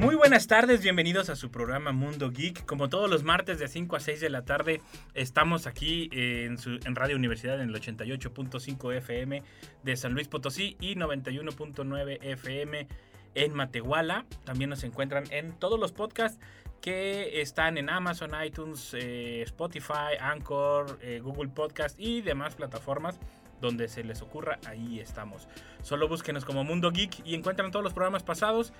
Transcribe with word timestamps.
Muy 0.00 0.14
buenas 0.14 0.46
tardes, 0.46 0.82
bienvenidos 0.82 1.28
a 1.28 1.36
su 1.36 1.50
programa 1.50 1.92
Mundo 1.92 2.30
Geek. 2.30 2.64
Como 2.64 2.88
todos 2.88 3.10
los 3.10 3.22
martes 3.22 3.58
de 3.58 3.68
5 3.68 3.96
a 3.96 4.00
6 4.00 4.18
de 4.22 4.30
la 4.30 4.46
tarde, 4.46 4.80
estamos 5.12 5.66
aquí 5.66 6.08
eh, 6.14 6.46
en, 6.46 6.96
Radio 6.96 7.16
Universidad 7.16 7.60
en 7.60 7.68
el 7.68 7.74
88.5 7.74 8.94
FM 8.96 9.42
de 9.82 9.96
San 9.98 10.14
Luis 10.14 10.26
Potosí 10.26 10.78
y 10.80 10.94
91.9 10.94 12.18
FM 12.18 12.88
en 13.34 13.52
Matehuala. 13.52 14.24
También 14.44 14.70
nos 14.70 14.84
encuentran 14.84 15.24
en 15.32 15.52
todos 15.52 15.78
los 15.78 15.92
podcasts 15.92 16.40
que 16.80 17.42
están 17.42 17.76
en 17.76 17.90
Amazon, 17.90 18.30
iTunes, 18.42 18.94
eh, 18.94 19.42
Spotify, 19.42 20.16
Anchor, 20.18 20.98
eh, 21.02 21.20
Google 21.22 21.50
Podcast 21.50 22.00
y 22.00 22.22
demás 22.22 22.54
plataformas 22.54 23.20
donde 23.60 23.88
se 23.88 24.02
les 24.02 24.22
ocurra, 24.22 24.58
ahí 24.66 25.00
estamos. 25.00 25.46
Solo 25.82 26.08
búsquenos 26.08 26.46
como 26.46 26.64
Mundo 26.64 26.90
Geek 26.90 27.26
y 27.26 27.34
encuentran 27.34 27.70
todos 27.70 27.84
los 27.84 27.92
programas 27.92 28.22
pasados 28.22 28.72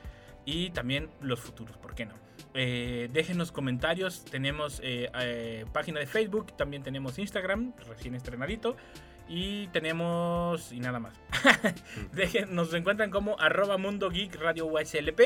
y 0.44 0.70
también 0.70 1.08
los 1.20 1.40
futuros, 1.40 1.76
¿por 1.76 1.94
qué 1.94 2.06
no? 2.06 2.14
Eh, 2.54 3.08
déjenos 3.12 3.52
comentarios, 3.52 4.24
tenemos 4.24 4.80
eh, 4.82 5.08
eh, 5.20 5.64
página 5.72 6.00
de 6.00 6.06
Facebook, 6.06 6.56
también 6.56 6.82
tenemos 6.82 7.18
Instagram, 7.18 7.72
recién 7.88 8.14
estrenadito, 8.14 8.76
y 9.28 9.68
tenemos, 9.68 10.72
y 10.72 10.80
nada 10.80 10.98
más. 10.98 11.14
Dejen, 12.12 12.52
nos 12.54 12.74
encuentran 12.74 13.10
como 13.10 13.38
arroba 13.38 13.78
Mundo 13.78 14.10
Geek 14.10 14.34
Radio 14.36 14.66
USLP, 14.66 15.20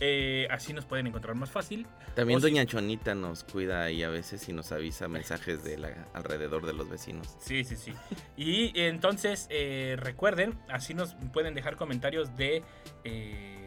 eh, 0.00 0.48
así 0.50 0.72
nos 0.72 0.86
pueden 0.86 1.06
encontrar 1.06 1.34
más 1.34 1.50
fácil. 1.50 1.86
También 2.14 2.38
O 2.38 2.40
si- 2.40 2.46
Doña 2.48 2.64
Chonita 2.64 3.14
nos 3.14 3.44
cuida 3.44 3.84
ahí 3.84 4.02
a 4.02 4.08
veces 4.08 4.48
y 4.48 4.54
nos 4.54 4.72
avisa 4.72 5.06
mensajes 5.08 5.62
de 5.64 5.76
la, 5.76 6.06
alrededor 6.14 6.64
de 6.64 6.72
los 6.72 6.88
vecinos. 6.88 7.36
Sí, 7.40 7.62
sí, 7.64 7.76
sí. 7.76 7.92
Y 8.38 8.72
entonces, 8.80 9.46
eh, 9.50 9.96
recuerden, 9.98 10.58
así 10.70 10.94
nos 10.94 11.14
pueden 11.34 11.54
dejar 11.54 11.76
comentarios 11.76 12.34
de 12.38 12.62
eh, 13.04 13.61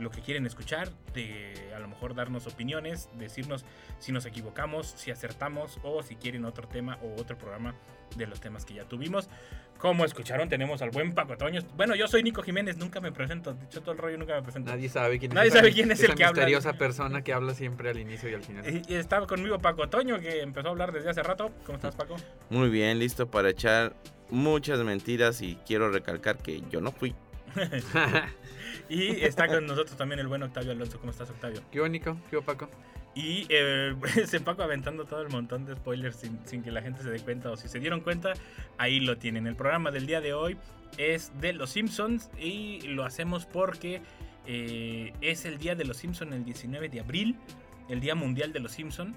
lo 0.00 0.10
que 0.10 0.20
quieren 0.20 0.46
escuchar, 0.46 0.88
de 1.14 1.72
a 1.74 1.78
lo 1.78 1.88
mejor 1.88 2.14
darnos 2.14 2.46
opiniones, 2.46 3.08
decirnos 3.14 3.64
si 3.98 4.12
nos 4.12 4.24
equivocamos, 4.26 4.86
si 4.96 5.10
acertamos 5.10 5.78
o 5.82 6.02
si 6.02 6.16
quieren 6.16 6.44
otro 6.44 6.66
tema 6.66 6.98
o 7.02 7.20
otro 7.20 7.36
programa 7.38 7.74
de 8.16 8.26
los 8.26 8.40
temas 8.40 8.64
que 8.64 8.74
ya 8.74 8.84
tuvimos. 8.84 9.28
Como 9.78 10.04
escucharon, 10.04 10.48
tenemos 10.50 10.82
al 10.82 10.90
buen 10.90 11.14
Paco 11.14 11.38
Toño. 11.38 11.62
Bueno, 11.74 11.94
yo 11.94 12.06
soy 12.06 12.22
Nico 12.22 12.42
Jiménez, 12.42 12.76
nunca 12.76 13.00
me 13.00 13.12
presento. 13.12 13.54
De 13.54 13.64
hecho, 13.64 13.80
todo 13.80 13.92
el 13.92 13.98
rollo 13.98 14.18
nunca 14.18 14.34
me 14.34 14.42
presento. 14.42 14.70
Nadie 14.70 14.90
sabe 14.90 15.18
quién 15.18 15.32
Nadie 15.32 15.48
es. 15.48 15.54
esa- 15.54 15.62
sabe 15.62 15.72
quién 15.72 15.90
es 15.90 16.00
el 16.00 16.04
esa 16.06 16.14
que 16.16 16.24
habla. 16.24 16.40
misteriosa 16.42 16.72
persona 16.74 17.22
que 17.22 17.32
habla 17.32 17.54
siempre 17.54 17.88
al 17.88 17.98
inicio 17.98 18.28
y 18.28 18.34
al 18.34 18.42
final. 18.42 18.66
Y, 18.68 18.82
y 18.92 18.96
estaba 18.96 19.26
conmigo 19.26 19.58
Paco 19.58 19.88
Toño, 19.88 20.18
que 20.20 20.42
empezó 20.42 20.68
a 20.68 20.70
hablar 20.72 20.92
desde 20.92 21.08
hace 21.08 21.22
rato. 21.22 21.50
¿Cómo 21.64 21.76
estás, 21.76 21.94
Paco? 21.96 22.16
Muy 22.50 22.68
bien, 22.68 22.98
listo 22.98 23.30
para 23.30 23.48
echar 23.48 23.94
muchas 24.28 24.80
mentiras 24.80 25.40
y 25.40 25.56
quiero 25.66 25.90
recalcar 25.90 26.36
que 26.36 26.60
yo 26.70 26.82
no 26.82 26.92
fui. 26.92 27.14
Y 28.88 29.24
está 29.24 29.46
con 29.46 29.66
nosotros 29.66 29.96
también 29.96 30.18
el 30.18 30.26
buen 30.26 30.42
Octavio 30.42 30.72
Alonso. 30.72 30.98
¿Cómo 30.98 31.12
estás, 31.12 31.30
Octavio? 31.30 31.62
¿Qué 31.70 31.78
bonito? 31.78 32.16
¿Qué 32.28 32.42
Paco? 32.42 32.68
Y 33.14 33.46
eh, 33.48 33.94
se 34.26 34.40
Paco 34.40 34.64
aventando 34.64 35.04
todo 35.04 35.22
el 35.22 35.28
montón 35.28 35.64
de 35.64 35.76
spoilers 35.76 36.16
sin, 36.16 36.38
sin 36.44 36.62
que 36.62 36.72
la 36.72 36.82
gente 36.82 37.02
se 37.02 37.10
dé 37.10 37.20
cuenta 37.20 37.52
o 37.52 37.56
si 37.56 37.68
se 37.68 37.78
dieron 37.78 38.00
cuenta, 38.00 38.32
ahí 38.78 38.98
lo 38.98 39.16
tienen. 39.16 39.46
El 39.46 39.54
programa 39.54 39.92
del 39.92 40.06
día 40.06 40.20
de 40.20 40.34
hoy 40.34 40.56
es 40.98 41.32
de 41.40 41.52
Los 41.52 41.70
Simpsons 41.70 42.30
y 42.36 42.80
lo 42.88 43.04
hacemos 43.04 43.46
porque 43.46 44.02
eh, 44.46 45.12
es 45.20 45.44
el 45.44 45.58
día 45.58 45.76
de 45.76 45.84
Los 45.84 45.98
Simpsons 45.98 46.32
el 46.32 46.44
19 46.44 46.88
de 46.88 47.00
abril, 47.00 47.36
el 47.88 48.00
Día 48.00 48.16
Mundial 48.16 48.52
de 48.52 48.58
Los 48.58 48.72
Simpsons. 48.72 49.16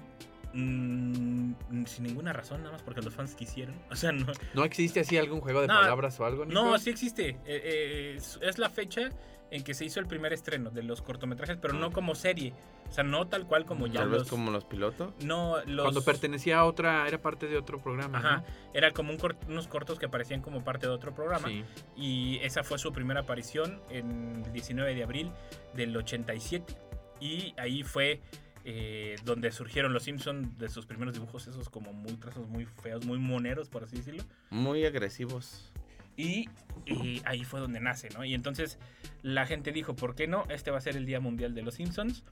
Mm, 0.54 1.84
sin 1.86 2.04
ninguna 2.04 2.32
razón, 2.32 2.60
nada 2.60 2.72
más 2.72 2.82
porque 2.82 3.02
los 3.02 3.12
fans 3.14 3.34
quisieron. 3.34 3.74
O 3.90 3.96
sea, 3.96 4.12
no, 4.12 4.26
¿No 4.54 4.64
existe 4.64 5.00
así 5.00 5.16
algún 5.18 5.40
juego 5.40 5.60
de 5.60 5.66
No, 5.68 5.74
palabras 5.80 6.18
o 6.20 6.24
algo? 6.24 6.44
Nico? 6.44 6.54
no, 6.62 6.78
sí 6.78 6.90
existe. 6.90 7.30
Eh, 7.30 7.38
eh, 7.46 8.14
es, 8.16 8.38
es 8.42 8.58
la 8.58 8.70
fecha 8.70 9.10
en 9.50 9.62
que 9.62 9.74
se 9.74 9.84
hizo 9.84 10.00
el 10.00 10.06
primer 10.06 10.32
estreno 10.32 10.70
de 10.70 10.82
los 10.82 11.00
cortometrajes, 11.02 11.58
pero 11.60 11.74
no 11.74 11.92
como 11.92 12.14
serie. 12.14 12.52
O 12.88 12.92
sea, 12.92 13.04
no 13.04 13.26
tal 13.28 13.46
cual 13.46 13.64
como 13.66 13.86
ya 13.86 14.00
Tal 14.00 14.10
los... 14.10 14.22
vez 14.22 14.28
como 14.30 14.50
los 14.50 14.64
pilotos. 14.64 15.12
No, 15.22 15.62
los... 15.66 15.84
Cuando 15.84 16.02
pertenecía 16.02 16.58
a 16.58 16.64
otra, 16.64 17.06
era 17.06 17.20
parte 17.20 17.46
de 17.46 17.56
otro 17.56 17.78
programa. 17.78 18.18
Ajá, 18.18 18.36
¿no? 18.38 18.44
era 18.72 18.90
como 18.92 19.12
un 19.12 19.18
cort- 19.18 19.46
unos 19.48 19.68
cortos 19.68 19.98
que 19.98 20.06
aparecían 20.06 20.40
como 20.40 20.64
parte 20.64 20.86
de 20.86 20.92
otro 20.92 21.14
programa. 21.14 21.48
Sí. 21.48 21.64
Y 21.96 22.38
esa 22.42 22.64
fue 22.64 22.78
su 22.78 22.92
primera 22.92 23.20
aparición 23.20 23.80
en 23.90 24.42
el 24.44 24.52
19 24.52 24.94
de 24.94 25.02
abril 25.04 25.30
del 25.74 25.96
87. 25.96 26.74
Y 27.20 27.54
ahí 27.56 27.84
fue 27.84 28.20
eh, 28.66 29.16
donde 29.24 29.52
surgieron 29.52 29.92
los 29.92 30.04
Simpsons 30.04 30.58
de 30.58 30.70
sus 30.70 30.86
primeros 30.86 31.12
dibujos, 31.12 31.46
esos 31.46 31.68
como 31.68 31.92
muy 31.92 32.14
trazos 32.14 32.48
muy 32.48 32.64
feos, 32.64 33.04
muy 33.04 33.18
moneros, 33.18 33.68
por 33.68 33.84
así 33.84 33.96
decirlo. 33.96 34.24
Muy 34.50 34.86
agresivos. 34.86 35.70
Y, 36.16 36.48
y 36.86 37.20
ahí 37.26 37.44
fue 37.44 37.60
donde 37.60 37.80
nace, 37.80 38.08
¿no? 38.10 38.24
Y 38.24 38.34
entonces 38.34 38.78
la 39.22 39.46
gente 39.46 39.72
dijo, 39.72 39.94
¿por 39.94 40.14
qué 40.14 40.26
no? 40.26 40.44
Este 40.48 40.70
va 40.70 40.78
a 40.78 40.80
ser 40.80 40.96
el 40.96 41.04
Día 41.06 41.20
Mundial 41.20 41.54
de 41.54 41.62
los 41.62 41.74
Simpsons. 41.74 42.24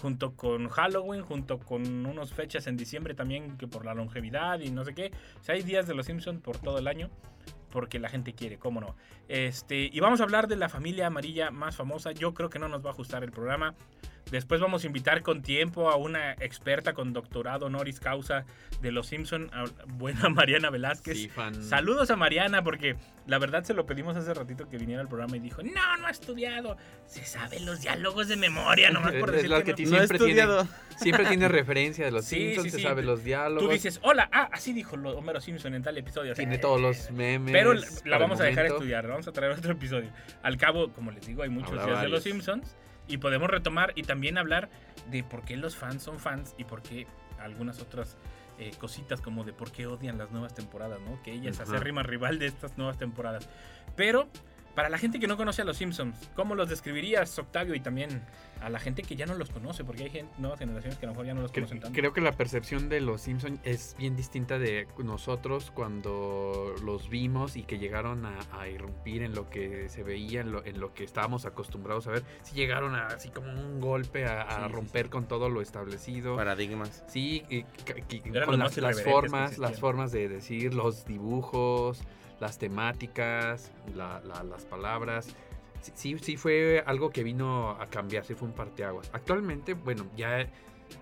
Junto 0.00 0.36
con 0.36 0.68
Halloween, 0.68 1.22
junto 1.22 1.58
con 1.58 2.06
unas 2.06 2.32
fechas 2.32 2.66
en 2.66 2.76
diciembre 2.76 3.14
también, 3.14 3.58
que 3.58 3.66
por 3.66 3.84
la 3.84 3.94
longevidad 3.94 4.60
y 4.60 4.70
no 4.70 4.84
sé 4.84 4.94
qué. 4.94 5.12
O 5.40 5.44
sea, 5.44 5.54
hay 5.54 5.62
días 5.62 5.86
de 5.86 5.94
los 5.94 6.06
Simpsons 6.06 6.40
por 6.40 6.58
todo 6.58 6.78
el 6.78 6.86
año. 6.86 7.10
Porque 7.70 7.98
la 7.98 8.10
gente 8.10 8.34
quiere, 8.34 8.58
cómo 8.58 8.80
no. 8.80 8.94
Este, 9.28 9.88
y 9.90 9.98
vamos 10.00 10.20
a 10.20 10.24
hablar 10.24 10.46
de 10.46 10.56
la 10.56 10.68
familia 10.68 11.06
amarilla 11.06 11.50
más 11.50 11.74
famosa. 11.74 12.12
Yo 12.12 12.34
creo 12.34 12.50
que 12.50 12.58
no 12.58 12.68
nos 12.68 12.84
va 12.84 12.90
a 12.90 12.92
ajustar 12.92 13.24
el 13.24 13.32
programa. 13.32 13.74
Después 14.30 14.60
vamos 14.60 14.84
a 14.84 14.86
invitar 14.86 15.22
con 15.22 15.42
tiempo 15.42 15.90
a 15.90 15.96
una 15.96 16.32
experta 16.32 16.94
con 16.94 17.12
doctorado 17.12 17.66
honoris 17.66 18.00
causa 18.00 18.44
de 18.80 18.90
los 18.90 19.06
Simpson, 19.06 19.50
a 19.52 19.64
buena 19.86 20.28
Mariana 20.30 20.70
Velázquez. 20.70 21.16
Sí, 21.18 21.28
fan. 21.28 21.62
Saludos 21.62 22.10
a 22.10 22.16
Mariana, 22.16 22.64
porque 22.64 22.96
la 23.26 23.38
verdad 23.38 23.62
se 23.62 23.74
lo 23.74 23.86
pedimos 23.86 24.16
hace 24.16 24.32
ratito 24.34 24.68
que 24.68 24.78
viniera 24.78 25.02
al 25.02 25.08
programa 25.08 25.36
y 25.36 25.40
dijo, 25.40 25.62
no, 25.62 25.96
no 25.98 26.06
ha 26.06 26.10
estudiado. 26.10 26.76
Se 27.06 27.24
sabe 27.24 27.60
los 27.60 27.80
diálogos 27.80 28.28
de 28.28 28.36
memoria, 28.36 28.90
nomás 28.90 29.12
por 29.14 29.30
decir 29.32 29.50
que 29.64 29.74
que 29.74 29.82
no". 29.84 29.88
siempre 29.88 30.18
tiene, 30.18 30.40
estudiado. 30.40 30.68
siempre 30.96 31.26
tiene 31.26 31.48
referencia 31.48 32.04
de 32.04 32.10
los 32.10 32.24
Sí, 32.24 32.36
Simpsons, 32.36 32.72
sí, 32.72 32.78
se 32.78 32.82
sabe 32.82 33.02
los 33.02 33.22
diálogos. 33.22 33.64
Tú 33.64 33.70
dices, 33.70 34.00
hola, 34.02 34.28
ah, 34.32 34.48
así 34.52 34.72
dijo 34.72 34.96
Homero 34.96 35.40
Simpson 35.40 35.74
en 35.74 35.82
tal 35.82 35.98
episodio. 35.98 36.32
O 36.32 36.34
sea, 36.34 36.42
tiene 36.42 36.58
todos 36.58 36.80
los 36.80 37.10
memes. 37.10 37.52
Pero 37.52 37.74
la 38.04 38.18
vamos 38.18 38.40
a 38.40 38.44
dejar 38.44 38.64
momento. 38.64 38.76
estudiar, 38.76 39.06
vamos 39.06 39.28
a 39.28 39.32
traer 39.32 39.52
otro 39.52 39.72
episodio. 39.72 40.10
Al 40.42 40.56
cabo, 40.56 40.92
como 40.92 41.10
les 41.10 41.26
digo, 41.26 41.42
hay 41.42 41.50
muchos 41.50 41.72
días 41.72 42.00
de 42.00 42.08
los. 42.08 42.22
Simpsons 42.22 42.76
y 43.08 43.18
podemos 43.18 43.48
retomar 43.48 43.92
y 43.96 44.02
también 44.02 44.38
hablar 44.38 44.68
de 45.10 45.24
por 45.24 45.44
qué 45.44 45.56
los 45.56 45.76
fans 45.76 46.02
son 46.02 46.18
fans 46.18 46.54
y 46.58 46.64
por 46.64 46.82
qué 46.82 47.06
algunas 47.38 47.80
otras 47.80 48.16
eh, 48.58 48.70
cositas 48.78 49.20
como 49.20 49.44
de 49.44 49.52
por 49.52 49.72
qué 49.72 49.86
odian 49.86 50.18
las 50.18 50.30
nuevas 50.30 50.54
temporadas, 50.54 51.00
¿no? 51.00 51.20
Que 51.22 51.32
ella 51.32 51.50
es 51.50 51.60
Ajá. 51.60 51.70
acérrima 51.70 52.02
rival 52.02 52.38
de 52.38 52.46
estas 52.46 52.78
nuevas 52.78 52.98
temporadas. 52.98 53.48
Pero 53.96 54.28
para 54.74 54.88
la 54.88 54.98
gente 54.98 55.18
que 55.20 55.26
no 55.26 55.36
conoce 55.36 55.62
a 55.62 55.64
los 55.64 55.76
Simpsons, 55.76 56.16
¿cómo 56.34 56.54
los 56.54 56.68
describirías, 56.68 57.38
Octavio? 57.38 57.74
Y 57.74 57.80
también 57.80 58.22
a 58.60 58.70
la 58.70 58.78
gente 58.78 59.02
que 59.02 59.16
ya 59.16 59.26
no 59.26 59.34
los 59.34 59.50
conoce, 59.50 59.84
porque 59.84 60.04
hay 60.04 60.10
gente, 60.10 60.32
nuevas 60.38 60.58
generaciones 60.58 60.98
que 60.98 61.06
a 61.06 61.08
lo 61.08 61.12
mejor 61.12 61.26
ya 61.26 61.34
no 61.34 61.42
los 61.42 61.52
conocen 61.52 61.80
tanto. 61.80 61.98
Creo 61.98 62.12
que 62.12 62.20
la 62.20 62.32
percepción 62.32 62.88
de 62.88 63.00
los 63.00 63.22
Simpsons 63.22 63.60
es 63.64 63.96
bien 63.98 64.16
distinta 64.16 64.58
de 64.58 64.86
nosotros 64.98 65.72
cuando 65.72 66.74
los 66.84 67.08
vimos 67.08 67.56
y 67.56 67.64
que 67.64 67.78
llegaron 67.78 68.24
a, 68.24 68.38
a 68.52 68.68
irrumpir 68.68 69.22
en 69.22 69.34
lo 69.34 69.50
que 69.50 69.88
se 69.88 70.02
veía, 70.02 70.40
en 70.40 70.52
lo, 70.52 70.64
en 70.64 70.80
lo 70.80 70.94
que 70.94 71.04
estábamos 71.04 71.44
acostumbrados 71.44 72.06
a 72.06 72.12
ver. 72.12 72.24
Sí 72.42 72.54
llegaron 72.54 72.94
a, 72.94 73.08
así 73.08 73.30
como 73.30 73.50
un 73.50 73.80
golpe 73.80 74.26
a, 74.26 74.42
a 74.42 74.62
Sí, 74.62 74.68
sí, 74.68 74.72
romper 74.72 75.10
con 75.10 75.26
todo 75.26 75.48
lo 75.48 75.60
establecido. 75.60 76.36
Paradigmas. 76.36 77.04
Sí, 77.08 77.44
y 77.48 77.62
con 77.64 78.58
las, 78.58 79.02
formas, 79.02 79.58
las 79.58 79.80
formas 79.80 80.12
de 80.12 80.28
decir, 80.28 80.74
los 80.74 81.04
dibujos, 81.04 82.02
las 82.42 82.58
temáticas, 82.58 83.70
la- 83.94 84.20
la- 84.26 84.42
las 84.42 84.64
palabras. 84.64 85.28
Sí, 85.80 85.92
sí, 85.94 86.18
sí 86.20 86.36
fue 86.36 86.82
algo 86.86 87.10
que 87.10 87.22
vino 87.22 87.70
a 87.70 87.86
cambiar, 87.86 88.24
sí 88.24 88.34
fue 88.34 88.48
un 88.48 88.54
parteaguas. 88.54 89.08
Actualmente, 89.12 89.74
bueno, 89.74 90.06
ya, 90.16 90.46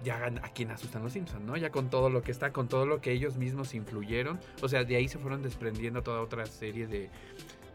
ya 0.04 0.26
a 0.26 0.48
quien 0.52 0.70
asustan 0.70 1.02
los 1.02 1.14
Simpsons, 1.14 1.42
¿no? 1.44 1.56
Ya 1.56 1.70
con 1.70 1.88
todo 1.90 2.10
lo 2.10 2.22
que 2.22 2.31
está, 2.31 2.52
con 2.52 2.69
todo 2.69 2.84
lo 2.87 3.00
que 3.00 3.10
ellos 3.12 3.37
mismos 3.37 3.75
influyeron. 3.75 4.38
O 4.62 4.69
sea, 4.69 4.84
de 4.84 4.96
ahí 4.96 5.08
se 5.08 5.19
fueron 5.19 5.42
desprendiendo 5.42 6.02
toda 6.02 6.20
otra 6.20 6.44
serie 6.46 6.87
de, 6.87 7.08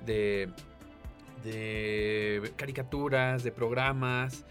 de, 0.05 0.49
de 1.43 2.53
caricaturas, 2.55 3.43
de 3.43 3.51
programas 3.51 4.45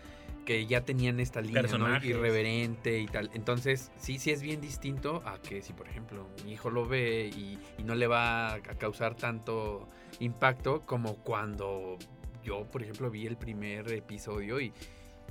que 0.45 0.67
ya 0.67 0.83
tenían 0.83 1.21
esta 1.21 1.41
línea 1.41 1.63
¿no? 1.79 1.85
Irreverente 2.11 2.99
y 3.01 3.07
tal. 3.07 3.31
Entonces, 3.35 3.91
sí, 3.99 4.19
sí 4.19 4.31
es 4.31 4.43
bien 4.43 4.61
distinto 4.61 5.23
a 5.25 5.39
que 5.41 5.63
si, 5.63 5.73
por 5.73 5.89
ejemplo, 5.89 6.27
mi 6.45 6.53
hijo 6.53 6.71
lo 6.71 6.87
ve 6.87 7.31
y, 7.35 7.59
y 7.79 7.83
no 7.85 7.95
le 7.95 8.07
va 8.07 8.55
a 8.55 8.61
causar 8.61 9.15
tanto 9.15 9.89
impacto 10.21 10.83
como 10.83 11.17
cuando 11.17 11.97
yo, 12.45 12.65
por 12.65 12.83
ejemplo, 12.83 13.11
vi 13.11 13.27
el 13.27 13.37
primer 13.39 13.91
episodio 13.91 14.61
y, 14.61 14.73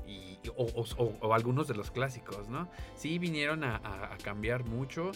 y- 0.07 0.39
o, 0.55 0.63
o- 0.65 0.85
o- 1.03 1.17
o 1.27 1.33
algunos 1.33 1.67
de 1.67 1.75
los 1.75 1.91
clásicos, 1.91 2.49
¿no? 2.49 2.67
Sí 2.95 3.19
vinieron 3.19 3.63
a, 3.63 3.75
a- 3.77 4.13
a 4.13 4.17
cambiar 4.17 4.63
mucho 4.65 5.11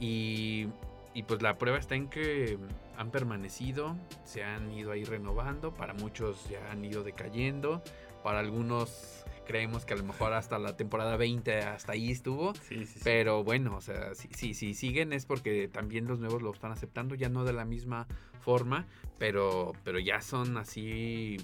y, 0.00 0.68
y 1.14 1.22
pues 1.24 1.42
la 1.42 1.58
prueba 1.58 1.78
está 1.78 1.94
en 1.96 2.08
que 2.08 2.58
han 2.96 3.10
permanecido, 3.10 3.96
se 4.24 4.44
han 4.44 4.70
ido 4.72 4.92
ahí 4.92 5.04
renovando, 5.04 5.74
para 5.74 5.94
muchos 5.94 6.48
ya 6.48 6.70
han 6.70 6.84
ido 6.84 7.02
decayendo, 7.02 7.82
para 8.22 8.38
algunos 8.38 9.21
creemos 9.46 9.84
que 9.84 9.94
a 9.94 9.96
lo 9.96 10.04
mejor 10.04 10.32
hasta 10.32 10.58
la 10.58 10.76
temporada 10.76 11.16
20 11.16 11.58
hasta 11.62 11.92
ahí 11.92 12.10
estuvo, 12.10 12.54
Sí, 12.54 12.78
sí, 12.78 12.86
sí. 12.86 13.00
pero 13.04 13.42
bueno, 13.44 13.76
o 13.76 13.80
sea, 13.80 14.14
si, 14.14 14.28
si, 14.28 14.54
si 14.54 14.74
siguen 14.74 15.12
es 15.12 15.26
porque 15.26 15.68
también 15.68 16.06
los 16.06 16.18
nuevos 16.20 16.42
lo 16.42 16.52
están 16.52 16.72
aceptando, 16.72 17.14
ya 17.14 17.28
no 17.28 17.44
de 17.44 17.52
la 17.52 17.64
misma 17.64 18.06
forma, 18.40 18.86
pero, 19.18 19.72
pero 19.84 19.98
ya 19.98 20.20
son 20.20 20.56
así 20.56 21.38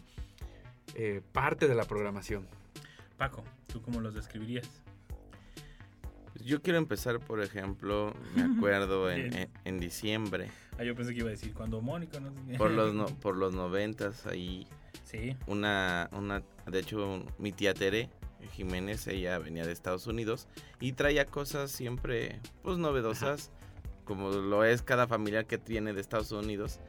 eh, 0.94 1.22
parte 1.32 1.66
de 1.68 1.74
la 1.74 1.84
programación. 1.84 2.46
Paco, 3.16 3.42
¿tú 3.72 3.82
cómo 3.82 4.00
los 4.00 4.14
describirías? 4.14 4.68
Pues 6.32 6.44
Yo 6.44 6.62
quiero 6.62 6.78
empezar, 6.78 7.18
por 7.20 7.42
ejemplo, 7.42 8.14
me 8.36 8.42
acuerdo 8.56 9.10
en, 9.10 9.34
en- 9.36 9.48
en 9.64 9.80
diciembre, 9.80 10.50
Ah, 10.80 10.84
yo 10.84 10.94
pensé 10.94 11.12
que 11.12 11.18
iba 11.18 11.28
a 11.28 11.32
decir 11.32 11.52
cuando 11.54 11.80
Mónica, 11.80 12.20
no 12.20 12.32
por 12.56 12.70
los, 12.70 12.94
no- 12.94 13.06
por 13.06 13.36
los 13.36 13.52
noventas, 13.54 14.26
ahí 14.26 14.66
Sí, 15.02 15.34
una, 15.46 16.08
una, 16.12 16.42
de 16.70 16.80
hecho, 16.80 17.24
mi 17.38 17.52
tía 17.52 17.74
Tere 17.74 18.10
Jiménez, 18.52 19.06
ella 19.06 19.38
venía 19.38 19.66
de 19.66 19.72
Estados 19.72 20.06
Unidos 20.06 20.46
y 20.80 20.92
traía 20.92 21.26
cosas 21.26 21.70
siempre, 21.70 22.40
pues, 22.62 22.78
novedosas, 22.78 23.50
como 24.04 24.30
lo 24.30 24.64
es 24.64 24.82
cada 24.82 25.06
familiar 25.06 25.46
que 25.46 25.58
tiene 25.58 25.92
de 25.92 26.00
Estados 26.00 26.32
Unidos. 26.32 26.80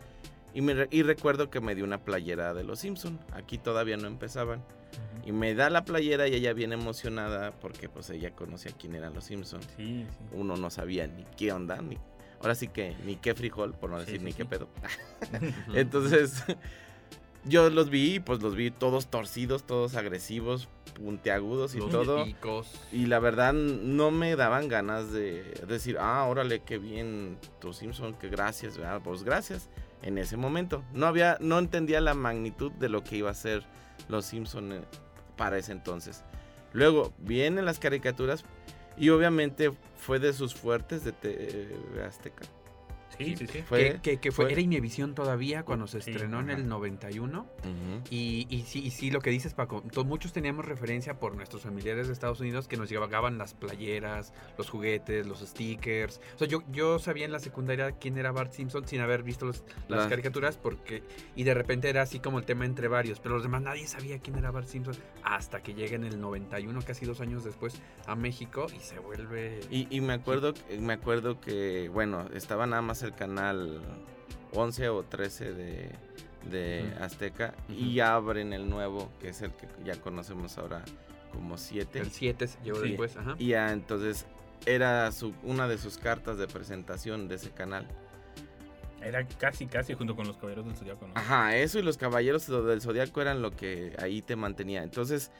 Y, 0.54 0.62
me, 0.62 0.88
y 0.90 1.04
recuerdo 1.04 1.50
que 1.50 1.60
me 1.60 1.76
dio 1.76 1.84
una 1.84 2.00
playera 2.00 2.54
de 2.54 2.64
los 2.64 2.80
Simpson. 2.80 3.20
Aquí 3.34 3.58
todavía 3.58 3.98
no 3.98 4.08
empezaban. 4.08 4.64
Y 5.26 5.32
me 5.32 5.54
da 5.54 5.70
la 5.70 5.84
playera 5.84 6.28
y 6.28 6.34
ella 6.34 6.54
viene 6.54 6.76
emocionada 6.76 7.52
porque 7.52 7.88
pues 7.88 8.10
ella 8.10 8.32
conocía 8.32 8.72
quién 8.72 8.96
eran 8.96 9.14
los 9.14 9.26
Simpson. 9.26 9.62
sí, 9.78 10.06
sí. 10.10 10.18
Uno 10.32 10.56
no 10.56 10.70
sabía 10.70 11.06
ni 11.06 11.24
qué 11.38 11.52
onda, 11.52 11.82
ni, 11.82 11.98
ahora 12.40 12.56
sí 12.56 12.68
que 12.68 12.96
ni 13.06 13.16
qué 13.16 13.36
frijol, 13.36 13.74
por 13.74 13.92
no 13.92 14.00
decir 14.00 14.20
sí, 14.20 14.26
ni 14.26 14.34
qué 14.34 14.46
pedo. 14.46 14.70
Entonces, 15.74 16.44
yo 17.50 17.70
los 17.70 17.90
vi, 17.90 18.16
y, 18.16 18.20
pues 18.20 18.42
los 18.42 18.56
vi 18.56 18.72
todos 18.72 19.08
torcidos, 19.08 19.64
todos 19.64 19.96
agresivos, 19.96 20.68
puntiagudos 20.94 21.76
y 21.76 21.80
Los 21.80 21.92
todo. 21.92 22.24
picos. 22.24 22.72
Y 22.92 23.08
la 23.08 23.20
verdad 23.20 23.54
no 23.54 24.12
me 24.12 24.36
daban 24.36 24.68
ganas 24.68 25.12
de 25.12 25.44
decir, 25.68 25.98
ah, 26.00 26.26
órale, 26.26 26.62
qué 26.62 26.78
bien, 26.78 27.38
tu 27.60 27.74
Simpson, 27.74 28.14
que 28.14 28.30
gracias, 28.30 28.78
¿verdad? 28.78 29.02
Pues 29.04 29.24
gracias. 29.24 29.70
En 30.02 30.18
ese 30.18 30.38
momento. 30.38 30.84
No 30.94 31.08
había, 31.08 31.38
no 31.42 31.60
entendía 31.60 32.00
la 32.00 32.14
magnitud 32.14 32.72
de 32.72 32.88
lo 32.88 33.04
que 33.04 33.18
iba 33.18 33.30
a 33.30 33.34
ser 33.34 33.66
los 34.08 34.26
Simpson 34.26 34.72
eh, 34.72 34.82
para 35.36 35.58
ese 35.58 35.74
entonces. 35.74 36.24
Luego 36.72 37.14
vienen 37.18 37.66
las 37.66 37.80
caricaturas 37.80 38.46
y 38.98 39.10
obviamente 39.10 39.72
fue 39.98 40.20
de 40.20 40.32
sus 40.34 40.56
fuertes 40.56 41.04
de 41.04 41.12
TV 41.12 42.04
Azteca. 42.06 42.46
Sí, 43.26 43.36
sí, 43.38 43.48
sí. 43.48 43.62
Fue, 43.62 43.94
que, 43.94 44.02
que- 44.02 44.18
que 44.18 44.32
fue, 44.32 44.46
fue- 44.46 44.52
era 44.54 44.62
Inmevisión 44.62 45.14
todavía 45.14 45.64
cuando 45.64 45.88
se 45.88 46.02
Sí, 46.02 46.12
estrenó 46.12 46.40
en 46.40 46.50
el 46.50 46.68
91. 46.68 47.42
Ujú. 47.42 48.04
Y, 48.10 48.48
y 48.50 48.62
sí, 48.64 48.80
y 48.86 48.92
sí, 48.92 49.12
lo 49.12 49.20
que 49.22 49.30
dices, 49.30 49.54
Paco, 49.54 49.84
muchos 50.06 50.34
teníamos 50.34 50.66
referencia 50.66 51.20
por 51.20 51.36
nuestros 51.36 51.64
familiares 51.64 52.08
de 52.08 52.14
Estados 52.14 52.40
Unidos 52.40 52.68
que 52.68 52.78
nos 52.78 52.90
llevaban 52.90 53.38
las 53.38 53.54
playeras, 53.54 54.34
los 54.58 54.70
juguetes, 54.70 55.28
los 55.28 55.40
stickers. 55.40 56.20
O 56.36 56.40
sea, 56.40 56.48
yo, 56.48 56.64
yo 56.72 57.00
sabía 57.00 57.26
en 57.26 57.32
la 57.32 57.40
secundaria 57.40 57.92
quién 57.94 58.18
era 58.18 58.32
Bart 58.32 58.54
Simpson 58.54 58.88
sin 58.88 59.02
haber 59.02 59.24
visto 59.24 59.46
los- 59.46 59.64
las 59.88 60.00
Las- 60.00 60.08
caricaturas 60.08 60.58
porque... 60.58 61.04
Y 61.36 61.44
de 61.44 61.54
repente 61.54 61.90
era 61.90 62.02
así 62.04 62.20
como 62.20 62.40
el 62.40 62.46
tema 62.46 62.66
entre 62.66 62.88
varios, 62.88 63.20
pero 63.20 63.36
los 63.36 63.44
demás 63.44 63.62
nadie 63.62 63.88
sabía 63.88 64.20
quién 64.20 64.38
era 64.38 64.52
Bart 64.52 64.68
Simpson 64.68 64.96
hasta 65.24 65.62
que 65.62 65.74
llega 65.74 65.96
en 65.96 66.04
el 66.06 66.20
91, 66.20 66.82
casi 66.86 67.06
dos 67.06 67.22
años 67.22 67.44
después, 67.44 67.82
a 68.08 68.16
México 68.16 68.68
y 68.76 68.80
se 68.80 69.00
vuelve... 69.00 69.60
Y, 69.70 69.88
y 69.96 70.02
me 70.02 70.14
acuerdo, 70.14 70.54
me 70.80 70.94
acuerdo 70.94 71.40
que, 71.40 71.90
bueno, 71.90 72.26
estaba 72.34 72.66
nada 72.66 72.82
más 72.82 73.02
el 73.04 73.09
canal 73.12 73.82
11 74.54 74.90
o 74.90 75.04
13 75.04 75.54
de, 75.54 75.90
de. 76.50 76.94
Azteca 77.02 77.54
y 77.70 78.00
abren 78.00 78.54
el 78.54 78.70
nuevo, 78.70 79.10
que 79.20 79.30
es 79.30 79.42
el 79.42 79.52
que 79.52 79.68
ya 79.84 79.96
conocemos 80.00 80.58
ahora 80.58 80.84
como 81.34 81.58
7. 81.58 82.00
El 82.00 82.12
7 82.12 82.50
llegó 82.64 82.82
Sí. 82.82 82.90
después, 82.90 83.16
ajá. 83.18 83.36
Y 83.38 83.48
ya 83.50 83.72
entonces 83.72 84.26
era 84.66 85.12
su, 85.12 85.34
una 85.44 85.68
de 85.68 85.78
sus 85.78 85.98
cartas 85.98 86.38
de 86.38 86.48
presentación 86.48 87.28
de 87.28 87.36
ese 87.36 87.52
canal. 87.52 87.88
Era 89.02 89.26
casi, 89.26 89.66
casi 89.66 89.94
junto 89.94 90.14
con 90.16 90.28
los 90.28 90.36
caballeros 90.36 90.66
del 90.66 90.76
Zodiaco, 90.76 91.08
¿no? 91.08 91.14
Ajá, 91.16 91.56
eso 91.56 91.80
y 91.80 91.84
los 91.84 91.96
caballeros 91.98 92.48
del 92.48 92.82
Zodiaco 92.82 93.22
eran 93.22 93.42
lo 93.42 93.52
que 93.52 93.96
ahí 94.02 94.22
te 94.22 94.36
mantenía. 94.36 94.84
Entonces, 94.84 95.32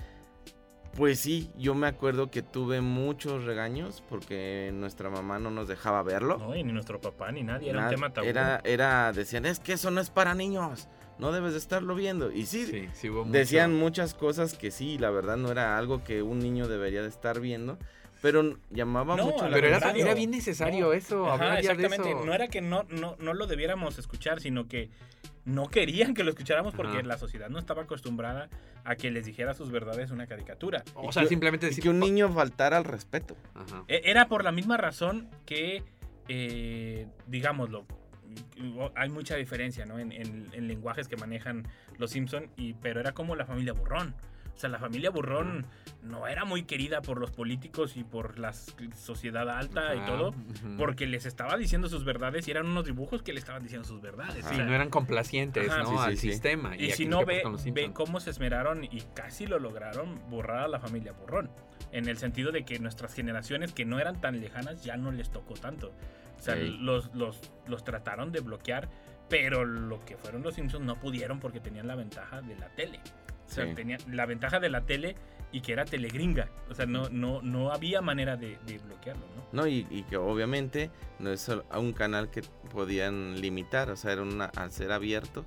pues 0.96 1.20
sí, 1.20 1.50
yo 1.58 1.76
me 1.76 1.88
acuerdo 1.88 2.30
que 2.32 2.42
tuve 2.42 2.82
muchos 2.82 3.44
regaños 3.46 4.04
porque 4.10 4.72
nuestra 4.74 5.10
mamá 5.10 5.40
no 5.40 5.50
nos 5.52 5.68
dejaba 5.68 6.04
verlo. 6.04 6.38
No, 6.38 6.56
y 6.56 6.64
ni 6.64 6.74
nuestro 6.74 7.00
papá 7.00 7.32
ni 7.32 7.44
nadie, 7.44 7.70
era 7.70 7.84
un 7.86 7.90
tema 7.90 8.12
tabú. 8.12 8.28
Era, 8.28 8.62
era, 8.64 9.12
decían, 9.14 9.46
es 9.46 9.60
que 9.60 9.74
eso 9.74 9.92
no 9.92 10.02
es 10.02 10.10
para 10.10 10.34
niños, 10.36 10.88
no 11.18 11.32
debes 11.32 11.54
de 11.54 11.60
estarlo 11.60 11.96
viendo. 11.96 12.32
Y 12.32 12.46
sí, 12.46 12.66
Sí, 12.66 12.88
sí 12.94 13.10
hubo 13.10 13.24
mucho- 13.26 13.38
decían 13.38 13.76
muchas 13.76 14.14
cosas 14.14 14.54
que 14.56 14.72
sí, 14.72 14.98
la 14.98 15.10
verdad 15.10 15.38
no 15.38 15.52
era 15.52 15.78
algo 15.78 16.04
que 16.04 16.22
un 16.22 16.40
niño 16.40 16.68
debería 16.68 17.02
de 17.02 17.10
estar 17.10 17.40
viendo, 17.40 17.78
pero 18.22 18.58
llamaba 18.70 19.16
No, 19.16 19.26
mucho 19.28 19.48
la 19.48 19.56
Pero 19.56 19.68
era, 19.68 20.14
bien 20.14 20.32
necesario 20.32 20.88
No. 20.88 20.94
eso, 20.94 21.26
Ajá, 21.26 21.34
hablar 21.36 21.62
ya 21.62 21.74
de 21.76 21.84
exactamente. 21.86 22.12
eso. 22.18 22.26
No 22.26 22.34
era 22.34 22.48
que 22.50 22.60
no, 22.62 22.84
no, 22.90 23.16
no 23.20 23.34
lo 23.34 23.48
debiéramos 23.48 23.98
escuchar, 23.98 24.42
sino 24.42 24.68
que 24.68 24.90
no 25.46 25.68
querían 25.70 26.14
que 26.14 26.24
lo 26.24 26.30
escucháramos 26.30 26.74
porque 26.76 26.98
Ajá. 27.00 27.08
la 27.08 27.18
sociedad 27.18 27.50
no 27.50 27.60
estaba 27.60 27.84
acostumbrada 27.84 28.50
a 28.84 28.96
que 28.96 29.10
les 29.12 29.26
dijera 29.26 29.54
sus 29.54 29.72
verdades 29.72 30.12
una 30.12 30.28
caricatura. 30.28 30.84
O 30.96 31.10
Y 31.10 31.14
sea, 31.14 31.24
que- 31.24 31.30
simplemente 31.30 31.66
y 31.66 31.70
decir... 31.70 31.84
que 31.84 31.90
un 31.90 32.00
niño 32.00 32.32
faltara 32.32 32.78
al 32.78 32.84
respeto. 32.86 33.36
Ajá. 33.56 33.84
E- 33.88 34.02
Era 34.06 34.28
por 34.28 34.44
la 34.44 34.52
misma 34.52 34.78
razón 34.78 35.30
que, 35.46 35.84
eh, 36.28 37.08
digámoslo, 37.28 37.86
hay 38.96 39.10
mucha 39.10 39.36
diferencia 39.36 39.86
¿no? 39.86 39.98
en, 39.98 40.12
en- 40.12 40.48
en 40.54 40.68
lenguajes 40.68 41.08
que 41.08 41.16
manejan 41.18 41.68
los 41.98 42.12
Simpson, 42.12 42.50
y, 42.56 42.74
pero 42.74 43.00
era 43.00 43.14
como 43.14 43.36
la 43.36 43.46
familia 43.46 43.74
Burrón. 43.74 44.14
O 44.60 44.62
sea, 44.62 44.70
la 44.70 44.78
familia 44.78 45.10
Burrón 45.10 45.66
no 46.04 46.28
era 46.28 46.44
muy 46.44 46.64
querida 46.64 47.02
por 47.02 47.18
los 47.18 47.32
políticos 47.32 47.96
y 47.96 48.04
por 48.04 48.38
la 48.40 48.52
sociedad 48.52 49.50
alta 49.50 49.96
y 49.96 50.06
todo, 50.06 50.36
porque 50.78 51.08
les 51.08 51.26
estaba 51.26 51.56
diciendo 51.56 51.88
sus 51.88 52.04
verdades 52.04 52.46
y 52.46 52.52
eran 52.52 52.66
unos 52.66 52.84
dibujos 52.84 53.24
que 53.24 53.32
le 53.32 53.40
estaban 53.40 53.64
diciendo 53.64 53.88
sus 53.88 54.02
verdades. 54.02 54.44
Ajá. 54.44 54.52
O 54.52 54.56
sea, 54.58 54.66
no 54.66 54.76
eran 54.76 54.90
complacientes, 54.90 55.70
Ajá, 55.70 55.84
¿no? 55.84 55.92
sí, 55.92 55.96
sí, 55.96 56.04
Al 56.04 56.18
sí. 56.18 56.32
sistema. 56.32 56.76
y 56.76 56.92
si 56.92 57.06
no 57.06 57.26
ve, 57.26 57.42
Simpson. 57.58 57.94
cómo 57.94 58.20
se 58.20 58.32
esmeraron 58.32 58.84
y 58.84 59.02
casi 59.14 59.48
lo 59.48 59.60
lograron 59.60 60.20
borrar 60.30 60.64
a 60.64 60.68
la 60.68 60.82
familia 60.82 61.14
Burrón. 61.14 61.50
En 61.94 62.10
el 62.10 62.18
sentido 62.18 62.52
de 62.52 62.66
que 62.66 62.80
nuestras 62.80 63.14
generaciones 63.14 63.72
que 63.72 63.86
no 63.86 63.98
eran 63.98 64.20
tan 64.20 64.42
lejanas 64.42 64.84
ya 64.84 64.98
no 64.98 65.14
les 65.14 65.32
tocó 65.32 65.54
tanto. 65.54 65.94
O 66.38 66.42
sea, 66.42 66.58
los, 66.58 67.16
los, 67.16 67.40
los 67.66 67.86
trataron 67.86 68.34
de 68.34 68.42
bloquear, 68.42 68.90
pero 69.30 69.64
lo 69.64 70.04
que 70.04 70.18
fueron 70.18 70.44
los 70.44 70.56
Simpsons 70.56 70.86
no 70.86 70.96
pudieron 71.00 71.40
porque 71.40 71.62
tenían 71.62 71.88
la 71.88 71.96
ventaja 71.96 72.42
de 72.42 72.58
la 72.58 72.68
tele. 72.76 73.00
O 73.50 73.52
sea, 73.52 73.66
Sí. 73.68 73.74
tenían 73.74 74.00
la 74.12 74.26
ventaja 74.26 74.60
de 74.60 74.70
la 74.70 74.82
tele 74.86 75.16
y 75.52 75.62
que 75.62 75.74
era 75.74 75.84
telegringa. 75.86 76.50
O 76.70 76.76
sea, 76.76 76.86
no, 76.86 77.10
no, 77.10 77.42
no 77.42 77.72
había 77.72 78.02
manera 78.02 78.38
de, 78.38 78.58
de 78.68 78.78
bloquearlo, 78.78 79.26
¿no? 79.36 79.44
¿no? 79.64 79.68
Y, 79.68 79.88
y 79.90 80.04
que 80.04 80.18
obviamente 80.18 80.92
no 81.18 81.32
es 81.32 81.42
solo- 81.42 81.66
a 81.72 81.80
un 81.80 81.94
canal 81.94 82.30
que 82.30 82.44
podían 82.72 83.42
limitar, 83.42 83.90
o 83.90 83.96
sea, 83.96 84.12
era 84.14 84.22
una, 84.22 84.46
al 84.46 84.72
ser 84.72 84.92
abierto 84.92 85.44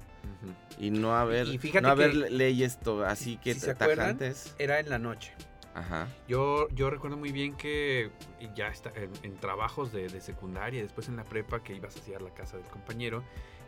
y 0.78 0.90
no 0.90 1.14
haber, 1.16 1.46
Y 1.46 1.58
no 1.80 1.88
haber 1.88 2.14
leyes 2.14 2.80
to- 2.80 3.04
así 3.04 3.36
que 3.36 3.54
si 3.54 3.60
se 3.60 3.70
acuerdan. 3.70 4.18
Era 4.58 4.80
en 4.80 4.88
la 4.90 4.98
noche. 4.98 5.32
Ajá. 5.74 6.08
Yo, 6.28 6.68
yo 6.70 6.90
recuerdo 6.90 7.16
muy 7.16 7.30
bien 7.32 7.56
que 7.56 8.10
ya 8.56 8.66
está 8.66 8.90
en, 8.96 9.10
en 9.22 9.36
trabajos 9.36 9.92
de, 9.92 10.08
de 10.08 10.20
secundaria, 10.20 10.82
después 10.82 11.08
en 11.08 11.16
la 11.16 11.24
prepa 11.24 11.62
que 11.62 11.74
ibas 11.74 11.96
hacia 11.96 12.18
la 12.18 12.34
casa 12.34 12.56
del 12.58 12.66
compañero, 12.66 13.22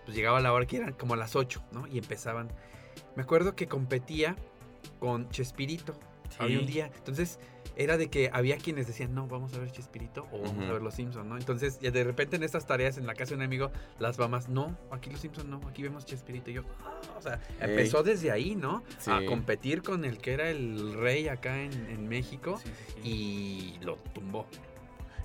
pues 0.05 0.17
llegaba 0.17 0.41
la 0.41 0.53
hora 0.53 0.67
que 0.67 0.77
eran 0.79 0.93
como 0.93 1.15
a 1.15 1.17
las 1.17 1.35
8, 1.37 1.63
¿no? 1.73 1.87
Y 1.87 1.97
empezaban. 1.99 2.49
Me 3.17 3.23
acuerdo 3.23 3.55
que 3.55 3.67
competía 3.67 4.37
con 4.99 5.29
Chespirito. 5.31 5.95
Había 6.39 6.59
un 6.59 6.67
día. 6.67 6.91
Entonces, 6.97 7.39
era 7.77 7.97
de 7.97 8.09
que 8.09 8.29
había 8.33 8.57
quienes 8.57 8.89
decían, 8.89 9.15
no, 9.15 9.29
vamos 9.29 9.55
a 9.55 9.59
ver 9.59 9.71
Chespirito 9.71 10.27
o 10.33 10.41
vamos 10.41 10.65
a 10.69 10.73
ver 10.73 10.83
Los 10.83 10.95
Simpsons, 10.95 11.27
¿no? 11.27 11.37
Entonces, 11.37 11.79
ya 11.81 11.93
de 11.93 12.03
repente 12.03 12.35
en 12.35 12.43
estas 12.43 12.67
tareas 12.67 12.99
en 12.99 13.07
la 13.07 13.15
casa 13.15 13.31
de 13.31 13.37
un 13.37 13.43
amigo, 13.43 13.71
las 14.01 14.19
mamás, 14.19 14.49
no, 14.49 14.77
aquí 14.91 15.11
Los 15.11 15.21
Simpsons 15.21 15.49
no, 15.49 15.61
aquí 15.69 15.83
vemos 15.83 16.05
Chespirito. 16.07 16.51
Y 16.51 16.55
yo, 16.55 16.63
"Ah", 16.85 17.01
o 17.19 17.23
sea, 17.23 17.41
empezó 17.61 18.03
desde 18.03 18.33
ahí, 18.33 18.57
¿no? 18.57 18.83
Sí. 18.99 19.11
A 19.13 19.25
competir 19.27 19.83
con 19.83 20.05
el 20.05 20.19
que 20.19 20.33
era 20.33 20.51
el 20.51 20.95
rey 20.95 21.29
acá 21.29 21.61
en, 21.63 21.73
en 21.89 22.09
México 22.09 22.61
Sí, 22.63 23.01
y 23.09 23.85
lo 23.85 23.97
tumbó. 24.13 24.47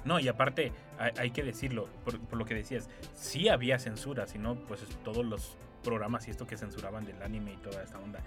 No, 0.05 0.19
y 0.19 0.27
aparte, 0.27 0.71
hay, 0.99 1.11
hay 1.17 1.31
que 1.31 1.43
decirlo, 1.43 1.87
por, 2.05 2.19
por 2.19 2.37
lo 2.37 2.45
que 2.45 2.53
decías, 2.53 2.87
sí 3.15 3.49
había 3.49 3.79
censura, 3.79 4.27
si 4.27 4.37
no, 4.37 4.55
pues 4.55 4.81
todos 5.03 5.25
los 5.25 5.55
programas 5.79 6.27
y 6.27 6.31
esto 6.31 6.47
que 6.47 6.57
censuraban 6.57 7.05
del 7.05 7.21
anime 7.21 7.53
y 7.53 7.57
toda 7.57 7.83
esta 7.83 7.99
onda. 7.99 8.19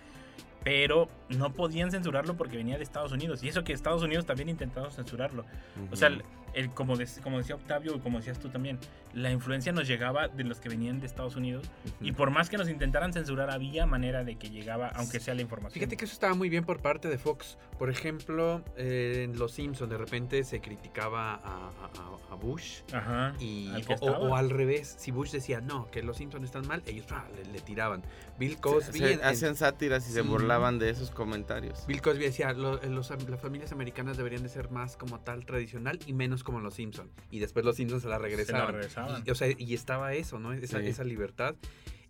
Pero 0.64 1.08
no 1.28 1.52
podían 1.52 1.90
censurarlo 1.90 2.36
porque 2.36 2.56
venía 2.56 2.76
de 2.76 2.84
Estados 2.84 3.12
Unidos. 3.12 3.42
Y 3.42 3.48
eso 3.48 3.64
que 3.64 3.72
Estados 3.72 4.02
Unidos 4.02 4.26
también 4.26 4.48
intentaba 4.48 4.90
censurarlo. 4.90 5.44
O 5.90 5.96
sea. 5.96 6.10
El, 6.54 6.70
como, 6.70 6.96
de- 6.96 7.08
como 7.22 7.38
decía 7.38 7.54
Octavio 7.54 7.94
y 7.96 8.00
como 8.00 8.18
decías 8.18 8.38
tú 8.38 8.48
también, 8.48 8.78
la 9.14 9.30
influencia 9.30 9.72
nos 9.72 9.86
llegaba 9.86 10.28
de 10.28 10.44
los 10.44 10.58
que 10.60 10.68
venían 10.70 11.00
de 11.00 11.06
Estados 11.06 11.36
Unidos 11.36 11.66
y 12.00 12.12
por 12.12 12.30
más 12.30 12.48
que 12.48 12.56
nos 12.56 12.68
intentaran 12.70 13.12
censurar, 13.12 13.50
había 13.50 13.84
manera 13.86 14.24
de 14.24 14.36
que 14.36 14.48
llegaba, 14.50 14.88
aunque 14.94 15.20
sea 15.20 15.34
la 15.34 15.42
información. 15.42 15.74
Fíjate 15.74 15.96
que 15.96 16.04
eso 16.06 16.14
estaba 16.14 16.34
muy 16.34 16.48
bien 16.48 16.64
por 16.64 16.80
parte 16.80 17.08
de 17.08 17.18
Fox. 17.18 17.58
Por 17.78 17.90
ejemplo, 17.90 18.62
eh, 18.76 19.22
en 19.24 19.38
Los 19.38 19.52
Simpsons 19.52 19.90
de 19.90 19.98
repente 19.98 20.44
se 20.44 20.60
criticaba 20.60 21.34
a, 21.34 21.68
a- 21.68 22.32
a 22.32 22.34
Bush. 22.36 22.80
Ajá. 22.92 23.34
Y, 23.38 23.68
al 23.70 23.84
o, 24.00 24.34
al 24.34 24.48
revés, 24.50 24.94
si 24.98 25.10
Bush 25.10 25.30
decía 25.30 25.60
no, 25.60 25.90
que 25.90 26.02
los 26.02 26.16
Simpsons 26.16 26.44
están 26.44 26.66
mal, 26.66 26.82
ellos 26.86 27.06
ah, 27.10 27.26
le, 27.36 27.50
le 27.52 27.60
tiraban. 27.60 28.02
Bill 28.38 28.56
Cosby, 28.58 28.98
Se- 28.98 29.12
en- 29.14 29.22
hacían 29.24 29.54
sátiras 29.56 30.08
y 30.08 30.12
se 30.12 30.22
burlaban 30.22 30.78
de 30.78 30.88
esos 30.90 31.10
comentarios. 31.10 31.84
Bill 31.86 32.00
Cosby 32.00 32.24
decía 32.24 32.52
"Lo- 32.52 32.80
eh, 32.82 32.88
los- 32.88 33.10
las 33.28 33.40
familias 33.40 33.72
americanas 33.72 34.16
deberían 34.16 34.42
de 34.42 34.48
ser 34.48 34.70
más 34.70 34.96
como 34.96 35.20
tal 35.20 35.44
tradicional 35.44 35.98
y 36.06 36.12
menos 36.14 36.41
como 36.42 36.60
los 36.60 36.74
Simpsons. 36.74 37.10
Y 37.30 37.38
después 37.40 37.64
los 37.64 37.76
Simpsons 37.76 38.02
se 38.02 38.08
la 38.08 38.18
regresaban. 38.18 38.74
regresaban. 38.74 39.22
Y, 39.26 39.30
o 39.30 39.34
sea, 39.34 39.48
y 39.56 39.74
estaba 39.74 40.14
eso, 40.14 40.38
¿no? 40.38 40.52
Esa, 40.52 40.80
Sí. 40.80 40.86
esa 40.88 41.04
libertad. 41.04 41.54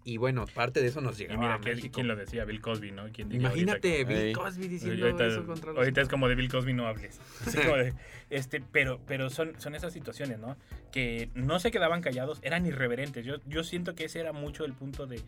Y 0.05 0.17
bueno, 0.17 0.47
parte 0.53 0.81
de 0.83 0.89
eso 0.89 1.01
nos 1.01 1.15
Y 1.21 1.23
llegaba 1.23 1.41
mira, 1.41 1.55
a 1.55 1.61
¿quién, 1.61 1.77
México. 1.77 1.95
quién 1.95 2.09
lo 2.09 2.17
decía? 2.17 2.45
Bill 2.45 2.61
Cosby, 2.61 2.91
¿no? 2.91 3.05
¿Quién 3.13 3.29
diría 3.29 3.47
Imagínate, 3.47 3.93
ahorita 3.99 4.09
Bill 4.09 4.19
Ey. 4.19 4.33
Cosby 4.33 4.67
diciendo 4.69 5.07
ahorita, 5.07 5.27
eso 5.29 5.47
contra 5.47 5.69
los 5.71 5.79
ahorita 5.79 6.01
es 6.01 6.09
como 6.09 6.27
de 6.29 6.35
Bill 6.35 6.51
Cosby 6.51 6.73
no 6.73 6.89
hables. 6.89 7.21
Así 7.47 7.57
como 7.59 7.77
de, 7.77 7.95
este, 8.29 8.61
pero 8.61 9.01
pero 9.07 9.31
son, 9.31 9.53
son 9.61 9.77
esas 9.77 9.93
situaciones, 9.93 10.41
¿no? 10.41 10.57
Que 10.91 11.31
no 11.35 11.61
se 11.61 11.71
quedaban 11.71 12.01
callados, 12.01 12.41
eran 12.43 12.67
irreverentes. 12.67 13.25
Yo, 13.25 13.37
yo 13.47 13.63
siento 13.63 13.95
que 13.95 14.07
ese 14.07 14.19
era 14.19 14.33
mucho 14.33 14.65
el 14.65 14.73
punto 14.73 15.07
de, 15.07 15.23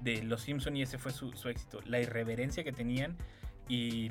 de 0.00 0.22
Los 0.22 0.42
Simpson 0.42 0.76
y 0.76 0.82
ese 0.82 0.98
fue 0.98 1.10
su, 1.10 1.32
su 1.32 1.48
éxito. 1.48 1.80
La 1.84 1.98
irreverencia 2.00 2.62
que 2.62 2.70
tenían 2.70 3.16
y, 3.68 4.06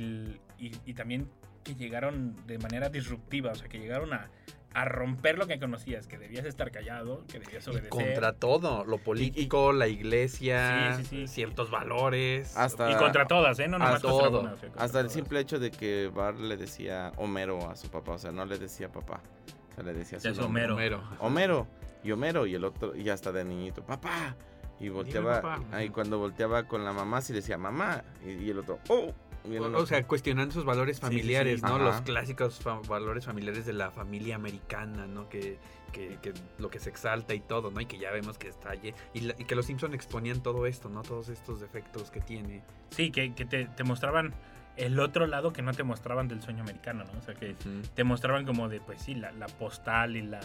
y, 0.60 0.72
y 0.86 0.94
también 0.96 1.30
que 1.76 1.84
llegaron 1.84 2.36
de 2.48 2.58
manera 2.58 2.90
disruptiva, 2.90 3.52
o 3.52 3.56
sea, 3.56 3.68
que 3.68 3.80
llegaron 3.80 4.14
a, 4.14 4.30
a 4.74 4.86
romper 4.86 5.38
lo 5.38 5.48
que 5.48 5.60
conocías, 5.60 6.08
que 6.08 6.18
debías 6.18 6.46
estar 6.46 6.72
callado, 6.72 7.24
que 7.28 7.40
debías 7.40 7.66
Y 7.68 7.70
obedecer. 7.72 7.90
contra 7.90 8.34
todo, 8.34 8.84
lo 8.86 8.98
político, 8.98 9.72
la 9.74 9.88
iglesia, 9.88 10.96
Sí, 10.98 11.04
sí, 11.04 11.10
sí. 11.10 11.28
ciertos 11.28 11.72
valores. 11.72 12.56
Hasta- 12.58 12.92
Y 12.92 12.96
contra 12.96 13.26
todas, 13.26 13.60
¿eh? 13.60 13.68
No 13.68 13.78
nomás 13.80 14.02
contra 14.02 14.28
todo. 14.30 14.40
una, 14.42 14.54
o 14.54 14.58
sea, 14.58 14.70
contra 14.70 14.84
Hasta 14.86 15.00
el 15.00 15.06
todas. 15.08 15.14
simple 15.14 15.40
hecho 15.40 15.60
de 15.60 15.72
que 15.72 16.12
Bart 16.14 16.40
le 16.40 16.58
decía 16.58 17.12
Homero 17.18 17.70
a 17.70 17.76
su 17.76 17.90
papá, 17.90 18.14
o 18.14 18.18
sea, 18.20 18.32
no 18.32 18.46
le 18.46 18.58
decía 18.58 18.92
papá, 18.92 19.22
o 19.72 19.76
sea, 19.76 19.84
le 19.84 19.94
decía 19.94 20.20
su. 20.20 20.30
Homero. 20.44 20.76
Homero. 20.76 21.04
Homero 21.20 21.68
y 22.04 22.12
Homero 22.12 22.46
y 22.46 22.56
el 22.56 22.64
otro 22.64 22.96
y 22.96 23.10
hasta 23.10 23.32
de 23.32 23.44
niñito, 23.46 23.84
papá. 23.84 24.36
Y 24.82 24.88
volteaba, 24.88 25.60
ahí 25.74 25.90
cuando 25.90 26.20
volteaba 26.20 26.64
con 26.64 26.86
la 26.86 26.94
mamá 26.94 27.20
sí 27.22 27.34
decía 27.34 27.58
mamá 27.58 28.02
y, 28.26 28.32
y 28.46 28.50
el 28.52 28.60
otro, 28.60 28.80
oh. 28.88 29.12
O, 29.76 29.86
sea, 29.86 30.06
cuestionando 30.06 30.54
sus 30.54 30.66
valores 30.66 30.98
Sí, 30.98 31.02
sí, 31.02 31.08
familiares, 31.08 31.60
sí. 31.62 31.66
¿no? 31.66 31.76
Ajá. 31.76 31.84
Los 31.86 32.02
clásicos 32.02 32.60
fa- 32.60 32.82
valores 32.88 33.26
familiares 33.26 33.66
de 33.66 33.74
la 33.74 33.90
familia 33.92 34.36
americana, 34.36 35.08
¿no? 35.08 35.30
Que, 35.30 35.58
que, 35.94 36.18
que 36.22 36.34
lo 36.58 36.70
que 36.70 36.80
se 36.80 36.90
exalta 36.90 37.34
y 37.34 37.40
todo, 37.40 37.72
¿no? 37.72 37.80
Y 37.82 37.86
que 37.86 37.98
ya 37.98 38.12
vemos 38.12 38.38
que 38.38 38.48
está 38.50 38.72
allí. 38.72 38.94
Y, 39.14 39.22
la- 39.22 39.36
y 39.40 39.46
que 39.46 39.56
los 39.56 39.66
Simpson 39.66 39.94
exponían 39.94 40.44
todo 40.44 40.66
esto, 40.66 40.90
¿no? 40.90 41.02
Todos 41.04 41.30
estos 41.30 41.60
defectos 41.62 42.12
que 42.12 42.20
tiene. 42.22 42.62
Sí, 42.92 43.12
que, 43.12 43.34
que 43.34 43.46
te, 43.46 43.66
te 43.66 43.84
mostraban 43.84 44.34
el 44.78 45.00
otro 45.00 45.26
lado 45.28 45.52
que 45.52 45.62
no 45.62 45.74
te 45.74 45.84
mostraban 45.84 46.28
del 46.28 46.42
sueño 46.42 46.62
americano, 46.64 47.04
¿no? 47.12 47.20
O 47.20 47.22
sea, 47.22 47.34
que 47.34 47.56
te 47.96 48.04
mostraban 48.04 48.46
como 48.46 48.70
de, 48.70 48.80
pues 48.82 49.02
sí, 49.02 49.16
la, 49.16 49.32
la 49.32 49.48
postal 49.48 50.16
y 50.16 50.22
la... 50.22 50.40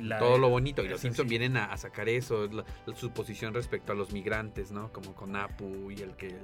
la- 0.00 0.18
todo 0.18 0.38
lo 0.38 0.48
bonito. 0.48 0.82
Y 0.82 0.86
los 0.88 0.94
eso 0.94 1.02
Simpson 1.02 1.26
sí. 1.26 1.30
vienen 1.30 1.56
a, 1.56 1.66
a 1.72 1.76
sacar 1.76 2.08
eso, 2.08 2.46
la- 2.48 2.64
la- 2.86 2.96
su 2.96 3.10
posición 3.10 3.54
respecto 3.54 3.92
a 3.92 3.94
los 3.94 4.12
migrantes, 4.12 4.70
¿no? 4.70 4.92
Como 4.92 5.14
con 5.14 5.34
Apu 5.36 5.90
y 5.90 6.00
el 6.02 6.12
que 6.16 6.36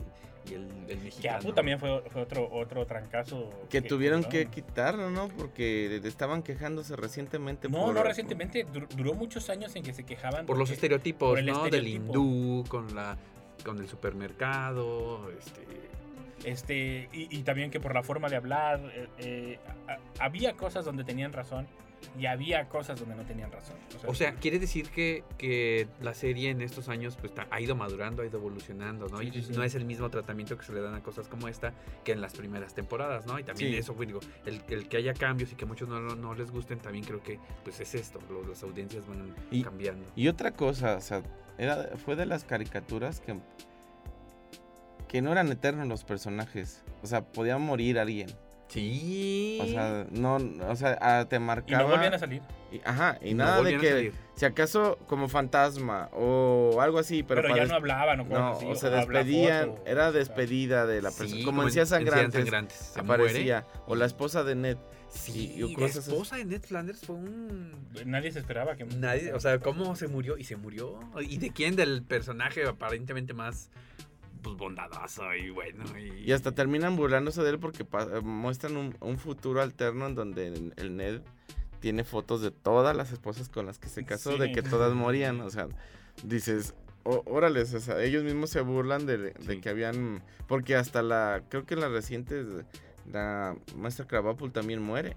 y 0.47 0.53
el, 0.53 0.65
el 0.65 0.87
Que 0.87 0.97
mexicano. 1.05 1.39
Apu 1.39 1.53
también 1.55 1.79
fue, 1.79 2.03
fue 2.11 2.21
otro, 2.23 2.47
otro 2.53 2.85
trancazo. 2.87 3.49
que 3.71 3.81
tuvieron 3.81 4.21
¿no? 4.23 4.29
que 4.29 4.47
quitarlo, 4.47 5.09
¿no? 5.11 5.29
Porque 5.29 6.01
estaban 6.05 6.43
quejándose 6.43 6.97
recientemente. 6.97 7.69
No, 7.71 7.87
por- 7.87 7.95
no 7.95 8.03
recientemente, 8.03 8.67
dur- 8.67 8.89
duró 8.89 9.15
muchos 9.15 9.49
años 9.49 9.75
en 9.77 9.83
que 9.83 9.95
se 9.95 10.05
quejaban. 10.05 10.45
por 10.45 10.59
los 10.59 10.71
estereotipos, 10.71 11.31
por 11.41 11.43
¿no? 11.45 11.65
Del 11.71 11.89
hindú 11.89 12.65
con 12.69 12.95
la 12.95 13.17
con 13.65 13.79
el 13.79 13.89
supermercado, 13.89 15.31
este 15.39 15.65
Este, 16.45 17.09
y, 17.13 17.35
y 17.39 17.43
también 17.43 17.71
que 17.71 17.81
por 17.81 17.95
la 17.95 18.03
forma 18.03 18.29
de 18.29 18.37
hablar, 18.37 18.79
eh, 18.95 19.09
eh, 19.19 19.59
a- 19.89 20.25
había 20.25 20.53
cosas 20.55 20.85
donde 20.85 21.03
tenían 21.05 21.33
razón 21.33 21.67
y 22.19 22.27
había 22.27 22.69
cosas 22.69 22.99
donde 23.01 23.15
no 23.15 23.25
tenían 23.25 23.51
razón. 23.53 23.77
O 24.07 24.15
sea, 24.15 24.35
quiere 24.35 24.59
decir 24.59 24.91
que, 24.91 25.25
que 25.39 25.89
la 26.01 26.15
serie 26.15 26.51
en 26.51 26.61
estos 26.61 26.89
años 26.89 27.17
pues, 27.21 27.33
ha 27.51 27.61
ido 27.61 27.75
madurando, 27.75 28.23
ha 28.23 28.27
ido 28.27 28.39
evolucionando, 28.39 29.09
¿no? 29.09 29.19
Sí, 29.19 29.27
y 29.29 29.31
sí, 29.33 29.43
sí. 29.45 29.53
no 29.57 29.63
es 29.63 29.75
el 29.75 29.85
mismo 29.85 30.11
tratamiento 30.11 30.57
que 30.57 30.65
se 30.65 30.73
le 30.73 30.81
dan 30.81 30.95
a 30.95 31.03
cosas 31.03 31.29
como 31.29 31.49
esta 31.49 31.73
que 32.05 32.13
en 32.13 32.21
las 32.21 32.35
primeras 32.35 32.75
temporadas, 32.75 33.27
¿no? 33.27 33.39
Y 33.39 33.45
también 33.45 33.75
eso, 33.75 33.95
pues, 33.95 34.09
digo, 34.09 34.21
el, 34.47 34.63
el 34.69 34.89
que 34.89 34.97
haya 34.99 35.15
cambios 35.15 35.53
y 35.53 35.55
que 35.57 35.67
muchos 35.67 35.89
no, 35.89 36.01
no- 36.01 36.15
no 36.17 36.35
les 36.35 36.51
gusten, 36.51 36.79
también 36.79 37.05
creo 37.05 37.23
que 37.23 37.39
pues 37.65 37.81
es 37.81 37.95
esto, 37.95 38.19
las 38.49 38.63
audiencias 38.63 39.07
van 39.07 39.35
Y- 39.51 39.63
cambiando. 39.63 40.07
Y 40.17 40.29
otra 40.29 40.53
cosa, 40.53 40.97
o 40.97 41.01
sea, 41.01 41.23
era, 41.59 41.91
fue 42.05 42.17
de 42.17 42.27
las 42.27 42.45
caricaturas 42.45 43.21
que, 43.21 43.37
que 45.09 45.23
no 45.23 45.33
eran 45.33 45.51
eternos 45.53 45.87
los 45.87 46.05
personajes. 46.05 46.83
O 47.03 47.07
sea, 47.07 47.23
podía 47.25 47.59
morir 47.59 47.99
alguien. 47.99 48.29
Sí. 48.69 49.59
O 49.63 49.67
sea, 49.67 50.07
no, 50.11 50.37
o 50.69 50.77
sea, 50.77 50.99
ah, 51.01 51.27
te 51.29 51.37
y 51.37 51.39
marcaba. 51.39 51.83
no 51.85 51.89
volvían 51.91 52.15
a 52.15 52.19
salir. 52.19 52.43
y- 52.73 52.81
ajá, 52.85 53.19
y, 53.23 53.31
Y 53.31 53.35
no 53.35 53.45
nada 53.45 53.63
de 53.63 53.79
que, 53.79 53.91
salir. 53.91 54.13
si 54.35 54.45
acaso 54.47 54.99
como 55.07 55.29
fantasma 55.29 56.09
o 56.13 56.81
algo 56.81 56.99
así, 56.99 57.23
pero, 57.23 57.43
Pero, 57.43 57.55
para 57.55 57.63
ya 57.65 57.69
no 57.69 57.75
hablaban 57.77 58.21
o 58.21 58.25
cosas 58.25 58.39
no, 58.41 58.49
así, 58.51 58.67
o 58.67 58.75
se 58.75 58.91
despedían, 58.91 59.75
era 59.87 60.11
despedida 60.13 60.87
de 60.87 61.03
la 61.03 61.11
Sí, 61.11 61.19
persona. 61.19 61.45
como 61.45 61.55
como 61.55 61.63
en- 61.63 61.69
en 61.69 61.73
Cien 61.73 61.83
en 61.83 61.87
Cien 61.89 62.07
Sangrantes, 62.07 62.41
Sangrantes, 62.43 62.77
se 62.77 63.01
aparecía. 63.01 63.61
muere. 63.61 63.83
O 63.87 63.95
la 63.95 64.07
esposa 64.07 64.43
de 64.45 64.55
Ned. 64.57 64.77
Sí, 65.09 65.55
y- 65.57 65.63
y 65.65 65.77
la 65.77 65.87
esposa 65.87 66.37
de 66.37 66.45
Ned 66.45 66.63
Flanders 66.63 67.07
fue 67.07 67.15
un... 67.15 67.71
Nadie 68.05 68.33
se 68.33 68.41
esperaba 68.41 68.75
que... 68.75 68.85
Nadie, 68.85 69.33
o 69.33 69.39
sea, 69.39 69.61
¿cómo 69.61 69.95
se 69.95 70.09
murió? 70.09 70.37
Y 70.37 70.43
se 70.43 70.57
murió. 70.57 70.99
¿Y 71.21 71.37
de 71.37 71.51
quién? 71.53 71.77
Del 71.77 72.03
personaje 72.03 72.67
aparentemente 72.67 73.33
más 73.33 73.71
pues 74.45 74.57
bondadoso 74.57 75.35
y 75.35 75.51
bueno. 75.51 75.85
Y, 75.99 76.29
Y 76.29 76.33
hasta 76.33 76.53
terminan 76.53 76.95
burlándose 76.95 77.43
de 77.43 77.51
él 77.51 77.59
porque 77.59 77.83
eh, 77.83 78.21
muestran 78.23 78.77
un, 78.77 78.97
un 79.01 79.19
futuro 79.19 79.61
alterno 79.63 80.07
en 80.07 80.15
donde 80.15 80.47
el- 80.49 80.73
el 80.77 80.97
Ned 80.97 81.23
tiene 81.81 82.05
fotos 82.05 82.41
de 82.43 82.51
todas 82.53 82.95
las 82.97 83.11
esposas 83.11 83.49
con 83.49 83.67
las 83.67 83.79
que 83.81 83.89
se 83.89 84.05
casó, 84.05 84.37
de 84.37 84.53
que 84.53 84.63
todas 84.63 84.95
morían. 84.95 85.41
O 85.41 85.51
sea, 85.51 85.67
dices, 86.23 86.75
"Ó- 87.03 87.23
órale, 87.27 87.63
o 87.63 87.67
sea, 87.67 88.01
ellos 88.03 88.23
mismos 88.25 88.51
se 88.51 88.61
burlan 88.61 89.05
de, 89.07 89.19
de 89.19 89.35
Sí. 89.41 89.61
que 89.61 89.69
habían. 89.71 90.23
Porque 90.47 90.77
hasta 90.77 91.03
la. 91.03 91.43
Creo 91.49 91.65
que 91.67 91.75
en 91.75 91.81
las 91.81 91.91
recientes. 91.91 92.47
La 93.13 93.55
maestra 93.77 94.07
Krabappel 94.07 94.51
también 94.53 94.81
muere. 94.83 95.17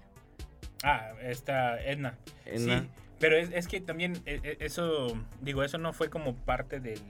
Ah, 0.82 1.12
esta 1.22 1.82
Edna. 1.82 2.18
En 2.44 2.60
sí, 2.64 2.88
pero 3.18 3.36
es, 3.36 3.50
es 3.52 3.66
que 3.66 3.80
también 3.80 4.12
eh, 4.26 4.40
eh, 4.42 4.56
eso, 4.60 5.08
digo, 5.40 5.62
eso 5.64 5.78
no 5.78 5.92
fue 5.94 6.10
como 6.10 6.34
parte 6.36 6.80
del, 6.80 7.00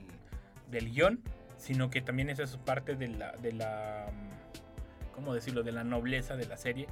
del 0.71 0.91
guion, 0.93 1.21
sino 1.59 1.91
que 1.91 2.01
también 2.01 2.31
eso 2.31 2.43
es 2.43 2.57
parte 2.57 2.95
de 2.97 3.09
la, 3.09 3.33
de 3.33 3.53
la, 3.53 4.07
mm, 4.13 5.13
¿cómo 5.15 5.35
decirlo? 5.35 5.63
De 5.63 5.73
la 5.73 5.85
nobleza 5.85 6.37
de 6.37 6.47
la 6.47 6.57
serie, 6.57 6.87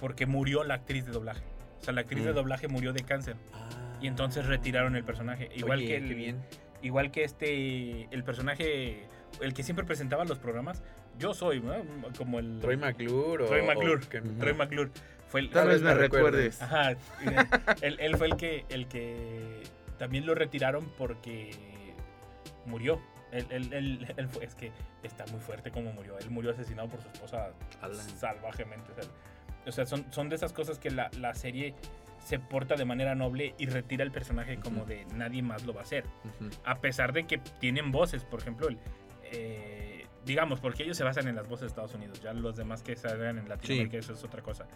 porque 0.00 0.26
murió 0.26 0.64
la 0.64 0.74
actriz 0.74 1.06
de 1.06 1.12
doblaje. 1.12 1.42
O 1.80 1.84
sea, 1.84 1.94
la 1.94 2.02
actriz 2.02 2.24
de 2.24 2.32
Mm. 2.32 2.34
doblaje 2.34 2.68
murió 2.68 2.92
de 2.92 3.02
cáncer 3.04 3.36
Ah. 3.54 3.68
y 4.02 4.06
entonces 4.08 4.46
retiraron 4.46 4.96
el 4.96 5.04
personaje. 5.04 5.48
Igual 5.54 5.78
Oye, 5.78 5.86
que 5.88 5.96
el, 5.96 6.14
bien. 6.14 6.36
igual 6.82 7.10
que 7.10 7.24
este, 7.24 8.08
el 8.14 8.24
personaje, 8.24 9.06
el 9.40 9.54
que 9.54 9.62
siempre 9.62 9.84
presentaba 9.86 10.24
los 10.24 10.38
programas, 10.38 10.82
yo 11.18 11.34
soy, 11.34 11.60
¿no? 11.60 11.74
Como 12.16 12.38
el... 12.38 12.58
Troy 12.60 12.76
McClure 12.76 13.44
o... 13.44 13.46
Troy 13.46 13.62
McClure. 13.62 14.04
o 14.04 14.08
que- 14.08 14.20
Troy 14.20 14.54
McClure. 14.54 14.90
Fue 15.28 15.40
el, 15.40 15.50
Tal 15.50 15.68
vez 15.68 15.82
me 15.82 15.92
recuerdes. 15.94 16.62
Ajá. 16.62 16.92
él, 17.82 17.96
él 18.00 18.16
fue 18.16 18.28
el 18.28 18.36
que, 18.36 18.64
el 18.70 18.86
que 18.88 19.62
también 19.98 20.24
lo 20.26 20.34
retiraron 20.34 20.90
porque 20.96 21.50
murió. 22.66 23.00
Él, 23.32 23.46
él- 23.50 23.72
él- 23.72 24.14
él 24.16 24.28
fue- 24.28 24.44
es 24.44 24.54
que 24.54 24.72
está 25.02 25.26
muy 25.26 25.40
fuerte 25.40 25.70
como 25.70 25.92
murió. 25.92 26.18
Él 26.18 26.30
murió 26.30 26.50
asesinado 26.52 26.88
por 26.88 27.00
su 27.02 27.08
esposa 27.08 27.50
Alan. 27.80 27.96
salvajemente. 28.18 28.92
O 29.66 29.72
sea, 29.72 29.84
son, 29.86 30.06
son 30.12 30.28
de 30.28 30.36
esas 30.36 30.52
cosas 30.52 30.78
que 30.78 30.90
la, 30.90 31.10
la 31.18 31.34
serie 31.34 31.74
se 32.24 32.38
porta 32.38 32.74
de 32.74 32.84
manera 32.84 33.14
noble 33.14 33.54
y 33.58 33.66
retira 33.66 34.02
el 34.04 34.10
personaje 34.10 34.58
como 34.58 34.84
de 34.84 35.04
nadie 35.14 35.42
más 35.42 35.64
lo 35.64 35.72
va 35.74 35.80
a 35.80 35.84
hacer. 35.84 36.04
A 36.64 36.76
pesar 36.76 37.12
de 37.12 37.24
que 37.26 37.38
tienen 37.60 37.92
voces, 37.92 38.24
por 38.24 38.40
ejemplo, 38.40 38.68
el, 38.68 38.78
eh, 39.32 40.06
digamos, 40.24 40.60
porque 40.60 40.82
ellos 40.82 40.96
se 40.96 41.04
basan 41.04 41.28
en 41.28 41.36
las 41.36 41.46
voces 41.48 41.62
de 41.62 41.66
Estados 41.68 41.94
Unidos, 41.94 42.20
ya 42.20 42.32
los 42.32 42.56
demás 42.56 42.82
que 42.82 42.96
salgan 42.96 43.38
en 43.38 43.48
Latinoamérica, 43.48 43.98
eso 43.98 44.12
es 44.14 44.24
otra 44.24 44.42
cosa. 44.42 44.66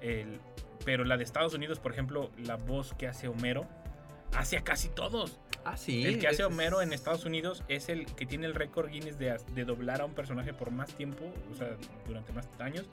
El- 0.00 0.38
pero 0.84 1.04
la 1.04 1.16
de 1.16 1.24
Estados 1.24 1.54
Unidos, 1.54 1.80
por 1.80 1.92
ejemplo, 1.92 2.30
la 2.38 2.56
voz 2.56 2.92
que 2.94 3.08
hace 3.08 3.28
Homero, 3.28 3.66
hace 4.34 4.56
a 4.58 4.62
casi 4.64 4.88
todos. 4.88 5.38
Ah, 5.68 5.76
sí. 5.76 6.04
el 6.06 6.18
que 6.18 6.28
hace 6.28 6.44
Homero 6.44 6.80
en 6.82 6.92
Estados 6.92 7.24
Unidos 7.24 7.62
es 7.68 7.88
el 7.88 8.06
que 8.06 8.24
tiene 8.26 8.46
el 8.46 8.54
récord 8.54 8.88
Guinness 8.90 9.18
de, 9.18 9.36
de 9.54 9.64
doblar 9.64 10.00
a 10.00 10.04
un 10.04 10.12
personaje 10.14 10.52
por 10.54 10.70
más 10.70 10.92
tiempo, 10.94 11.24
o 11.52 11.56
sea, 11.56 11.76
durante 12.06 12.32
más 12.32 12.48
años. 12.60 12.84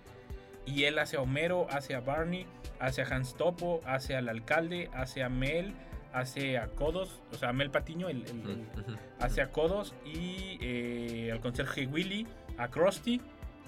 Y 0.65 0.85
él 0.85 0.97
hace 0.97 1.17
a 1.17 1.21
Homero, 1.21 1.67
hace 1.69 1.93
a 1.93 1.99
Barney, 1.99 2.45
hace 2.79 3.01
a 3.01 3.05
Hans 3.05 3.35
Topo, 3.35 3.81
hace 3.85 4.15
al 4.15 4.29
alcalde, 4.29 4.89
hace 4.93 5.21
a 5.21 5.29
Mel, 5.29 5.73
hace 6.13 6.57
a 6.57 6.67
Codos, 6.67 7.21
o 7.31 7.35
sea, 7.35 7.49
a 7.49 7.53
Mel 7.53 7.69
Patiño, 7.69 8.07
el, 8.09 8.23
el- 8.25 8.49
el- 8.49 8.67
Ujú. 8.81 8.95
hace 9.19 9.41
a 9.41 9.49
Codos 9.51 9.93
y 10.05 10.57
eh, 10.61 11.29
al 11.33 11.41
conserje 11.41 11.85
Willy, 11.87 12.25
a 12.57 12.69
Krusty. 12.69 13.19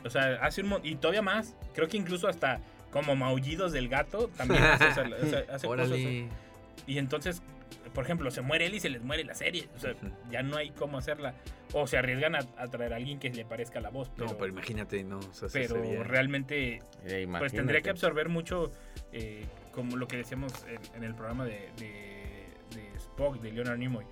O 0.06 0.10
sea, 0.10 0.36
hace 0.42 0.62
un 0.62 0.80
y 0.84 0.96
todavía 0.96 1.22
más. 1.24 1.56
Creo 1.74 1.88
que 1.88 1.98
incluso 1.98 2.28
hasta 2.28 2.60
como 2.92 3.16
maullidos 3.16 3.72
del 3.74 3.90
gato, 3.90 4.30
también 4.38 4.64
hace, 4.64 4.88
esa- 4.88 5.02
o 5.02 5.26
sea, 5.30 5.40
hace 5.54 5.68
cosas. 5.68 5.88
Órale. 5.88 6.30
Y 6.88 6.98
entonces, 7.00 7.42
por 7.96 8.04
ejemplo, 8.04 8.30
se 8.30 8.42
muere 8.42 8.68
él 8.68 8.76
y 8.76 8.80
se 8.80 8.90
les 8.90 9.02
muere 9.02 9.24
la 9.24 9.34
serie. 9.34 9.68
O 9.76 9.80
sea, 9.80 9.96
ya 10.30 10.44
no 10.44 10.58
hay 10.58 10.70
cómo 10.70 11.00
hacerla. 11.00 11.34
O 11.74 11.88
se 11.88 11.98
arriesgan 11.98 12.36
a, 12.36 12.40
a 12.58 12.68
traer 12.68 12.94
a 12.94 12.98
alguien 12.98 13.18
que 13.18 13.32
le 13.32 13.44
parezca 13.46 13.80
la 13.82 13.90
voz. 13.90 14.12
Pero, 14.16 14.28
no, 14.28 14.38
pero 14.38 14.52
imagínate, 14.52 15.04
no. 15.04 15.18
O 15.18 15.34
sea, 15.34 15.50
pero 15.52 15.76
sería- 15.82 16.04
realmente 16.04 16.80
Eh, 17.06 17.28
pues 17.40 17.52
tendría 17.54 17.82
que 17.82 17.90
absorber 17.90 18.30
mucho, 18.30 18.72
eh, 19.12 19.46
como 19.72 19.98
lo 19.98 20.08
que 20.08 20.18
decíamos 20.18 20.54
en, 20.68 20.80
en 20.96 21.04
el 21.04 21.16
programa 21.16 21.46
de, 21.46 21.70
de, 21.78 22.46
de 22.76 22.88
Spock, 22.98 23.40
de 23.42 23.52
Leonard 23.52 23.78
Nimoy, 23.80 24.06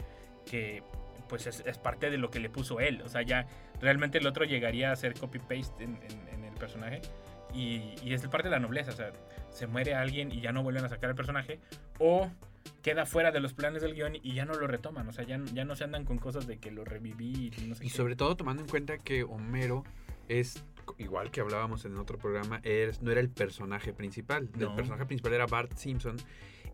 que 0.50 0.82
pues 1.30 1.46
es, 1.48 1.62
es 1.66 1.78
parte 1.78 2.10
de 2.10 2.18
lo 2.18 2.30
que 2.32 2.40
le 2.40 2.50
puso 2.50 2.80
él. 2.80 3.02
O 3.04 3.10
sea, 3.10 3.22
ya 3.22 3.48
realmente 3.82 4.18
el 4.18 4.26
otro 4.28 4.46
llegaría 4.46 4.90
a 4.90 4.94
hacer 4.94 5.14
copy-paste 5.14 5.84
en, 5.84 6.00
en- 6.10 6.28
en 6.34 6.44
el 6.46 6.54
personaje. 6.56 7.02
Y, 7.54 7.96
y 8.04 8.14
es 8.14 8.26
parte 8.28 8.48
de 8.50 8.52
la 8.52 8.60
nobleza. 8.60 8.92
O 8.92 8.96
sea, 8.96 9.12
se 9.52 9.68
muere 9.68 9.94
alguien 9.94 10.32
y 10.32 10.42
ya 10.42 10.52
no 10.52 10.64
vuelven 10.64 10.86
a 10.86 10.90
sacar 10.90 11.10
el 11.12 11.16
personaje. 11.16 11.60
O 12.00 12.30
queda 12.82 13.06
fuera 13.06 13.32
de 13.32 13.40
los 13.40 13.54
planes 13.54 13.82
del 13.82 13.94
guion 13.94 14.16
y 14.22 14.34
ya 14.34 14.46
no 14.46 14.54
lo 14.54 14.68
retoman. 14.68 15.08
O 15.08 15.12
sea, 15.12 15.24
ya, 15.26 15.40
ya 15.54 15.66
no 15.66 15.76
se 15.76 15.84
andan 15.84 16.06
con 16.06 16.18
cosas 16.18 16.48
de 16.48 16.58
que 16.58 16.72
lo 16.72 16.84
reviví 16.86 17.52
y 17.58 17.68
no 17.68 17.76
sé 17.76 17.86
Y 17.86 17.90
qué. 17.90 17.96
sobre 17.96 18.16
todo 18.16 18.36
tomando 18.36 18.62
en 18.64 18.70
cuenta 18.70 18.98
que 18.98 19.24
Homero 19.24 19.84
es, 20.28 20.64
igual 20.98 21.32
que 21.32 21.42
hablábamos 21.42 21.86
en 21.86 21.98
otro 21.98 22.18
programa, 22.18 22.60
es, 22.64 23.02
no 23.02 23.12
era 23.12 23.20
el 23.22 23.30
personaje 23.30 23.94
principal. 23.94 24.50
No. 24.56 24.70
El 24.72 24.76
personaje 24.76 25.06
principal 25.06 25.34
era 25.34 25.46
Bart 25.46 25.74
Simpson. 25.76 26.18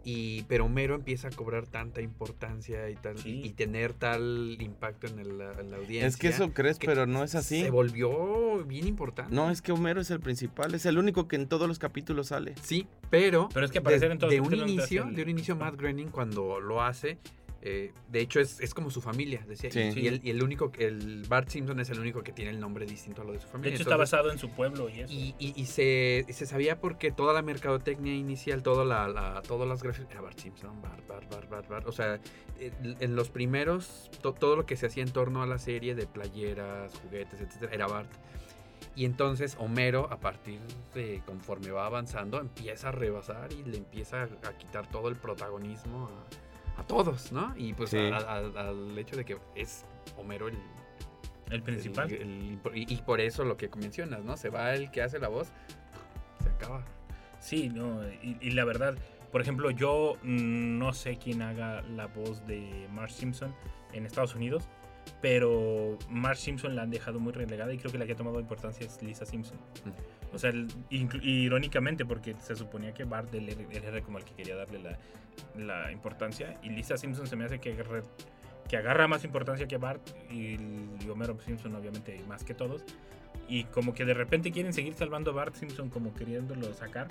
Y, 0.05 0.43
pero 0.43 0.65
Homero 0.65 0.95
empieza 0.95 1.27
a 1.27 1.31
cobrar 1.31 1.67
tanta 1.67 2.01
importancia 2.01 2.89
y, 2.89 2.95
tal, 2.95 3.17
Sí. 3.17 3.41
y 3.43 3.49
tener 3.51 3.93
tal 3.93 4.57
impacto 4.59 5.07
en, 5.07 5.19
el- 5.19 5.41
en 5.59 5.71
la 5.71 5.77
audiencia. 5.77 6.07
Es 6.07 6.15
que 6.17 6.29
eso 6.29 6.53
crees, 6.53 6.79
que 6.79 6.87
pero 6.87 7.05
no 7.05 7.23
es 7.23 7.35
así. 7.35 7.61
Se 7.63 7.69
volvió 7.69 8.63
bien 8.65 8.87
importante. 8.87 9.35
No, 9.35 9.51
es 9.51 9.61
que 9.61 9.71
Homero 9.73 9.99
es 10.01 10.09
el 10.09 10.19
principal, 10.21 10.73
es 10.73 10.85
el 10.85 10.97
único 10.97 11.27
que 11.27 11.35
en 11.35 11.47
todos 11.47 11.67
los 11.67 11.79
capítulos 11.79 12.27
sale. 12.27 12.55
Sí, 12.61 12.87
pero, 13.09 13.49
Pero 13.53 13.65
es 13.65 13.71
que 13.71 13.81
de, 13.81 14.05
en 14.05 14.17
todos 14.17 14.31
de 14.31 14.39
un 14.39 14.53
inicio, 14.55 15.05
de 15.05 15.21
un 15.23 15.29
inicio 15.29 15.55
Matt 15.55 15.75
Groening 15.75 16.07
cuando 16.09 16.59
lo 16.61 16.81
hace, 16.81 17.17
eh, 17.61 17.91
de 18.07 18.19
hecho 18.21 18.39
es, 18.39 18.59
es 18.61 18.73
como 18.73 18.89
su 18.89 19.01
familia, 19.01 19.43
decía. 19.47 19.69
Sí. 19.71 19.91
Y, 19.95 20.07
el, 20.07 20.21
y 20.23 20.29
el 20.29 20.41
único, 20.43 20.71
que- 20.71 20.85
el 20.85 21.23
Bart 21.27 21.49
Simpson 21.49 21.79
es 21.79 21.89
el 21.89 21.99
único 21.99 22.23
que 22.23 22.31
tiene 22.31 22.51
el 22.51 22.59
nombre 22.59 22.85
distinto 22.85 23.21
a 23.21 23.25
lo 23.25 23.33
de 23.33 23.39
su 23.39 23.47
De 23.47 23.51
familia. 23.51 23.73
hecho, 23.75 23.83
está 23.83 23.95
Entonces, 23.95 24.11
basado 24.13 24.31
en 24.31 24.37
su 24.39 24.49
pueblo 24.49 24.87
y 24.89 25.01
eso. 25.01 25.11
y, 25.13 25.35
y- 25.39 25.53
y 25.55 25.65
se, 25.65 26.25
y 26.27 26.33
se 26.33 26.45
sabía 26.45 26.79
porque 26.79 27.11
toda 27.11 27.33
la 27.33 27.41
mercadotecnia 27.41 28.13
inicial, 28.15 28.63
toda 28.63 28.85
la, 28.85 29.07
la- 29.07 29.41
todas 29.41 29.67
las 29.67 29.83
gráficas, 29.83 30.09
era 30.11 30.21
Bart 30.21 30.39
Simpson, 30.39 30.81
Bart, 30.81 31.05
Bart, 31.07 31.29
Bart, 31.29 31.49
Bart, 31.49 31.67
Bart. 31.69 31.87
O 31.87 31.91
sea, 31.91 32.19
en 32.59 32.97
en 32.99 33.15
los 33.15 33.29
primeros, 33.29 34.09
to- 34.21 34.33
todo 34.33 34.55
lo 34.55 34.65
que 34.65 34.75
se 34.77 34.85
hacía 34.85 35.03
en 35.03 35.11
torno 35.11 35.41
a 35.43 35.45
la 35.45 35.57
serie 35.59 35.95
de 35.95 36.07
playeras, 36.07 36.93
juguetes, 37.03 37.41
etcétera, 37.41 37.73
era 37.73 37.87
Bart. 37.87 38.09
Y 38.95 39.05
entonces 39.05 39.55
Homero, 39.59 40.11
a 40.11 40.19
partir 40.19 40.59
de 40.93 41.21
conforme 41.25 41.71
va 41.71 41.85
avanzando, 41.85 42.39
empieza 42.39 42.89
a 42.89 42.91
rebasar 42.91 43.51
y 43.53 43.63
le 43.63 43.77
empieza 43.77 44.23
a, 44.23 44.25
a 44.47 44.57
quitar 44.57 44.89
todo 44.89 45.07
el 45.09 45.15
protagonismo 45.15 46.07
a, 46.09 46.48
a 46.79 46.83
todos, 46.87 47.31
¿no? 47.31 47.53
Y 47.57 47.73
pues 47.73 47.89
Sí. 47.91 47.97
a- 47.97 48.17
a- 48.17 48.37
al 48.69 48.97
hecho 48.97 49.15
de 49.15 49.25
que 49.25 49.37
es 49.55 49.85
Homero 50.17 50.47
el, 50.47 50.57
el 51.51 51.61
principal. 51.63 52.11
el- 52.11 52.21
el 52.21 52.59
impo- 52.61 52.71
y, 52.73 52.91
y 52.93 52.97
por 53.01 53.21
eso 53.21 53.43
lo 53.43 53.57
que 53.57 53.69
mencionas, 53.77 54.23
¿no? 54.23 54.37
Se 54.37 54.49
va 54.49 54.73
el 54.73 54.89
que 54.91 55.01
hace 55.01 55.19
la 55.19 55.27
voz, 55.27 55.51
se 56.41 56.49
acaba. 56.49 56.83
Sí, 57.39 57.69
no, 57.69 58.01
y, 58.21 58.37
y 58.41 58.51
la 58.51 58.65
verdad, 58.65 58.95
por 59.31 59.41
ejemplo, 59.41 59.71
yo 59.71 60.13
mm, 60.23 60.77
no 60.77 60.93
sé 60.93 61.17
quién 61.17 61.41
haga 61.41 61.81
la 61.83 62.07
voz 62.07 62.45
de 62.47 62.87
Marge 62.91 63.13
Simpson 63.15 63.53
en 63.93 64.05
Estados 64.05 64.35
Unidos, 64.35 64.67
pero 65.21 65.97
Marge 66.09 66.41
Simpson 66.41 66.75
la 66.75 66.83
han 66.83 66.89
dejado 66.91 67.19
muy 67.19 67.31
relegada 67.33 67.73
y 67.73 67.77
creo 67.77 67.91
que 67.91 67.97
la 67.97 68.05
que 68.05 68.11
ha 68.13 68.15
tomado 68.15 68.39
importancia 68.39 68.85
es 68.85 69.01
Lisa 69.01 69.25
Simpson. 69.25 69.57
O 70.33 70.37
sea, 70.37 70.51
el- 70.51 70.67
irónicamente, 70.91 72.05
porque 72.05 72.35
se 72.41 72.55
suponía 72.55 72.93
que 72.93 73.03
Bart 73.03 73.33
era- 73.33 74.01
como 74.01 74.17
el 74.19 74.23
que 74.25 74.33
quería 74.33 74.55
darle 74.55 74.79
la, 74.79 74.97
la 75.57 75.91
importancia, 75.91 76.53
y 76.63 76.69
Lisa 76.69 76.97
Simpson 76.97 77.27
se 77.27 77.35
me 77.35 77.45
hace 77.45 77.59
que, 77.59 77.73
agarre- 77.75 78.03
que 78.67 78.77
agarra 78.77 79.07
más 79.07 79.23
importancia 79.23 79.67
que 79.67 79.77
Bart, 79.77 80.01
y, 80.31 80.55
y 81.03 81.09
Homero 81.09 81.39
Simpson 81.41 81.75
obviamente 81.75 82.19
más 82.27 82.43
que 82.43 82.53
todos, 82.53 82.83
y 83.47 83.63
como 83.65 83.93
que 83.95 84.05
de 84.05 84.13
repente 84.13 84.51
quieren 84.51 84.73
seguir 84.73 84.93
salvando 84.93 85.31
a 85.31 85.33
Bart 85.33 85.55
Simpson 85.55 85.89
como 85.89 86.13
queriéndolo 86.13 86.71
sacar, 86.75 87.07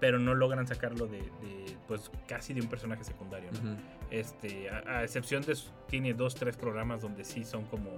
pero 0.00 0.18
no 0.18 0.34
logran 0.34 0.66
sacarlo 0.66 1.06
de, 1.06 1.18
de, 1.18 1.76
pues 1.88 2.10
casi 2.28 2.52
de 2.52 2.60
un 2.60 2.66
personaje 2.68 3.04
secundario, 3.04 3.50
¿no? 3.52 3.76
Este, 4.10 4.68
a, 4.68 4.98
a 4.98 5.04
excepción 5.04 5.42
de 5.44 5.56
tiene 5.88 6.12
dos, 6.12 6.34
tres 6.34 6.56
programas 6.56 7.00
donde 7.00 7.24
sí 7.24 7.44
son 7.44 7.64
como 7.64 7.88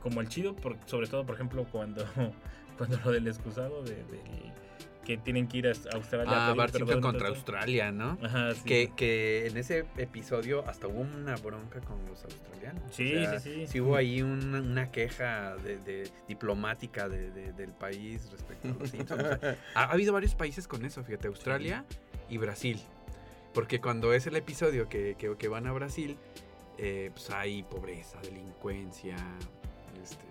como 0.00 0.20
el 0.20 0.28
chido, 0.28 0.54
por- 0.54 0.76
sobre 0.86 1.06
todo 1.06 1.24
por 1.26 1.34
ejemplo 1.36 1.64
cuando 1.70 2.04
cuando 2.78 2.98
lo 3.04 3.10
del 3.12 3.26
excusado 3.28 3.82
de, 3.82 3.94
del- 3.96 4.52
que 5.04 5.16
tienen 5.16 5.46
que 5.46 5.58
ir 5.58 5.68
a 5.68 5.70
Australia. 5.94 6.32
a 6.32 6.34
Ah, 6.34 6.46
pedir 6.48 6.58
Bart 6.58 6.72
Simpson 6.72 6.86
perdón, 6.88 7.02
contra. 7.02 7.28
Australia, 7.28 7.92
¿no? 7.92 8.18
Ajá, 8.24 8.54
sí. 8.54 8.62
Que, 8.64 8.90
que 8.96 9.46
en 9.46 9.56
ese 9.56 9.86
episodio 9.98 10.68
hasta 10.68 10.88
hubo 10.88 11.02
una 11.02 11.36
bronca 11.36 11.80
con 11.80 12.04
los 12.06 12.24
australianos. 12.24 12.82
Sí, 12.90 13.14
sí, 13.40 13.66
sí. 13.68 13.80
hubo 13.80 13.94
ahí 13.94 14.20
una, 14.22 14.58
una 14.60 14.90
queja 14.90 15.54
de, 15.58 15.78
de- 15.78 16.10
diplomática 16.26 17.08
de- 17.08 17.30
de- 17.30 17.52
del 17.52 17.70
país 17.70 18.28
respecto 18.32 18.66
a 18.66 18.72
los 18.72 18.90
Simpsons. 18.90 19.22
O 19.22 19.38
sea, 19.38 19.56
ha, 19.74 19.84
ha 19.84 19.92
habido 19.92 20.12
varios 20.12 20.34
países 20.34 20.66
con 20.66 20.84
eso, 20.84 21.04
fíjate, 21.04 21.28
Australia 21.28 21.84
y 22.28 22.38
Brasil. 22.38 22.80
Porque 23.54 23.80
cuando 23.80 24.12
es 24.12 24.26
el 24.26 24.34
episodio 24.34 24.88
que, 24.88 25.14
que- 25.16 25.36
que 25.36 25.46
van 25.46 25.68
a 25.68 25.72
Brasil, 25.72 26.16
eh, 26.78 27.10
pues 27.14 27.30
hay 27.30 27.62
pobreza, 27.62 28.18
delincuencia, 28.22 29.16
este, 30.12 30.24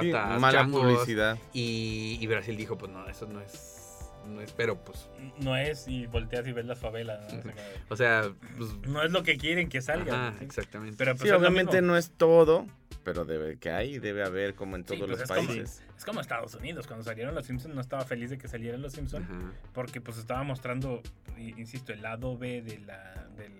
Sí, 0.00 0.12
mala 0.12 0.66
publicidad. 0.66 1.38
Y, 1.54 2.18
y 2.20 2.26
Brasil 2.26 2.54
dijo, 2.56 2.76
pues 2.76 2.92
no, 2.92 3.08
eso 3.08 3.26
no 3.26 3.40
es, 3.40 4.10
no 4.26 4.42
es, 4.42 4.52
pero 4.52 4.76
pues, 4.84 5.08
No 5.38 5.56
es 5.56 5.88
y 5.88 6.06
volteas 6.06 6.46
y 6.46 6.52
ves 6.52 6.66
las 6.66 6.78
favelas. 6.78 7.32
¿no? 7.32 7.42
O 7.88 7.96
sea, 7.96 8.30
pues, 8.58 8.76
no 8.86 9.02
es 9.02 9.10
lo 9.10 9.22
que 9.22 9.38
quieren 9.38 9.68
que 9.70 9.80
salga. 9.80 10.28
ajá, 10.28 10.38
¿sí? 10.38 10.44
exactamente. 10.44 10.96
Pero 10.98 11.12
pues 11.16 11.30
Sí, 11.30 11.34
obviamente 11.34 11.80
no 11.80 11.96
es 11.96 12.10
todo, 12.10 12.66
pero 13.04 13.24
debe 13.24 13.56
que 13.56 13.70
hay, 13.70 13.98
debe 13.98 14.22
haber 14.22 14.54
como 14.54 14.76
en 14.76 14.82
Sí, 14.82 14.88
todos 14.88 15.00
pues 15.00 15.10
los 15.12 15.20
es 15.22 15.28
como- 15.28 15.46
países. 15.48 15.82
Es 15.96 16.04
como 16.04 16.20
Estados 16.20 16.54
Unidos, 16.54 16.86
cuando 16.86 17.02
salieron 17.04 17.34
los 17.34 17.46
Simpsons 17.46 17.74
no 17.74 17.80
estaba 17.80 18.04
feliz 18.04 18.28
de 18.30 18.36
que 18.38 18.48
salieran 18.48 18.82
los 18.82 18.92
Simpsons 18.92 19.26
porque 19.72 20.00
pues 20.02 20.18
estaba 20.18 20.42
mostrando, 20.42 21.00
insisto, 21.38 21.92
el 21.94 22.02
lado 22.02 22.36
B 22.36 22.60
de 22.62 22.78
la, 22.80 23.28
del 23.36 23.52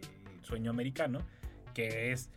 sueño 0.43 0.71
americano, 0.71 1.23
que 1.75 2.13
es 2.13 2.29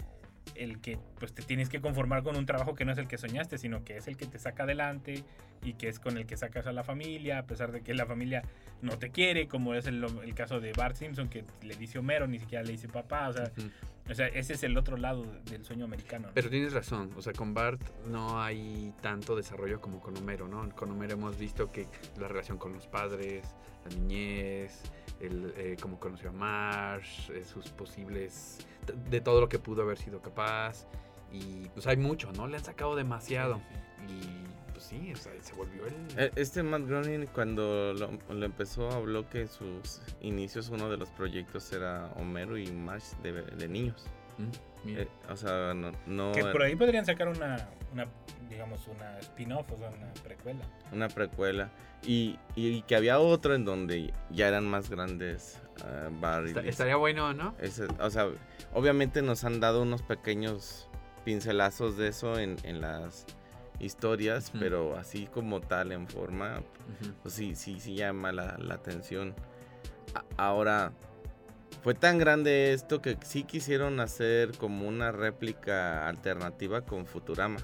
el 0.55 0.79
que 0.81 0.99
pues 1.19 1.33
te 1.33 1.41
tienes 1.41 1.69
que 1.69 1.81
conformar 1.81 2.23
con 2.23 2.35
un 2.35 2.45
trabajo 2.45 2.75
que 2.75 2.85
no 2.85 2.91
es 2.91 2.97
el 2.97 3.07
que 3.07 3.17
soñaste, 3.17 3.57
sino 3.57 3.83
que 3.83 3.97
es 3.97 4.07
el 4.07 4.17
que 4.17 4.25
te 4.25 4.39
saca 4.39 4.63
adelante 4.63 5.23
y 5.63 5.73
que 5.73 5.87
es 5.87 5.99
con 5.99 6.17
el 6.17 6.25
que 6.25 6.37
sacas 6.37 6.67
a 6.67 6.73
la 6.73 6.83
familia, 6.83 7.39
a 7.39 7.43
pesar 7.45 7.71
de 7.71 7.81
que 7.81 7.93
la 7.93 8.05
familia 8.05 8.43
no 8.81 8.97
te 8.97 9.09
quiere, 9.11 9.47
como 9.47 9.73
es 9.75 9.87
el, 9.87 10.03
el 10.03 10.35
caso 10.35 10.59
de 10.59 10.73
Bart 10.73 10.95
Simpson, 10.95 11.29
que 11.29 11.45
le 11.61 11.75
dice 11.75 11.99
Homero, 11.99 12.27
ni 12.27 12.39
siquiera 12.39 12.63
le 12.63 12.71
dice 12.73 12.87
papá, 12.89 13.29
o 13.29 13.33
sea, 13.33 13.51
Ujú. 13.57 14.11
o 14.11 14.13
sea 14.13 14.27
ese 14.27 14.53
es 14.53 14.63
el 14.63 14.77
otro 14.77 14.97
lado 14.97 15.23
del 15.45 15.63
sueño 15.63 15.85
americano. 15.85 16.27
¿no? 16.27 16.33
Pero 16.33 16.49
tienes 16.49 16.73
razón, 16.73 17.09
o 17.15 17.21
sea, 17.21 17.31
con 17.33 17.53
Bart 17.53 17.81
no 18.07 18.41
hay 18.41 18.93
tanto 19.01 19.35
desarrollo 19.37 19.79
como 19.79 20.01
con 20.01 20.17
Homero, 20.17 20.47
¿no? 20.49 20.69
Con 20.75 20.91
Homero 20.91 21.13
hemos 21.13 21.37
visto 21.37 21.71
que 21.71 21.87
la 22.19 22.27
relación 22.27 22.57
con 22.57 22.73
los 22.73 22.87
padres, 22.87 23.45
la 23.89 23.95
niñez, 23.95 24.81
el, 25.21 25.53
eh, 25.55 25.77
cómo 25.81 25.97
conoció 25.99 26.29
a 26.29 26.33
Marsh, 26.33 27.31
eh, 27.31 27.45
sus 27.45 27.69
posibles, 27.69 28.67
de 29.09 29.21
todo 29.21 29.41
lo 29.41 29.49
que 29.49 29.59
pudo 29.59 29.81
haber 29.83 29.97
sido 29.97 30.21
capaz. 30.21 30.87
Y 31.31 31.67
pues 31.69 31.87
hay 31.87 31.97
mucho, 31.97 32.31
¿no? 32.33 32.47
Le 32.47 32.57
han 32.57 32.63
sacado 32.63 32.95
demasiado. 32.95 33.59
Y 34.07 34.71
pues 34.71 34.83
sí, 34.85 35.11
o 35.13 35.17
sea, 35.17 35.31
se 35.41 35.53
volvió 35.53 35.85
el... 35.85 35.93
Eh, 36.17 36.31
Este 36.35 36.61
Matt 36.61 36.83
Groening 36.87 37.25
cuando 37.27 37.93
lo, 37.93 38.11
lo 38.33 38.45
empezó 38.45 38.89
habló 38.91 39.27
que 39.29 39.47
sus 39.47 40.01
inicios 40.21 40.69
uno 40.69 40.89
de 40.89 40.97
los 40.97 41.09
proyectos 41.09 41.71
era 41.73 42.11
Homero 42.17 42.57
y 42.57 42.71
Marge 42.71 43.15
de, 43.23 43.31
de 43.41 43.67
niños. 43.67 44.05
Mm, 44.37 44.49
mira. 44.83 45.03
Eh, 45.03 45.07
o 45.29 45.35
sea, 45.35 45.73
no, 45.73 45.91
no 46.05 46.31
que 46.33 46.43
por 46.45 46.61
ahí 46.63 46.75
podrían 46.75 47.05
sacar 47.05 47.27
una, 47.27 47.69
una 47.91 48.05
digamos, 48.49 48.87
una 48.87 49.17
spin-off, 49.19 49.71
o 49.71 49.77
sea, 49.77 49.89
una 49.89 50.13
precuela. 50.23 50.65
una 50.91 51.07
precuela. 51.09 51.69
Y, 52.05 52.37
y 52.55 52.81
que 52.83 52.95
había 52.95 53.19
otro 53.19 53.55
en 53.55 53.63
donde 53.65 54.13
ya 54.29 54.47
eran 54.47 54.65
más 54.67 54.89
grandes 54.89 55.59
Está- 55.75 56.41
Lisa. 56.41 56.61
estaría 56.61 56.95
bueno, 56.97 57.33
¿no? 57.33 57.55
Ese- 57.59 57.87
o 57.99 58.09
sea, 58.09 58.27
obviamente 58.73 59.21
nos 59.21 59.43
han 59.43 59.59
dado 59.59 59.81
unos 59.81 60.01
pequeños 60.01 60.87
pincelazos 61.25 61.97
de 61.97 62.09
eso 62.09 62.37
en, 62.37 62.57
en 62.63 62.81
las 62.81 63.25
historias, 63.79 64.51
pero 64.59 64.97
así 64.97 65.25
como 65.27 65.61
tal 65.61 65.91
en 65.93 66.07
forma, 66.07 66.61
pues 67.21 67.33
sí, 67.33 67.55
sí, 67.55 67.79
sí 67.79 67.95
llama 67.95 68.31
la, 68.31 68.57
la 68.59 68.75
atención. 68.75 69.33
A- 70.13 70.25
ahora, 70.37 70.91
fue 71.83 71.93
tan 71.93 72.17
grande 72.17 72.73
esto 72.73 73.01
que 73.01 73.17
sí 73.23 73.43
quisieron 73.43 73.99
hacer 73.99 74.57
como 74.57 74.87
una 74.87 75.11
réplica 75.11 76.07
alternativa 76.07 76.81
con 76.81 77.05
Futurama, 77.05 77.59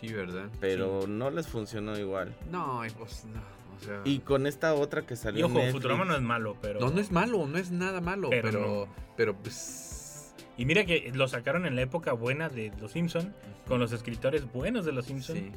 Sí, 0.00 0.12
¿verdad? 0.12 0.48
pero 0.60 1.06
no 1.06 1.30
les 1.30 1.46
funcionó 1.46 1.98
igual. 1.98 2.34
No, 2.50 2.84
y 2.84 2.90
pues 2.90 3.24
no, 3.24 3.40
o 3.76 3.80
sea... 3.84 4.00
Y 4.04 4.18
con 4.20 4.46
esta 4.46 4.74
otra 4.74 5.02
que 5.02 5.14
salió 5.16 5.40
Y 5.40 5.42
ojo, 5.44 5.54
Netflix, 5.54 5.72
Futurama 5.74 6.04
no 6.04 6.14
es 6.16 6.22
malo, 6.22 6.56
pero... 6.60 6.80
No, 6.80 6.90
no 6.90 7.00
es 7.00 7.10
malo, 7.12 7.46
no 7.46 7.56
es 7.58 7.70
nada 7.70 8.00
malo, 8.00 8.30
Pero 8.30 8.88
pero, 9.16 9.36
pues... 9.36 10.34
Y 10.58 10.64
mira 10.66 10.84
que 10.84 11.10
lo 11.14 11.28
sacaron 11.28 11.64
en 11.66 11.76
la 11.76 11.82
época 11.82 12.12
buena 12.12 12.48
de 12.48 12.72
Los 12.80 12.92
Simpson 12.92 13.34
con 13.66 13.78
los 13.80 13.92
escritores 13.92 14.50
buenos 14.52 14.84
de 14.84 14.92
Los 14.92 15.06
Simpson 15.06 15.36
Sí. 15.36 15.52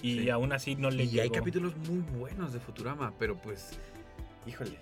Y 0.00 0.18
Sí. 0.20 0.30
aún 0.30 0.52
así 0.52 0.76
no 0.76 0.90
le 0.90 1.02
Y 1.04 1.08
llegó. 1.08 1.22
hay 1.24 1.30
capítulos 1.30 1.76
muy 1.88 1.98
buenos 2.18 2.52
de 2.52 2.60
Futurama, 2.60 3.12
pero 3.18 3.36
pues, 3.36 3.78
híjole. 4.46 4.78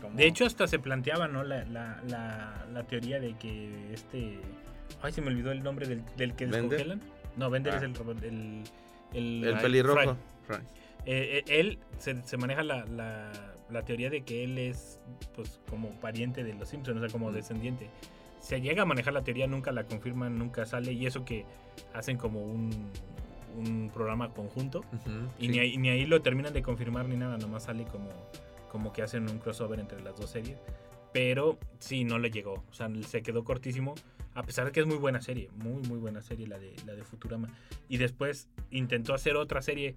Como- 0.00 0.16
De 0.16 0.26
hecho, 0.26 0.44
hasta 0.46 0.66
se 0.66 0.78
planteaba, 0.78 1.28
¿no? 1.28 1.42
La, 1.44 1.64
la, 1.64 2.00
la, 2.06 2.66
la 2.72 2.82
teoría 2.84 3.20
de 3.20 3.34
que 3.34 3.92
este. 3.92 4.38
Ay, 5.02 5.12
se 5.12 5.20
me 5.20 5.28
olvidó 5.28 5.52
el 5.52 5.62
nombre 5.62 5.86
del, 5.86 6.02
del 6.16 6.34
que 6.34 6.46
¿Bender? 6.46 6.62
descongelan. 6.70 7.00
No, 7.36 7.48
Bender 7.50 7.74
Ah. 7.74 7.76
es 7.76 7.82
el 7.82 7.94
robot. 7.94 8.22
El, 8.22 8.62
el, 9.14 9.44
El 9.44 9.58
pelirrojo. 9.58 10.16
Fry. 10.46 10.56
Eh, 11.06 11.42
eh, 11.46 11.60
él 11.60 11.78
se, 11.98 12.22
se 12.24 12.36
maneja 12.36 12.62
la, 12.62 12.84
la, 12.86 13.32
la 13.70 13.82
teoría 13.82 14.10
de 14.10 14.22
que 14.22 14.44
él 14.44 14.58
es, 14.58 14.98
pues, 15.34 15.60
como 15.70 15.88
pariente 16.00 16.44
de 16.44 16.52
los 16.54 16.68
Simpsons, 16.68 16.98
o 16.98 17.00
sea, 17.00 17.08
como 17.08 17.30
Mm. 17.30 17.34
descendiente. 17.34 17.88
Se 18.40 18.60
llega 18.60 18.82
a 18.82 18.86
manejar 18.86 19.12
la 19.14 19.22
teoría, 19.22 19.46
nunca 19.46 19.70
la 19.72 19.84
confirman, 19.84 20.38
nunca 20.38 20.66
sale. 20.66 20.92
Y 20.92 21.06
eso 21.06 21.24
que 21.24 21.44
hacen 21.94 22.16
como 22.16 22.42
un, 22.42 22.90
un 23.56 23.90
programa 23.92 24.30
conjunto. 24.34 24.84
Y 25.38 25.46
sí. 25.46 25.48
ni, 25.52 25.58
ahí, 25.58 25.76
ni 25.78 25.88
ahí 25.90 26.04
lo 26.06 26.20
terminan 26.22 26.52
de 26.52 26.62
confirmar 26.62 27.06
ni 27.06 27.16
nada, 27.16 27.36
nomás 27.38 27.64
sale 27.64 27.84
como, 27.84 28.08
como 28.70 28.92
que 28.92 29.02
hacen 29.02 29.28
un 29.28 29.38
crossover 29.38 29.78
entre 29.80 30.00
las 30.02 30.16
dos 30.16 30.30
series. 30.30 30.58
Pero 31.12 31.58
sí, 31.80 32.04
no 32.04 32.18
le 32.18 32.30
llegó. 32.30 32.64
O 32.70 32.72
sea, 32.72 32.88
se 33.06 33.22
quedó 33.22 33.44
cortísimo. 33.44 33.94
A 34.34 34.44
pesar 34.44 34.66
de 34.66 34.72
que 34.72 34.78
es 34.80 34.86
muy 34.86 34.96
buena 34.96 35.20
serie, 35.20 35.50
muy, 35.56 35.82
muy 35.88 35.98
buena 35.98 36.22
serie 36.22 36.46
la 36.46 36.58
de, 36.58 36.74
la 36.86 36.94
de 36.94 37.02
Futurama. 37.02 37.48
Y 37.88 37.96
después 37.96 38.48
intentó 38.70 39.12
hacer 39.12 39.34
otra 39.36 39.60
serie 39.60 39.96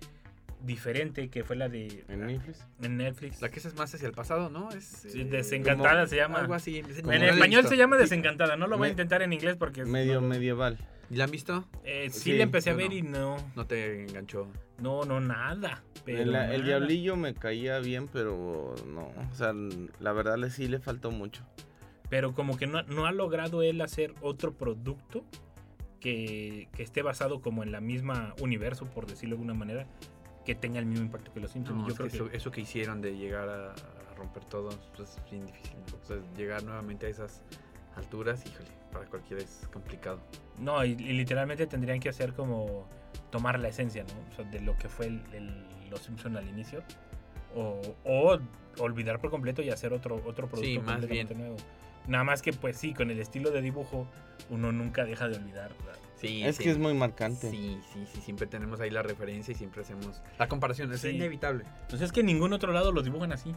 diferente 0.62 1.30
que 1.30 1.44
fue 1.44 1.56
la 1.56 1.68
de 1.70 2.06
¿En 2.08 2.26
Netflix? 2.26 2.66
en 2.82 2.98
Netflix. 2.98 3.42
La 3.42 3.50
que 3.50 3.60
es 3.60 3.76
más 3.76 3.94
hacia 3.94 4.08
el 4.08 4.14
pasado, 4.14 4.50
¿no? 4.50 4.70
Es 4.72 4.86
Sí, 4.86 5.22
eh, 5.22 5.26
Desencantada 5.26 5.96
como- 6.02 6.08
se 6.08 6.16
llama. 6.16 6.40
Algo 6.40 6.54
así. 6.56 6.80
En 6.80 6.90
español 7.24 7.68
se 7.68 7.78
llama 7.78 7.98
Desencantada. 7.98 8.56
No 8.56 8.68
lo 8.68 8.78
voy 8.78 8.88
a 8.88 8.92
intentar 8.92 9.22
en 9.22 9.34
inglés 9.34 9.56
porque... 9.58 9.82
es- 9.82 9.88
Medio 9.88 10.22
no- 10.22 10.28
medieval. 10.28 10.78
¿Y 11.13 11.15
la 11.15 11.26
han 11.26 11.32
visto? 11.32 11.63
eh, 11.84 12.10
sí, 12.12 12.19
Sí, 12.19 12.32
le 12.34 12.41
empecé 12.41 12.71
a 12.71 12.73
ver 12.73 12.89
no. 12.89 12.95
y 12.95 13.02
no. 13.04 13.38
No 13.56 13.67
te 13.67 14.02
enganchó. 14.02 14.47
No, 14.82 15.04
no, 15.06 15.19
nada. 15.21 15.84
Pero 16.04 16.23
el, 16.23 16.63
diablillo 16.63 17.15
me 17.15 17.36
caía 17.36 17.78
bien, 17.78 18.08
pero 18.08 18.73
no. 18.88 19.12
O 19.32 19.36
sea, 19.36 19.54
la 19.99 20.12
verdad 20.12 20.38
le 20.38 20.49
sí 20.49 20.67
le 20.67 20.80
faltó 20.80 21.12
mucho. 21.12 21.45
pero 22.10 22.34
como 22.34 22.58
que 22.58 22.65
no, 22.65 22.82
no 22.84 23.06
ha 23.06 23.12
logrado 23.12 23.62
él 23.62 23.80
hacer 23.82 24.15
otro 24.21 24.54
producto 24.54 25.23
que, 25.99 26.67
que 26.76 26.82
esté 26.82 27.04
basado 27.04 27.41
como 27.41 27.62
en 27.62 27.71
la 27.71 27.80
misma 27.80 28.34
universo, 28.41 28.86
por 28.86 29.06
decirlo 29.06 29.36
de 29.36 29.41
alguna 29.41 29.54
manera, 29.54 29.86
que 30.45 30.56
tenga 30.56 30.80
el 30.80 30.88
mismo 30.88 31.06
impacto 31.06 31.32
que 31.32 31.39
los 31.41 31.52
Simpsons. 31.52 31.78
No, 31.80 31.88
yo 31.88 31.91
es 31.91 31.95
creo 31.97 32.08
que 32.10 32.17
que, 32.17 32.23
eso, 32.23 32.30
eso 32.34 32.52
que 32.52 32.62
hicieron 32.62 33.02
de 33.02 33.15
llegar 33.15 33.49
a, 33.49 33.71
a 33.73 34.15
romper 34.17 34.43
todo 34.45 34.69
pues, 34.97 35.12
es 35.15 35.32
bien 35.32 35.45
difícil. 35.45 35.76
¿no? 35.91 35.97
O 36.02 36.06
sea, 36.08 36.17
llegar 36.36 36.63
nuevamente 36.63 37.06
a 37.06 37.10
esas 37.10 37.43
alturas, 37.95 38.43
híjole, 38.47 38.69
para 38.93 39.06
cualquiera 39.08 39.41
es 39.43 39.67
complicado. 39.73 40.19
no, 40.60 40.84
y, 40.86 40.91
y 40.91 41.13
literalmente 41.13 41.67
tendrían 41.67 41.99
que 41.99 42.10
hacer 42.10 42.34
como 42.34 42.88
tomar 43.32 43.60
la 43.60 43.67
esencia, 43.69 44.03
¿no? 44.03 44.13
O 44.32 44.36
sea, 44.36 44.45
de 44.45 44.60
lo 44.62 44.77
que 44.77 44.88
fue 44.89 45.08
el, 45.08 45.21
el- 45.34 45.65
los 45.89 46.01
Simpsons 46.01 46.38
al 46.38 46.47
inicio. 46.47 46.82
O, 47.56 47.79
o 48.03 48.39
olvidar 48.79 49.19
por 49.19 49.29
completo 49.29 49.62
y 49.62 49.69
hacer 49.69 49.93
otro, 49.93 50.15
otro 50.25 50.47
producto 50.47 50.62
Sí, 50.63 50.79
más 50.79 50.93
completamente 50.99 51.36
nuevo. 51.36 51.58
Nada 52.08 52.23
más 52.23 52.41
que, 52.41 52.51
pues 52.51 52.77
sí, 52.77 52.93
con 52.95 53.12
el 53.12 53.19
estilo 53.19 53.51
de 53.51 53.62
dibujo, 53.62 54.08
uno 54.49 54.71
nunca 54.71 55.06
deja 55.06 55.27
de 55.27 55.38
olvidar. 55.38 55.71
Sí, 56.19 56.43
es 56.43 56.56
sí. 56.56 56.63
que 56.63 56.71
es 56.71 56.77
muy 56.79 56.93
marcante. 56.95 57.51
Sí, 57.51 57.79
sí, 57.93 58.06
sí, 58.12 58.21
siempre 58.21 58.47
tenemos 58.47 58.79
ahí 58.79 58.89
la 58.89 59.03
referencia 59.03 59.51
y 59.51 59.56
siempre 59.56 59.84
hacemos 59.84 60.21
la 60.39 60.47
comparación, 60.47 60.91
es 60.93 61.01
Sí. 61.01 61.10
inevitable. 61.10 61.63
Pues 61.89 62.01
es 62.01 62.12
que 62.12 62.21
en 62.21 62.25
ningún 62.25 62.53
otro 62.53 62.73
lado 62.73 62.91
los 62.91 63.03
dibujan 63.03 63.32
así. 63.32 63.53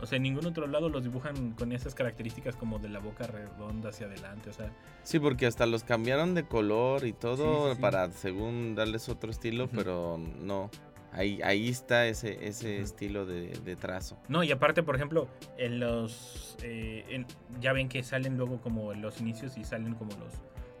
O 0.00 0.06
sea, 0.06 0.16
en 0.16 0.22
ningún 0.24 0.44
otro 0.46 0.66
lado 0.66 0.88
los 0.88 1.02
dibujan 1.04 1.52
con 1.52 1.72
esas 1.72 1.94
características 1.94 2.56
como 2.56 2.78
de 2.78 2.88
la 2.88 2.98
boca 2.98 3.26
redonda 3.26 3.90
hacia 3.90 4.06
adelante. 4.06 4.50
O 4.50 4.52
sea, 4.52 4.70
Sí, 5.02 5.18
porque 5.18 5.46
hasta 5.46 5.66
los 5.66 5.84
cambiaron 5.84 6.34
de 6.34 6.44
color 6.44 7.06
y 7.06 7.12
todo 7.12 7.64
Sí, 7.64 7.70
sí, 7.70 7.76
sí. 7.76 7.80
para 7.80 8.10
según 8.10 8.74
darles 8.74 9.08
otro 9.08 9.30
estilo, 9.30 9.68
pero 9.68 10.18
no. 10.40 10.70
Ahí, 11.12 11.40
ahí 11.42 11.68
está 11.68 12.08
ese, 12.08 12.44
ese 12.48 12.80
estilo 12.80 13.24
de, 13.24 13.50
de 13.64 13.76
trazo. 13.76 14.18
no, 14.28 14.42
y 14.42 14.50
aparte, 14.50 14.82
por 14.82 14.96
ejemplo, 14.96 15.28
en 15.58 15.78
los. 15.78 16.56
eh, 16.62 17.04
en- 17.08 17.26
ya 17.60 17.72
ven 17.72 17.88
que 17.88 18.02
salen 18.02 18.36
luego 18.36 18.60
como 18.60 18.92
los 18.94 19.20
inicios 19.20 19.56
y 19.56 19.62
salen 19.64 19.94
como 19.94 20.10
los, 20.16 20.32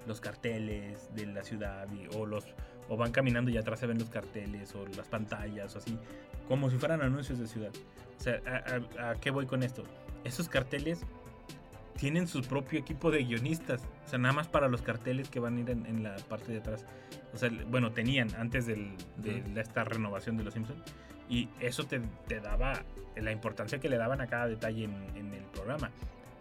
los 0.08 0.20
carteles 0.20 1.08
de 1.14 1.26
la 1.26 1.44
ciudad 1.44 1.86
y- 1.92 2.08
o 2.16 2.26
los. 2.26 2.44
O 2.88 2.96
van 2.96 3.12
caminando 3.12 3.50
y 3.50 3.56
atrás 3.56 3.80
se 3.80 3.86
ven 3.86 3.98
los 3.98 4.10
carteles 4.10 4.74
o 4.74 4.86
las 4.96 5.08
pantallas 5.08 5.74
o 5.74 5.78
así. 5.78 5.98
Como 6.48 6.70
si 6.70 6.76
fueran 6.76 7.00
anuncios 7.02 7.38
de 7.38 7.46
ciudad. 7.46 7.70
O 8.18 8.22
sea, 8.22 8.40
¿a, 8.46 9.02
a- 9.06 9.10
a 9.10 9.14
qué 9.16 9.30
voy 9.30 9.46
con 9.46 9.62
esto? 9.62 9.82
Esos 10.24 10.48
carteles 10.48 11.00
tienen 11.96 12.26
su 12.26 12.42
propio 12.42 12.78
equipo 12.78 13.10
de 13.10 13.24
guionistas. 13.24 13.82
O 14.04 14.08
sea, 14.08 14.18
nada 14.18 14.34
más 14.34 14.48
para 14.48 14.68
los 14.68 14.82
carteles 14.82 15.28
que 15.30 15.40
van 15.40 15.56
a 15.56 15.60
ir 15.60 15.70
en, 15.70 15.86
en 15.86 16.02
la 16.02 16.16
parte 16.28 16.52
de 16.52 16.58
atrás. 16.58 16.84
O 17.32 17.38
sea, 17.38 17.50
bueno, 17.70 17.92
tenían 17.92 18.28
antes 18.36 18.66
del- 18.66 18.94
de 19.16 19.60
esta 19.60 19.84
renovación 19.84 20.36
de 20.36 20.44
los 20.44 20.54
Simpsons. 20.54 20.82
Y 21.28 21.48
eso 21.60 21.84
te, 21.84 22.00
te 22.28 22.40
daba 22.40 22.82
la 23.16 23.32
importancia 23.32 23.78
que 23.80 23.88
le 23.88 23.96
daban 23.96 24.20
a 24.20 24.26
cada 24.26 24.46
detalle 24.46 24.84
en, 24.84 24.94
en 25.16 25.32
el 25.32 25.44
programa. 25.44 25.90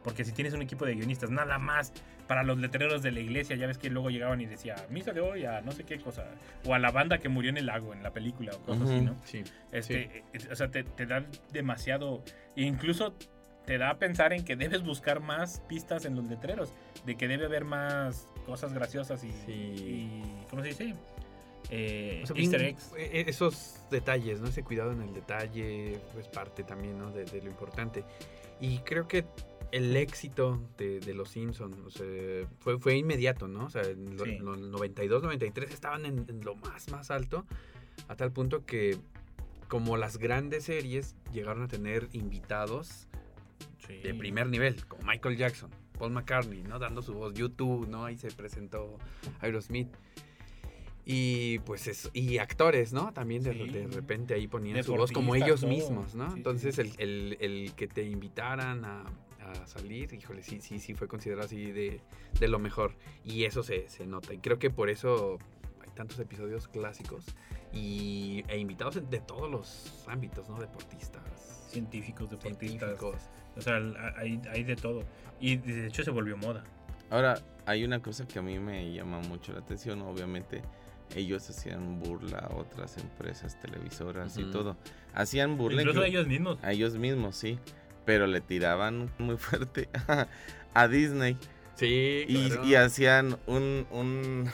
Porque 0.04 0.26
si 0.26 0.32
tienes 0.34 0.54
un 0.54 0.62
equipo 0.62 0.86
de 0.86 0.96
guionistas, 0.96 1.30
nada 1.30 1.58
más 1.60 1.94
para 2.28 2.44
los 2.44 2.58
letreros 2.58 3.02
de 3.04 3.12
la 3.12 3.20
iglesia, 3.22 3.56
ya 3.56 3.68
ves 3.68 3.78
que 3.78 3.89
luego 3.89 4.10
llegaban 4.10 4.42
y 4.42 4.46
decía, 4.46 4.76
misa 4.89 5.12
de 5.13 5.22
hoy 5.22 5.46
a 5.46 5.62
no 5.62 5.72
sé 5.72 5.84
qué 5.86 6.00
cosa. 6.00 6.26
O 6.66 6.74
a 6.74 6.80
la 6.80 6.92
banda 6.92 7.18
que 7.20 7.30
murió 7.30 7.50
en 7.50 7.58
el 7.58 7.66
lago, 7.68 7.94
en 7.94 8.04
la 8.04 8.12
película, 8.12 8.52
o 8.56 8.60
cosas 8.60 8.84
así, 8.84 8.96
Ujú. 8.96 9.04
¿no? 9.06 9.16
Sí. 9.24 9.44
Este, 9.72 10.24
eh, 10.34 10.39
O 10.52 10.56
sea, 10.56 10.70
te, 10.70 10.84
te 10.84 11.06
da 11.06 11.26
demasiado. 11.52 12.24
Incluso 12.56 13.13
te 13.66 13.78
da 13.78 13.92
a 13.92 13.98
pensar 13.98 14.34
en 14.34 14.44
que 14.44 14.56
debes 14.58 14.84
buscar 14.84 15.22
más 15.22 15.62
pistas 15.70 16.04
en 16.06 16.16
los 16.16 16.26
letreros. 16.26 16.74
De 17.06 17.16
que 17.16 17.28
debe 17.28 17.46
haber 17.46 17.63
más 17.66 18.28
cosas 18.46 18.74
graciosas 18.74 19.24
y. 19.24 19.32
Sí. 19.46 19.52
y- 19.52 20.46
¿Cómo 20.50 20.62
se 20.62 20.68
dice? 20.70 20.94
Eh, 21.70 22.22
O 22.24 22.28
sea, 22.28 22.36
Easter 22.38 22.62
eggs. 22.62 22.92
e- 22.98 23.20
e- 23.22 23.30
Esos 23.30 23.80
detalles, 23.89 24.42
¿no? 24.42 24.48
Ese 24.50 24.63
cuidado 24.63 24.92
en 24.92 25.02
el 25.02 25.13
detalle 25.13 25.94
es 26.20 26.28
parte 26.28 26.63
también, 26.63 26.98
¿no? 27.00 27.12
De, 27.12 27.24
de 27.26 27.42
lo 27.42 27.50
importante. 27.50 28.04
Y 28.60 28.80
creo 28.80 29.08
que 29.08 29.26
el 29.74 29.96
éxito 29.98 30.62
de, 30.78 31.00
de 31.00 31.14
los 31.14 31.30
Simpsons 31.30 31.78
o 31.86 31.90
sea, 31.90 32.48
fue, 32.60 32.78
fue 32.80 32.96
inmediato, 32.98 33.48
¿no? 33.48 33.66
O 33.66 33.70
sea, 33.70 33.82
en 33.84 34.18
Sí. 34.20 34.38
los 34.40 34.60
92, 34.60 35.24
93 35.24 35.72
estaban 35.74 36.06
en, 36.06 36.26
en 36.30 36.46
lo 36.46 36.56
más, 36.56 36.90
más 36.92 37.10
alto, 37.12 37.46
a 38.08 38.16
tal 38.16 38.32
punto 38.32 38.66
que 38.66 38.98
como 39.68 39.98
las 39.98 40.18
grandes 40.18 40.66
series 40.66 41.16
llegaron 41.34 41.64
a 41.64 41.68
tener 41.68 42.08
invitados 42.14 43.08
Sí. 43.88 43.98
de 43.98 44.14
primer 44.14 44.48
nivel, 44.48 44.86
como 44.86 45.04
Michael 45.04 45.36
Jackson, 45.38 45.70
Paul 46.00 46.12
McCartney, 46.12 46.64
¿no? 46.64 46.80
Dando 46.80 47.02
su 47.02 47.14
voz, 47.14 47.34
YouTube, 47.34 47.88
¿no? 47.90 48.06
Ahí 48.06 48.18
se 48.18 48.30
presentó 48.32 48.98
Aerosmith. 49.42 49.90
Y 51.06 51.60
pues 51.60 51.88
eso, 51.88 52.10
y 52.14 52.38
actores, 52.38 52.94
¿no? 52.94 53.12
También 53.12 53.44
de, 53.44 53.52
Sí. 53.54 53.68
de 53.70 53.88
repente 53.88 54.36
ahí 54.36 54.48
ponían 54.48 54.82
su 54.86 54.96
voz 54.96 55.12
como 55.12 55.36
ellos 55.36 55.62
todo. 55.62 55.70
mismos, 55.70 56.16
¿no? 56.16 56.30
Sí, 56.32 56.38
Entonces 56.38 56.76
sí. 56.76 56.82
El, 56.82 56.94
el- 56.98 57.38
el 57.42 57.74
que 57.76 57.88
te 57.90 58.04
invitaran 58.04 58.86
a, 58.86 59.04
a 59.51 59.67
salir, 59.67 60.13
híjole, 60.13 60.41
sí, 60.43 60.60
sí, 60.62 60.79
sí 60.79 60.93
fue 60.93 61.08
considerado 61.08 61.45
así 61.45 61.71
de, 61.71 62.01
de 62.39 62.47
lo 62.47 62.60
mejor. 62.60 62.93
Y 63.25 63.43
eso 63.45 63.63
se, 63.63 63.89
se 63.89 64.06
nota. 64.08 64.34
Y 64.34 64.38
creo 64.39 64.60
que 64.60 64.69
por 64.69 64.89
eso 64.89 65.38
hay 65.84 65.89
tantos 65.95 66.19
episodios 66.19 66.67
clásicos 66.67 67.25
y, 67.73 68.43
e 68.47 68.58
invitados 68.58 68.95
de 69.10 69.19
todos 69.19 69.49
los 69.49 70.03
ámbitos, 70.08 70.47
¿no? 70.49 70.60
Deportistas, 70.60 71.21
Científicos, 71.69 72.29
deportistas. 72.29 72.69
científicos. 72.79 73.15
O 73.56 73.62
sea, 73.62 73.77
hay, 74.17 74.41
hay 74.51 74.63
de 74.63 74.75
todo. 74.75 75.03
Y 75.39 75.58
de 75.58 75.88
hecho 75.88 76.03
se 76.03 76.12
volvió 76.12 76.38
moda. 76.38 76.63
Ahora, 77.10 77.39
hay 77.65 77.84
una 77.84 78.01
cosa 78.01 78.27
que 78.27 78.39
a 78.39 78.41
mí 78.41 78.60
me 78.60 78.91
llama 78.93 79.19
mucho 79.19 79.53
la 79.53 79.60
atención. 79.60 80.01
Obviamente, 80.01 80.62
ellos 81.15 81.47
hacían 81.49 81.99
burla 81.99 82.39
a 82.39 82.56
otras 82.56 82.97
empresas 82.97 83.60
televisoras 83.60 84.38
y 84.38 84.43
Ujú. 84.43 84.51
todo. 84.51 84.77
Hacían 85.13 85.58
burla 85.58 85.82
Incluso 85.82 86.01
inclu- 86.01 86.08
ellos 86.10 86.27
mismos. 86.27 86.60
a 86.63 86.71
ellos 86.71 86.95
mismos, 86.95 87.36
sí. 87.36 87.60
Pero 88.06 88.28
le 88.28 88.42
tiraban 88.42 89.10
muy 89.18 89.38
fuerte 89.38 89.89
a 90.74 90.88
Disney. 90.88 91.38
Sí, 91.76 92.26
Y, 92.28 92.50
claro. 92.50 92.66
y 92.66 92.76
hacían 92.76 93.38
un, 93.48 93.88
un, 93.92 94.52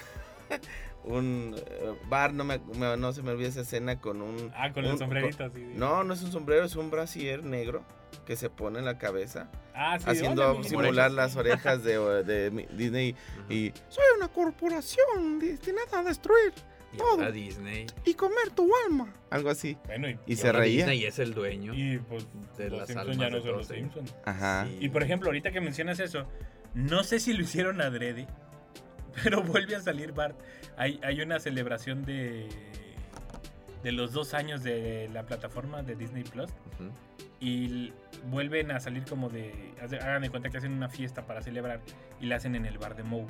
un 1.03 1.55
eh, 1.57 1.93
bar, 2.07 2.33
no, 2.33 2.43
me, 2.43 2.59
no 2.77 3.11
se 3.13 3.21
me 3.21 3.31
olvida 3.31 3.47
esa 3.49 3.61
escena 3.61 3.99
con 3.99 4.21
un... 4.21 4.51
Ah, 4.55 4.71
con 4.71 4.85
un- 4.85 4.91
el 4.91 4.97
sombrerito. 4.97 5.51
No, 5.75 6.03
no 6.03 6.13
es 6.13 6.21
un 6.23 6.31
sombrero, 6.31 6.65
es 6.65 6.75
un 6.75 6.89
brasier 6.91 7.43
negro 7.43 7.83
que 8.25 8.35
se 8.35 8.49
pone 8.49 8.79
en 8.79 8.85
la 8.85 8.97
cabeza, 8.97 9.49
Ah, 9.73 9.97
sí, 9.99 10.05
haciendo 10.07 10.51
hola, 10.57 10.63
simular 10.67 11.11
las 11.11 11.35
orejas 11.35 11.83
de, 11.83 12.67
Disney 12.73 13.15
y 13.49 13.71
soy 13.89 14.03
una 14.17 14.27
corporación 14.27 15.39
destinada 15.39 15.99
a 15.99 16.03
destruir 16.03 16.53
todo. 16.97 17.31
Disney. 17.31 17.85
y 18.05 18.13
comer 18.13 18.49
tu 18.55 18.69
alma. 18.87 19.13
Algo 19.29 19.49
así. 19.49 19.77
Bueno, 19.85 20.07
y, 20.25 20.35
se 20.35 20.51
reía. 20.51 20.85
Disney 20.85 21.05
es 21.05 21.19
el 21.19 21.33
dueño. 21.33 21.73
y, 21.73 21.97
pues 21.99 22.25
De 22.57 22.69
los 22.69 22.79
las 22.79 22.87
Simpsons 22.87 23.09
almas 23.11 23.17
ya 23.17 23.29
no 23.29 23.35
de 23.37 23.41
son 23.43 23.51
los 23.57 23.67
todos 23.67 23.77
ellos. 23.77 23.93
Simpsons. 23.93 24.15
Ajá. 24.25 24.65
Sí. 24.67 24.77
Y 24.81 24.89
por 24.89 25.03
ejemplo, 25.03 25.29
ahorita 25.29 25.51
que 25.51 25.61
mencionas 25.61 25.99
eso, 25.99 26.25
no 26.73 27.03
sé 27.03 27.19
si 27.19 27.33
lo 27.33 27.41
hicieron 27.43 27.81
adrede, 27.81 28.27
pero 29.23 29.41
vuelve 29.43 29.75
a 29.75 29.81
salir 29.81 30.11
Bart. 30.13 30.39
Hay, 30.77 30.99
hay 31.03 31.21
una 31.21 31.39
celebración 31.39 32.05
de, 32.05 32.47
de 33.83 33.91
los 33.91 34.11
dos 34.13 34.33
años 34.33 34.63
de 34.63 35.09
la 35.13 35.23
plataforma 35.25 35.83
de 35.83 35.95
Disney 35.95 36.23
Plus 36.23 36.49
y 37.41 37.93
vuelven 38.29 38.71
a 38.71 38.79
salir 38.79 39.03
como 39.05 39.29
de- 39.29 39.73
Hagan 39.81 40.21
de 40.21 40.29
cuenta 40.29 40.49
que 40.49 40.57
hacen 40.57 40.73
una 40.73 40.89
fiesta 40.89 41.25
para 41.25 41.41
celebrar 41.41 41.79
y 42.19 42.25
la 42.25 42.35
hacen 42.35 42.55
en 42.55 42.65
el 42.65 42.77
bar 42.77 42.95
de 42.95 43.03
Moe. 43.03 43.25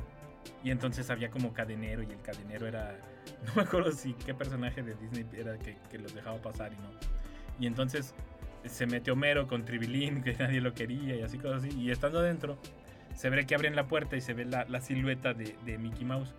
Y 0.64 0.72
entonces 0.72 1.10
había 1.10 1.30
como 1.30 1.54
cadenero 1.54 2.04
y 2.04 2.08
el 2.12 2.22
cadenero 2.22 2.68
era, 2.68 2.98
no 3.46 3.54
me 3.56 3.62
acuerdo 3.64 3.92
si 3.92 4.14
qué 4.14 4.34
personaje 4.34 4.82
de 4.82 4.96
Disney 4.96 5.26
era 5.34 5.58
que, 5.58 5.78
que 5.90 5.98
los 5.98 6.14
dejaba 6.14 6.42
pasar 6.42 6.74
y 6.74 6.78
no. 6.78 6.90
Y 7.60 7.68
entonces 7.68 8.14
se 8.66 8.86
metió 8.86 9.14
Homero 9.14 9.48
con 9.48 9.66
Tribilín, 9.66 10.22
que 10.24 10.34
nadie 10.34 10.62
lo 10.62 10.74
quería 10.74 11.16
y 11.16 11.22
así 11.22 11.38
cosas 11.38 11.64
así. 11.64 11.78
Y 11.78 11.92
estando 11.92 12.20
adentro, 12.20 12.58
se 13.16 13.30
ve 13.30 13.46
que 13.46 13.56
abren 13.56 13.76
la 13.76 13.88
puerta 13.88 14.18
y 14.18 14.22
se 14.22 14.34
ve 14.34 14.46
la, 14.46 14.66
la 14.66 14.82
silueta 14.82 15.34
de, 15.34 15.56
de 15.66 15.78
Mickey 15.78 16.06
Mouse. 16.06 16.34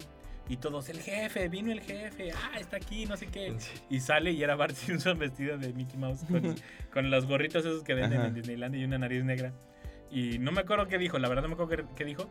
Y 0.49 0.57
todos, 0.57 0.89
el 0.89 1.01
jefe, 1.01 1.49
vino 1.49 1.71
el 1.71 1.81
jefe, 1.81 2.33
ah, 2.33 2.59
está 2.59 2.79
aquí, 2.79 3.07
no 3.07 3.17
sé 3.17 3.29
qué. 3.29 3.55
Y 3.89 4.01
sale 4.01 4.33
y 4.33 4.43
era 4.43 4.57
Bart 4.57 4.75
Simpson 4.75 5.17
vestido 5.17 5.57
de 5.57 5.73
Mickey 5.73 5.97
Mouse 5.97 6.25
con, 6.25 6.57
con 6.93 7.11
los 7.11 7.27
gorritos 7.27 7.65
esos 7.65 7.85
que 7.85 7.95
venden 7.95 8.19
Ajá. 8.19 8.29
en 8.29 8.35
Disneyland 8.35 8.75
y 8.75 8.85
una 8.85 8.99
nariz 8.99 9.23
negra. 9.23 9.53
Y 10.11 10.41
no 10.41 10.51
me 10.51 10.63
acuerdo 10.63 10.89
qué 10.89 10.99
dijo, 10.99 11.21
la 11.21 11.29
verdad 11.29 11.43
no 11.43 11.49
me 11.49 11.55
acuerdo 11.55 11.89
qué 11.95 12.05
dijo. 12.05 12.29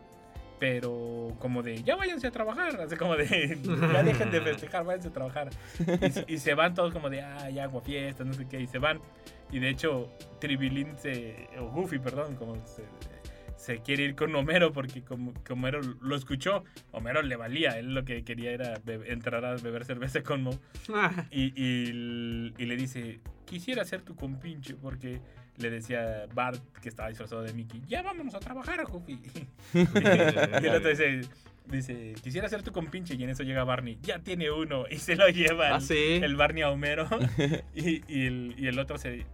Pero 0.60 1.34
como 1.38 1.62
de, 1.62 1.82
ya 1.82 1.96
váyanse 1.96 2.26
a 2.26 2.30
trabajar. 2.30 2.78
Así 2.82 2.94
como 2.96 3.16
de, 3.16 3.58
ya 3.92 4.02
dejen 4.02 4.30
de 4.30 4.40
festejar, 4.42 4.84
váyanse 4.84 5.08
a 5.08 5.12
trabajar. 5.12 5.50
Y, 6.06 6.10
se- 6.10 6.24
y 6.28 6.38
se 6.38 6.54
van 6.54 6.74
todos 6.74 6.92
como 6.92 7.08
de, 7.10 7.22
ah, 7.22 7.50
ya 7.50 7.64
agua 7.64 7.80
fiesta, 7.80 8.22
no 8.24 8.34
sé 8.34 8.46
qué. 8.46 8.60
Y 8.60 8.66
se 8.66 8.78
van. 8.78 9.00
Y 9.50 9.58
de 9.58 9.70
hecho, 9.70 10.12
Tribilín 10.38 10.96
se, 10.98 11.48
o 11.58 11.68
Goofy, 11.70 11.98
perdón, 11.98 12.36
como 12.36 12.54
se, 12.66 12.84
se 13.56 13.78
quiere 13.80 14.04
ir 14.04 14.14
con 14.14 14.34
Homero 14.36 14.72
porque 14.72 15.02
como, 15.02 15.32
como 15.46 15.62
Homero 15.66 15.80
lo 15.80 16.14
escuchó, 16.14 16.62
Homero 16.92 17.22
le 17.22 17.36
valía. 17.36 17.78
Él 17.78 17.94
lo 17.94 18.04
que 18.04 18.22
quería 18.22 18.52
era 18.52 18.74
entrar 19.06 19.44
a 19.46 19.56
beber 19.56 19.84
cerveza 19.86 20.22
con 20.22 20.42
Mo. 20.42 20.50
Y, 21.30 21.52
y, 21.60 21.90
l- 21.90 22.52
y 22.58 22.64
le 22.66 22.76
dice, 22.76 23.20
quisiera 23.46 23.84
ser 23.86 24.02
tu 24.02 24.14
compinche 24.14 24.74
porque 24.74 25.20
le 25.60 25.70
decía 25.70 26.26
Bart 26.34 26.60
que 26.80 26.88
estaba 26.88 27.08
disfrazado 27.08 27.42
de 27.42 27.52
Mickey, 27.52 27.82
ya 27.86 28.02
vámonos 28.02 28.34
a 28.34 28.40
trabajar, 28.40 28.84
Goofy. 28.86 29.20
y 29.74 30.66
el 30.66 30.74
otro 30.74 30.90
dice, 30.90 31.20
dice, 31.66 32.14
quisiera 32.22 32.48
ser 32.48 32.62
tu 32.62 32.72
compinche 32.72 33.14
y 33.14 33.22
en 33.24 33.30
eso 33.30 33.42
llega 33.42 33.64
Barney, 33.64 33.98
ya 34.02 34.18
tiene 34.20 34.50
uno 34.50 34.84
y 34.90 34.98
se 34.98 35.16
lo 35.16 35.28
lleva 35.28 35.68
Ah, 35.74 35.76
el, 35.76 35.82
sí. 35.82 36.20
el 36.22 36.36
Barney 36.36 36.62
a 36.62 36.70
Homero 36.70 37.08
y, 37.74 38.02
y 38.12 38.26
el, 38.26 38.54
y 38.58 38.66
el 38.66 38.78
otro 38.78 38.98
se... 38.98 39.26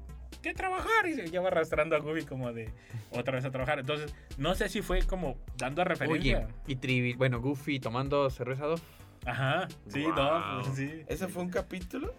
¿Qué 0.43 0.55
trabajar? 0.55 1.09
Y 1.09 1.15
se 1.15 1.29
lleva 1.29 1.49
arrastrando 1.49 1.97
a 1.97 1.99
Goofy 1.99 2.23
como 2.25 2.53
de 2.53 2.71
otra 3.11 3.35
vez 3.35 3.45
a 3.45 3.51
trabajar. 3.51 3.81
Entonces, 3.81 4.15
no 4.39 4.55
sé 4.55 4.69
si 4.69 4.81
fue 4.81 5.03
como 5.03 5.37
dando 5.57 5.83
a 5.83 5.85
referencia. 5.85 6.39
Oye, 6.47 6.47
y 6.69 6.77
Trivi, 6.77 7.15
bueno, 7.15 7.41
Goofy 7.41 7.81
tomando 7.81 8.31
cerveza 8.31 8.67
Dove. 8.67 8.83
Ajá, 9.25 9.67
sí, 9.89 10.05
Wow. 10.05 10.77
sí. 10.77 11.03
¿Ese 11.09 11.27
fue 11.27 11.43
un 11.43 11.51
capítulo? 11.51 12.15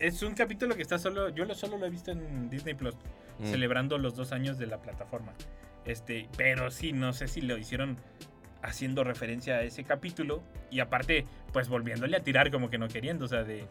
Es 0.00 0.22
un 0.22 0.34
capítulo 0.34 0.74
que 0.76 0.82
está 0.82 0.98
solo, 0.98 1.30
yo 1.30 1.46
lo 1.46 1.54
solo 1.54 1.78
lo 1.78 1.86
he 1.86 1.90
visto 1.90 2.10
en 2.10 2.50
Disney 2.50 2.74
Plus, 2.74 2.94
Mm. 3.42 3.46
celebrando 3.50 3.98
los 3.98 4.14
dos 4.16 4.32
años 4.32 4.56
de 4.58 4.66
la 4.66 4.80
plataforma. 4.80 5.32
Este, 5.84 6.28
pero 6.36 6.70
sí, 6.70 6.92
no 6.92 7.12
sé 7.12 7.26
si 7.28 7.40
lo 7.42 7.58
hicieron 7.58 7.96
haciendo 8.62 9.02
referencia 9.02 9.56
a 9.56 9.62
ese 9.62 9.82
capítulo 9.82 10.42
y 10.70 10.78
aparte, 10.78 11.26
pues 11.52 11.68
volviéndole 11.68 12.16
a 12.16 12.20
tirar 12.20 12.50
como 12.52 12.70
que 12.70 12.78
no 12.78 12.86
queriendo, 12.86 13.24
o 13.24 13.28
sea, 13.28 13.42
de, 13.42 13.66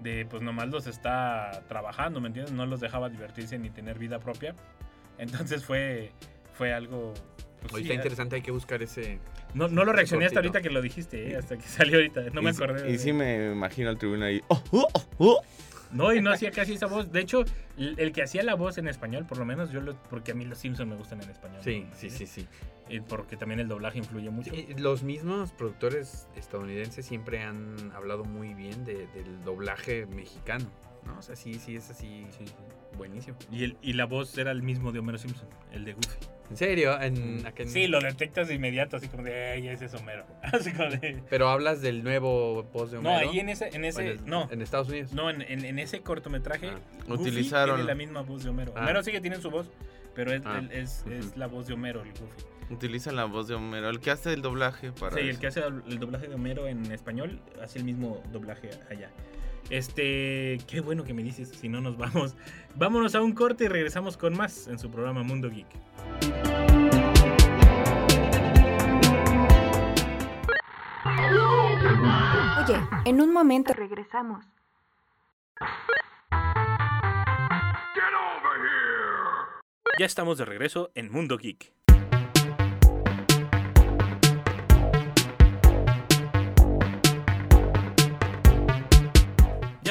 de 0.00 0.26
pues 0.26 0.42
nomás 0.42 0.68
los 0.68 0.86
está 0.86 1.62
trabajando, 1.68 2.20
¿me 2.20 2.26
entiendes? 2.28 2.52
No 2.52 2.66
los 2.66 2.80
dejaba 2.80 3.08
divertirse 3.08 3.58
ni 3.58 3.70
tener 3.70 3.98
vida 3.98 4.18
propia. 4.18 4.54
Entonces 5.16 5.64
fue, 5.64 6.12
fue 6.52 6.74
algo... 6.74 7.14
pues, 7.62 7.72
Oye, 7.72 7.84
sí, 7.84 7.88
está 7.90 7.94
interesante, 7.94 8.36
hay 8.36 8.42
que 8.42 8.50
buscar 8.50 8.82
ese. 8.82 9.18
no, 9.54 9.68
no 9.68 9.84
lo 9.86 9.92
reaccioné 9.94 10.26
hasta 10.26 10.40
ahorita 10.40 10.60
que 10.60 10.68
lo 10.68 10.82
dijiste, 10.82 11.30
eh, 11.32 11.36
hasta 11.36 11.56
que 11.56 11.62
salió 11.66 11.96
ahorita. 11.96 12.24
No 12.34 12.42
me 12.42 12.50
Y 12.50 12.54
acordé. 12.54 12.88
Y 12.90 12.92
de- 12.92 12.98
sí 12.98 13.14
me 13.14 13.52
imagino 13.52 13.88
al 13.88 13.96
tribunal 13.96 14.28
ahí. 14.28 14.42
"Oh, 14.48 14.62
oh, 14.72 14.88
oh, 14.92 15.04
oh". 15.18 15.42
No, 15.92 16.12
y 16.12 16.20
no 16.20 16.32
hacía 16.32 16.50
casi 16.50 16.74
esa 16.74 16.86
voz. 16.86 17.12
De 17.12 17.20
hecho, 17.20 17.44
el, 17.76 18.12
que 18.12 18.22
hacía 18.22 18.42
la 18.42 18.54
voz 18.54 18.78
en 18.78 18.88
español, 18.88 19.26
por 19.26 19.38
lo 19.38 19.44
menos 19.44 19.70
yo 19.70 19.80
lo. 19.80 19.94
Porque 20.10 20.32
a 20.32 20.34
mí 20.34 20.44
los 20.44 20.58
Simpsons 20.58 20.88
me 20.90 20.96
gustan 20.96 21.22
en 21.22 21.30
español. 21.30 21.60
Sí, 21.62 21.86
¿no? 21.88 21.96
sí, 21.96 22.10
sí, 22.10 22.26
sí. 22.26 22.46
Y 22.88 23.00
porque 23.00 23.36
también 23.36 23.60
el 23.60 23.68
doblaje 23.68 23.98
influye 23.98 24.28
mucho. 24.30 24.52
Los 24.76 25.02
mismos 25.02 25.52
productores 25.52 26.28
estadounidenses 26.36 27.06
siempre 27.06 27.42
han 27.42 27.92
hablado 27.94 28.24
muy 28.24 28.54
bien 28.54 28.84
de- 28.84 29.06
del 29.08 29.40
doblaje 29.42 30.06
mexicano. 30.06 30.66
¿No? 31.06 31.18
O 31.18 31.22
sea, 31.22 31.36
sí, 31.36 31.54
sí, 31.54 31.76
es 31.76 31.90
así. 31.90 32.26
Buenísimo. 32.96 33.36
Y, 33.50 33.64
el, 33.64 33.76
y 33.82 33.94
la 33.94 34.04
voz 34.06 34.36
era 34.38 34.50
el 34.52 34.62
mismo 34.62 34.92
de 34.92 35.00
Homero 35.00 35.18
Simpson, 35.18 35.48
el 35.72 35.84
de 35.84 35.94
Goofy. 35.94 36.16
¿En 36.50 36.56
serio? 36.56 37.00
En, 37.00 37.44
en- 37.56 37.68
Sí, 37.68 37.86
lo 37.88 37.98
detectas 38.00 38.48
de 38.48 38.54
inmediato, 38.54 38.98
así 38.98 39.08
como 39.08 39.22
de, 39.24 39.54
"Ey, 39.54 39.66
ese 39.68 39.86
es 39.86 39.94
Homero. 39.94 40.26
Así 40.42 40.72
como 40.72 40.90
de. 40.90 41.22
Pero 41.30 41.48
hablas 41.48 41.80
del 41.80 42.04
nuevo 42.04 42.62
voz 42.64 42.90
de 42.92 43.00
No, 43.00 43.08
Homero. 43.10 43.30
ahí 43.30 43.40
en 43.40 43.48
ese. 43.48 43.70
En 43.72 43.82
¿O 43.82 43.86
ese 43.86 44.12
en, 44.12 44.26
no. 44.26 44.48
en 44.52 44.60
Estados 44.62 44.88
Unidos. 44.90 45.12
No, 45.12 45.30
en, 45.30 45.40
en- 45.42 45.64
en 45.64 45.78
ese 45.78 46.02
cortometraje. 46.02 46.68
Ah. 46.68 46.78
Goofy 47.08 47.30
Utilizaron- 47.30 47.76
Tiene 47.76 47.84
la 47.88 47.94
misma 47.94 48.20
voz 48.22 48.44
de 48.44 48.50
Homero. 48.50 48.72
Ah. 48.76 48.82
Homero 48.82 49.02
sigue 49.02 49.20
teniendo 49.20 49.40
su 49.42 49.50
voz, 49.50 49.70
pero 50.14 50.32
es, 50.32 50.42
Ah. 50.44 50.58
el- 50.58 50.70
es, 50.70 51.04
es 51.10 51.26
Ujú. 51.28 51.38
la 51.38 51.46
voz 51.46 51.66
de 51.66 51.74
Homero, 51.74 52.02
el 52.02 52.10
Goofy. 52.10 52.44
Utilizan 52.70 53.16
la 53.16 53.24
voz 53.24 53.48
de 53.48 53.54
Homero, 53.54 53.88
el 53.90 54.00
que 54.00 54.10
hace 54.10 54.32
el 54.34 54.42
doblaje 54.42 54.92
para 54.92 55.14
Sí, 55.16 55.20
el 55.22 55.30
eso. 55.30 55.40
que 55.40 55.46
hace 55.48 55.60
el 55.60 55.98
doblaje 55.98 56.28
de 56.28 56.34
Homero 56.34 56.66
en 56.68 56.90
español 56.92 57.40
hace 57.62 57.78
el 57.78 57.84
mismo 57.84 58.22
doblaje 58.32 58.70
allá. 58.90 59.10
Este, 59.70 60.58
qué 60.68 60.80
bueno 60.80 61.04
que 61.04 61.14
me 61.14 61.22
dices, 61.22 61.48
si 61.48 61.68
no 61.68 61.80
nos 61.80 61.96
vamos. 61.96 62.36
Vámonos 62.76 63.14
a 63.14 63.22
un 63.22 63.32
corte 63.32 63.64
y 63.64 63.68
regresamos 63.68 64.16
con 64.16 64.36
más 64.36 64.68
en 64.68 64.78
su 64.78 64.90
programa 64.90 65.22
Mundo 65.22 65.50
Geek. 65.50 65.66
Oye, 72.64 72.80
en 73.04 73.20
un 73.20 73.32
momento 73.32 73.72
regresamos. 73.72 74.44
Ya 79.96 80.06
estamos 80.06 80.38
de 80.38 80.44
regreso 80.44 80.90
en 80.94 81.10
Mundo 81.12 81.38
Geek. 81.38 81.83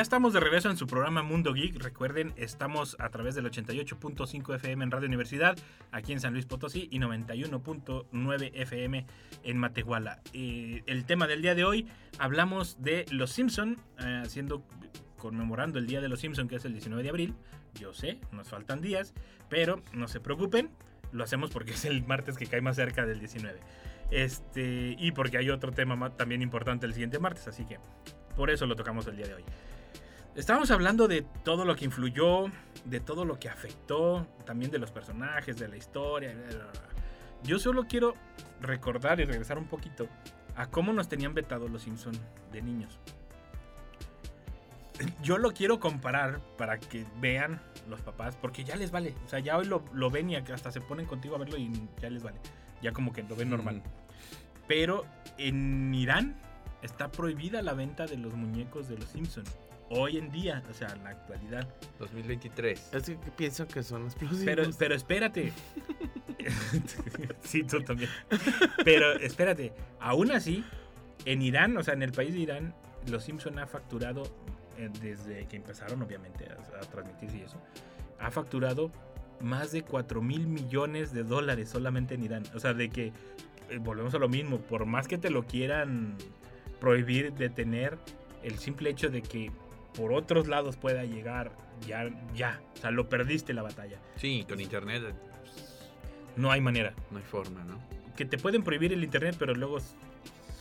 Estamos 0.03 0.33
de 0.33 0.39
regreso 0.39 0.69
en 0.69 0.77
su 0.77 0.85
programa 0.85 1.23
Mundo 1.23 1.53
Geek. 1.53 1.81
Recuerden, 1.81 2.33
estamos 2.35 2.95
a 2.99 3.09
través 3.09 3.35
del 3.35 3.45
88.5 3.49 4.55
FM 4.55 4.83
en 4.83 4.91
Radio 4.91 5.07
Universidad, 5.07 5.57
aquí 5.91 6.11
en 6.13 6.19
San 6.19 6.33
Luis 6.33 6.45
Potosí, 6.45 6.87
y 6.91 6.99
91.9 6.99 8.51
FM 8.53 9.05
en 9.43 9.57
Matehuala. 9.57 10.19
Eh, 10.33 10.83
el 10.87 11.05
tema 11.05 11.25
del 11.27 11.41
día 11.41 11.55
de 11.55 11.63
hoy, 11.63 11.87
hablamos 12.19 12.81
de 12.81 13.05
Los 13.11 13.31
Simpson, 13.31 13.77
eh, 13.99 14.21
haciendo, 14.23 14.63
conmemorando 15.17 15.79
el 15.79 15.87
Día 15.87 16.01
de 16.01 16.09
los 16.09 16.19
Simpson, 16.19 16.47
que 16.47 16.57
es 16.57 16.65
el 16.65 16.73
19 16.73 17.01
de 17.03 17.09
abril. 17.09 17.33
Yo 17.79 17.93
sé, 17.93 18.19
nos 18.31 18.49
faltan 18.49 18.81
días, 18.81 19.13
pero 19.49 19.81
no 19.93 20.07
se 20.07 20.19
preocupen, 20.19 20.69
lo 21.11 21.23
hacemos 21.23 21.49
porque 21.49 21.71
es 21.71 21.85
el 21.85 22.05
martes 22.05 22.37
que 22.37 22.45
cae 22.45 22.61
más 22.61 22.75
cerca 22.75 23.05
del 23.05 23.19
19. 23.19 23.59
Este, 24.11 24.95
y 24.99 25.11
porque 25.11 25.37
hay 25.37 25.49
otro 25.49 25.71
tema 25.71 25.95
ma- 25.95 26.11
también 26.15 26.41
importante 26.41 26.85
el 26.85 26.93
siguiente 26.93 27.17
martes, 27.19 27.47
así 27.47 27.65
que 27.65 27.79
por 28.35 28.51
eso 28.51 28.65
lo 28.67 28.75
tocamos 28.75 29.07
el 29.07 29.15
día 29.17 29.27
de 29.27 29.35
hoy. 29.35 29.43
Estábamos 30.35 30.71
hablando 30.71 31.07
de 31.07 31.21
todo 31.43 31.63
lo 31.63 31.75
que 31.75 31.85
influyó, 31.85 32.45
de 32.85 32.99
todo 32.99 33.23
lo 33.23 33.39
que 33.39 33.49
afectó, 33.49 34.25
también 34.45 34.71
de 34.71 34.79
los 34.79 34.91
personajes, 34.91 35.57
de 35.57 35.67
la 35.67 35.77
historia. 35.77 36.33
bla, 36.33 36.47
bla, 36.47 36.71
bla. 36.71 36.81
Yo 37.43 37.59
solo 37.59 37.85
quiero 37.87 38.15
recordar 38.61 39.19
y 39.19 39.25
regresar 39.25 39.57
un 39.57 39.67
poquito 39.67 40.07
a 40.55 40.67
cómo 40.67 40.91
nos 40.91 41.07
tenían 41.07 41.33
vetado 41.33 41.67
los 41.67 41.83
Simpson 41.83 42.13
de 42.51 42.61
niños. 42.61 42.99
Yo 45.21 45.37
lo 45.37 45.51
quiero 45.51 45.79
comparar 45.79 46.39
para 46.57 46.79
que 46.79 47.05
vean 47.19 47.61
los 47.89 48.01
papás, 48.01 48.35
porque 48.35 48.63
ya 48.63 48.75
les 48.75 48.91
vale. 48.91 49.13
O 49.25 49.29
sea, 49.29 49.39
ya 49.39 49.57
hoy 49.57 49.65
lo, 49.65 49.83
lo 49.93 50.09
ven 50.09 50.29
y 50.29 50.35
hasta 50.35 50.71
se 50.71 50.81
ponen 50.81 51.05
contigo 51.05 51.35
a 51.35 51.39
verlo 51.39 51.57
y 51.57 51.71
ya 52.01 52.09
les 52.09 52.23
vale. 52.23 52.39
Ya 52.81 52.91
como 52.91 53.11
que 53.11 53.23
lo 53.23 53.35
ven 53.35 53.49
normal. 53.49 53.83
Pero 54.67 55.05
en 55.37 55.93
Irán 55.93 56.35
está 56.81 57.11
prohibida 57.11 57.61
la 57.61 57.73
venta 57.73 58.05
de 58.05 58.17
los 58.17 58.33
muñecos 58.33 58.87
de 58.87 58.97
los 58.97 59.09
Simpsons. 59.09 59.51
Hoy 59.95 60.17
en 60.17 60.31
día, 60.31 60.63
o 60.69 60.73
sea, 60.73 60.89
en 60.89 61.03
la 61.03 61.11
actualidad. 61.11 61.67
2023. 61.99 62.93
Es 62.93 63.03
que 63.03 63.15
pienso 63.35 63.67
que 63.67 63.83
son 63.83 64.05
explosivos. 64.05 64.43
Pero, 64.43 64.63
pero 64.77 64.95
espérate. 64.95 65.53
sí, 67.43 67.63
tú 67.63 67.81
también. 67.83 68.09
Pero 68.83 69.13
espérate, 69.13 69.71
aún 69.99 70.31
así, 70.31 70.63
en 71.25 71.41
Irán, 71.41 71.77
o 71.77 71.83
sea, 71.83 71.93
en 71.93 72.01
el 72.01 72.11
país 72.11 72.33
de 72.33 72.39
Irán, 72.39 72.73
los 73.09 73.23
Simpson 73.23 73.59
ha 73.59 73.67
facturado, 73.67 74.23
eh, 74.77 74.89
desde 75.01 75.45
que 75.47 75.57
empezaron 75.57 76.01
obviamente 76.01 76.47
a, 76.49 76.77
a 76.77 76.81
transmitirse 76.81 77.37
y 77.37 77.41
eso, 77.41 77.61
ha 78.19 78.31
facturado 78.31 78.91
más 79.41 79.71
de 79.71 79.83
4 79.83 80.21
mil 80.21 80.47
millones 80.47 81.13
de 81.13 81.23
dólares 81.23 81.69
solamente 81.69 82.15
en 82.15 82.23
Irán. 82.23 82.43
O 82.55 82.59
sea, 82.59 82.73
de 82.73 82.89
que, 82.89 83.11
eh, 83.69 83.77
volvemos 83.79 84.13
a 84.15 84.19
lo 84.19 84.29
mismo, 84.29 84.57
por 84.57 84.85
más 84.85 85.07
que 85.07 85.17
te 85.17 85.29
lo 85.29 85.45
quieran 85.45 86.15
prohibir 86.79 87.33
de 87.33 87.49
tener, 87.49 87.97
el 88.41 88.57
simple 88.57 88.89
hecho 88.89 89.09
de 89.09 89.21
que 89.21 89.51
por 89.95 90.13
otros 90.13 90.47
lados 90.47 90.75
pueda 90.77 91.03
llegar, 91.05 91.51
ya, 91.87 92.09
ya, 92.35 92.61
o 92.75 92.77
sea, 92.81 92.91
lo 92.91 93.09
perdiste 93.09 93.53
la 93.53 93.61
batalla. 93.61 93.97
Sí, 94.15 94.45
con 94.47 94.59
internet 94.59 95.03
eh, 95.07 95.13
No 96.35 96.51
hay 96.51 96.61
manera. 96.61 96.93
no 97.11 97.17
hay 97.17 97.23
forma, 97.23 97.63
¿no? 97.63 97.79
Que 98.15 98.25
te 98.25 98.37
pueden 98.37 98.63
prohibir 98.63 98.93
el 98.93 99.03
internet, 99.03 99.35
pero 99.39 99.53
luego 99.55 99.79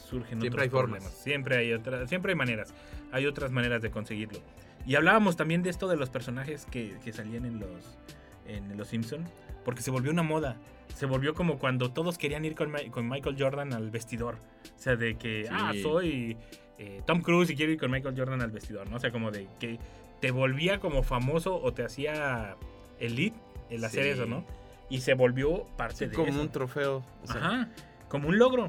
surgen 0.09 0.41
Siempre 0.41 0.49
otros 0.49 0.63
hay 0.63 0.69
formas. 0.71 0.99
problemas. 1.01 1.23
Siempre 1.23 1.57
hay 1.57 1.73
otras, 1.73 2.09
siempre 2.09 2.33
hay 2.33 2.37
maneras. 2.37 2.75
Hay 3.13 3.27
otras 3.27 3.51
maneras 3.51 3.83
de 3.83 3.91
conseguirlo. 3.91 4.41
Y 4.87 4.95
hablábamos 4.97 5.37
también 5.37 5.63
de 5.63 5.71
esto 5.71 5.87
de 5.89 5.97
los 5.97 6.11
personajes 6.11 6.67
que, 6.71 6.97
que 7.05 7.13
salían 7.13 7.45
en 7.45 7.61
los 7.61 7.99
en 8.47 8.77
los 8.77 8.89
Simpson. 8.89 9.25
porque 9.65 9.83
se 9.83 9.91
volvió 9.93 10.11
una 10.11 10.23
moda. 10.25 10.57
Se 10.97 11.07
volvió 11.07 11.35
como 11.35 11.59
cuando 11.59 11.93
todos 11.93 12.19
querían 12.19 12.45
ir 12.45 12.55
con, 12.57 12.71
Ma- 12.71 12.81
con 12.91 13.09
Michael 13.09 13.37
Jordan 13.39 13.73
al 13.73 13.91
vestidor. 13.91 14.35
O 14.77 14.79
sea, 14.79 14.97
de 14.97 15.17
que, 15.17 15.45
Sí. 15.45 15.49
ah, 15.53 15.73
soy 15.81 16.37
eh, 16.83 17.03
Tom 17.07 17.21
Cruise 17.23 17.49
y 17.51 17.57
quiero 17.57 17.73
ir 17.73 17.79
con 17.79 17.91
Michael 17.91 18.15
Jordan 18.17 18.41
al 18.43 18.51
vestidor, 18.51 18.89
¿no? 18.91 18.97
O 18.97 18.99
sea, 18.99 19.11
como 19.11 19.31
de 19.31 19.47
que 19.61 19.79
te 20.21 20.31
volvía 20.31 20.81
como 20.81 21.03
famoso 21.03 21.55
o 21.61 21.73
te 21.73 21.85
hacía 21.85 22.57
elite 22.99 23.37
el 23.71 23.85
hacer 23.85 24.05
Sí. 24.05 24.09
eso, 24.11 24.27
¿no? 24.27 24.45
Y 24.91 25.01
se 25.01 25.15
volvió 25.15 25.65
parte 25.77 25.97
Sí, 25.97 26.07
de 26.07 26.13
como 26.13 26.29
eso. 26.29 26.41
un 26.41 26.49
trofeo. 26.51 27.05
o 27.23 27.27
sea, 27.27 27.37
Ajá, 27.37 27.69
como 28.09 28.29
un 28.29 28.39
logro. 28.39 28.69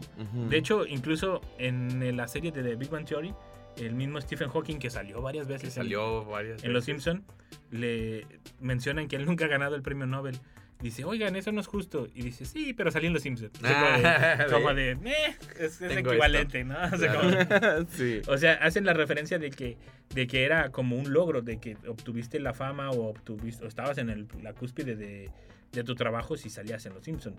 De 0.49 0.58
hecho, 0.58 0.86
incluso 0.86 1.41
en 1.58 2.15
la 2.15 2.28
serie 2.28 2.52
de 2.52 2.63
The 2.63 2.76
Big 2.76 2.89
Bang 2.89 3.06
Theory, 3.06 3.34
el 3.78 3.93
mismo 3.95 4.21
Stephen 4.21 4.49
Hawking 4.49 4.78
que 4.78 4.89
salió 4.89 5.21
varias 5.21 5.47
Que 5.47 5.54
veces 5.54 5.69
en- 5.69 5.84
salió 5.84 6.23
varias 6.26 6.63
en 6.63 6.71
Los. 6.73 6.86
Simpson 6.86 7.23
le 7.71 8.26
mencionan 8.60 9.08
que 9.08 9.15
él 9.15 9.26
nunca 9.26 9.45
ha 9.45 9.47
ganado 9.47 9.76
el 9.76 9.82
premio 9.82 10.06
Nobel. 10.06 10.38
Dice, 10.84 11.06
oigan, 11.06 11.36
eso 11.36 11.52
no 11.52 11.62
es 11.62 11.67
justo. 11.67 12.08
Y 12.13 12.22
dice, 12.22 12.46
sí, 12.46 12.74
pero 12.74 12.91
salió 12.91 13.08
en 13.08 13.13
Los 13.13 13.24
Simpsons. 13.24 13.52
O 13.63 13.65
sea, 13.67 13.80
como 13.80 13.98
de, 13.98 14.08
Ah, 14.08 14.46
como 14.52 14.74
de, 14.74 14.91
"Eh, 14.91 15.36
es, 15.60 15.82
equivalente, 15.82 16.63
¿no? 16.65 16.76
O 16.93 16.98
sea, 16.98 17.12
Claro. 17.12 17.48
como- 17.48 17.88
sí. 17.98 18.22
o 18.28 18.38
sea, 18.38 18.54
hacen 18.56 18.86
la 18.86 18.93
referencia 18.93 19.39
de 19.39 19.50
que, 19.50 19.78
de 20.13 20.28
que 20.28 20.43
era 20.43 20.69
como 20.72 20.98
un 20.98 21.12
logro, 21.13 21.41
de 21.41 21.58
que 21.58 21.78
obtuviste 21.88 22.39
la 22.39 22.54
fama 22.54 22.91
o, 22.91 23.08
obtuviste, 23.10 23.63
o 23.63 23.67
estabas 23.67 23.98
en 23.98 24.10
el- 24.10 24.28
la 24.43 24.54
cúspide 24.54 24.96
de, 24.96 25.32
de 25.72 25.84
tu 25.84 25.96
trabajo 25.96 26.36
si 26.38 26.50
salías 26.50 26.86
en 26.86 26.93
Los 26.93 27.06
Simpsons. 27.06 27.38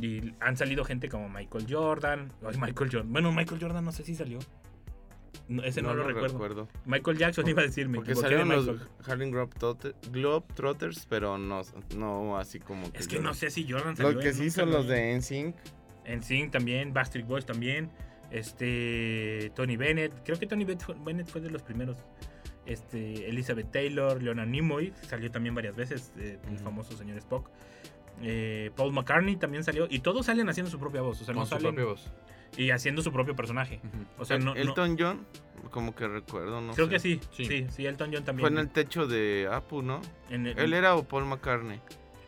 Y 0.00 0.32
han 0.40 0.56
salido 0.56 0.84
gente 0.84 1.08
como 1.08 1.28
Michael 1.28 1.66
Jordan. 1.68 2.28
Ay, 2.46 2.56
Michael 2.58 2.90
Jordan. 2.90 3.12
Bueno, 3.12 3.32
Michael 3.32 3.60
Jordan 3.60 3.84
no 3.84 3.92
sé 3.92 4.04
si 4.04 4.14
salió. 4.14 4.38
No, 5.48 5.62
ese 5.62 5.82
no, 5.82 5.94
lo, 5.94 6.04
recuerdo. 6.04 6.68
Michael 6.86 7.18
Jackson 7.18 7.48
iba 7.48 7.62
a 7.62 7.66
decirme. 7.66 7.96
Porque 7.96 8.14
salieron 8.14 8.48
los 8.48 8.68
Harlem 9.06 9.30
Globetrotters, 9.30 11.06
pero 11.06 11.38
no, 11.38 11.62
no 11.96 12.38
así 12.38 12.60
como 12.60 12.90
que. 12.92 12.98
Es 12.98 13.08
que 13.08 13.16
yo- 13.16 13.22
no 13.22 13.34
sé 13.34 13.50
si 13.50 13.70
Jordan 13.70 13.96
salió. 13.96 14.12
Los 14.12 14.22
que 14.22 14.30
en- 14.30 14.34
sí 14.34 14.50
son 14.50 14.70
lo 14.70 14.78
los 14.78 14.88
de 14.88 15.12
NSYNC. 15.14 15.54
En 16.04 16.22
Sync 16.22 16.50
también, 16.50 16.92
Backstreet 16.92 17.26
Boys 17.26 17.46
también, 17.46 17.90
este 18.30 19.50
Tony 19.54 19.76
Bennett, 19.76 20.12
creo 20.24 20.38
que 20.38 20.46
Tony 20.46 20.64
Bennett 20.64 21.28
fue, 21.28 21.40
de 21.40 21.50
los 21.50 21.62
primeros. 21.62 21.96
Este 22.66 23.28
Elizabeth 23.28 23.70
Taylor, 23.70 24.22
Leonard 24.22 24.48
Nimoy 24.48 24.92
salió 25.08 25.30
también 25.30 25.54
varias 25.54 25.76
veces, 25.76 26.12
eh, 26.18 26.38
el 26.50 26.58
famoso 26.58 26.96
señor 26.96 27.18
Spock. 27.18 27.48
Eh, 28.22 28.70
Paul 28.76 28.92
McCartney 28.92 29.36
también 29.36 29.64
salió 29.64 29.86
y 29.90 29.98
todos 30.00 30.26
salen 30.26 30.48
haciendo 30.48 30.70
su 30.70 30.78
propia 30.78 31.02
voz, 31.02 31.20
o 31.20 31.24
sea, 31.24 31.34
Con 31.34 31.40
no 31.42 31.46
su 31.46 31.50
salen 31.50 31.74
propia 31.74 31.84
voz. 31.90 32.12
Y 32.56 32.70
haciendo 32.70 33.02
su 33.02 33.12
propio 33.12 33.34
personaje. 33.36 33.80
O 34.18 34.24
sea, 34.24 34.38
no, 34.38 34.54
no- 34.54 34.56
Elton 34.56 34.96
John, 34.98 35.26
como 35.70 35.94
que 35.94 36.06
recuerdo, 36.08 36.60
no 36.60 36.72
creo 36.74 36.86
sé. 36.86 36.92
que 36.92 36.98
sí, 37.00 37.20
Sí. 37.32 37.44
sí, 37.46 37.66
sí, 37.70 37.86
Elton 37.86 38.10
John 38.12 38.24
también. 38.24 38.48
Fue 38.48 38.52
en 38.52 38.58
el 38.58 38.70
techo 38.70 39.06
de 39.06 39.48
Apu, 39.50 39.82
¿no? 39.82 40.00
En 40.30 40.46
el- 40.46 40.58
Él 40.58 40.72
era 40.74 40.94
o 40.94 41.04
Paul 41.04 41.24
McCartney. 41.24 41.80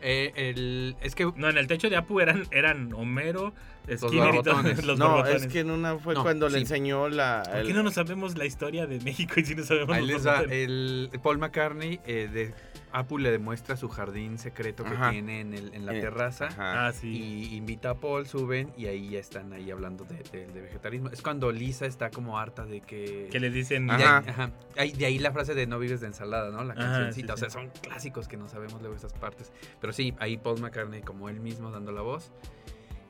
Eh, 0.03 0.33
el, 0.37 0.95
es 1.01 1.15
que 1.15 1.25
No, 1.37 1.49
en 1.49 1.57
el 1.57 1.67
techo 1.67 1.89
de 1.89 1.97
Apu 1.97 2.21
eran, 2.21 2.47
eran 2.51 2.93
Homero, 2.93 3.55
Skinner 3.97 4.35
y 4.35 4.43
todos 4.43 4.85
los 4.85 4.99
no, 4.99 5.09
borbotones. 5.11 5.43
es 5.45 5.53
que 5.53 5.61
en 5.61 5.71
una 5.71 5.97
fue 5.97 6.15
No, 6.15 6.23
cuando 6.23 6.49
le 6.49 6.59
enseñó 6.59 7.09
la. 7.09 7.43
¿Por 7.51 7.63
qué 7.67 7.73
no 7.73 7.83
nos 7.83 7.95
sabemos 7.95 8.37
la 8.37 8.45
historia 8.45 8.87
de 8.87 9.01
México 9.01 9.35
y 9.39 9.45
si 9.45 9.55
no 9.55 9.63
sabemos 9.65 9.97
ahí 9.97 10.05
les 10.07 10.25
el 10.51 11.11
Paul 11.23 11.39
McCartney 11.39 12.01
eh, 12.05 12.29
de 12.33 12.53
Apu 12.93 13.19
le 13.19 13.31
demuestra 13.31 13.77
su 13.77 13.89
jardín 13.89 14.39
secreto 14.39 14.85
que 14.85 14.91
Ajá. 14.95 15.11
tiene 15.11 15.41
en, 15.41 15.53
el- 15.55 15.75
en 15.75 15.85
la 15.87 15.95
Eh, 15.95 16.01
terraza. 16.01 16.47
ajá. 16.47 16.87
Ah, 16.87 16.93
sí. 16.93 17.09
Y 17.53 17.57
invita 17.57 17.91
a 17.91 17.95
Paul, 17.95 18.27
suben 18.27 18.73
y 18.77 18.87
ahí 18.87 19.11
ya 19.11 19.19
están 19.19 19.53
ahí 19.53 19.71
hablando 19.71 20.05
de, 20.05 20.17
de- 20.33 20.47
de 20.47 20.61
vegetarianismo. 20.63 21.13
Es 21.13 21.21
cuando 21.21 21.53
Lisa 21.53 21.85
está 21.87 22.11
como 22.11 22.39
harta 22.39 22.65
de 22.65 22.81
que... 22.81 23.29
Que 23.31 23.41
le 23.41 23.51
dicen... 23.51 23.85
Y 23.85 23.97
de, 23.97 24.05
Ajá. 24.05 24.19
ahí, 24.19 24.25
ajá. 24.29 24.51
De 24.97 25.07
ahí 25.07 25.19
la 25.19 25.33
frase 25.33 25.55
de 25.55 25.67
no 25.67 25.79
vives 25.79 26.01
de 26.01 26.07
ensalada, 26.07 26.51
¿no? 26.51 26.65
La 26.65 26.73
Ajá, 26.75 26.83
cancioncita. 26.83 27.37
sí, 27.37 27.45
O 27.45 27.49
sea, 27.49 27.51
sí. 27.51 27.55
son 27.55 27.71
clásicos 27.83 28.29
que 28.29 28.37
no 28.37 28.49
sabemos 28.49 28.81
luego 28.81 28.97
esas 28.97 29.13
partes. 29.13 29.53
Pero 29.81 29.93
sí, 29.93 30.15
ahí 30.19 30.37
Paul 30.39 30.61
McCartney 30.61 31.03
como 31.03 31.29
él 31.29 31.41
mismo 31.41 31.71
dando 31.71 31.93
la 31.93 32.01
voz. 32.03 32.31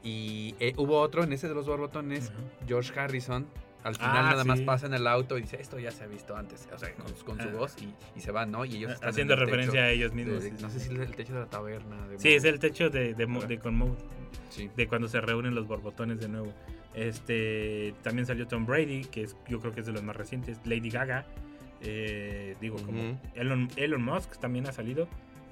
Y 0.03 0.55
eh, 0.61 0.73
hubo 0.77 1.01
otro 1.01 1.25
en 1.25 1.33
ese 1.33 1.49
de 1.49 1.55
los 1.55 1.67
borbotones, 1.67 2.31
Ajá. 2.31 2.39
George 2.67 2.99
Harrison. 2.99 3.47
Al 3.87 3.95
final 3.95 4.17
Ah, 4.17 4.31
nada 4.31 4.45
más 4.45 4.61
pasa 4.63 4.87
en 4.87 4.95
el 4.95 5.07
auto 5.07 5.39
y 5.39 5.43
dice, 5.43 5.59
esto 5.61 5.79
ya 5.79 5.91
se 5.93 6.03
ha 6.05 6.07
visto 6.09 6.37
antes. 6.37 6.69
O 6.75 6.79
sea, 6.79 6.93
con, 6.95 7.13
con 7.25 7.41
su 7.41 7.49
Ah. 7.49 7.53
voz 7.53 7.77
y, 7.81 7.95
y 8.19 8.21
se 8.21 8.33
van, 8.33 8.51
¿no? 8.51 8.65
Y 8.65 8.77
ellos 8.77 8.91
están 8.93 9.09
en 9.09 9.13
haciendo 9.13 9.35
el 9.35 9.41
referencia 9.41 9.73
techo 9.81 9.85
a 9.85 9.91
ellos 9.91 10.13
mismos. 10.13 10.43
de- 10.43 10.51
sí, 10.51 10.57
no 10.61 10.69
sí, 10.71 10.79
sé 10.81 10.89
si 10.89 10.95
es 10.95 11.01
el 11.01 11.15
techo 11.15 11.35
de 11.35 11.41
la 11.41 11.47
taberna. 11.47 12.09
de 12.09 12.19
Sí, 12.19 12.31
es 12.31 12.45
el 12.45 12.59
techo 12.59 12.91
de, 12.91 13.15
de, 13.15 13.27
de 13.27 13.59
con 13.59 13.97
de 14.77 14.89
cuando 14.89 15.07
se 15.09 15.21
reúnen 15.21 15.55
los 15.55 15.67
borbotones 15.69 16.19
de 16.21 16.29
nuevo. 16.29 16.53
Este, 16.95 17.95
también 18.03 18.27
salió 18.27 18.47
Tom 18.49 18.67
Brady, 18.67 19.05
que 19.05 19.23
es, 19.23 19.37
yo 19.49 19.61
creo 19.61 19.73
que 19.73 19.81
es 19.81 19.87
de 19.87 19.93
los 19.93 20.03
más 20.03 20.17
recientes. 20.17 20.59
Lady 20.65 20.91
Gaga, 20.91 21.25
eh, 21.83 22.57
digo, 22.61 22.77
como. 22.85 23.21
Elon, 23.35 23.69
Elon 23.77 24.03
Musk 24.03 24.39
también 24.39 24.67
ha 24.67 24.73
salido. 24.73 25.07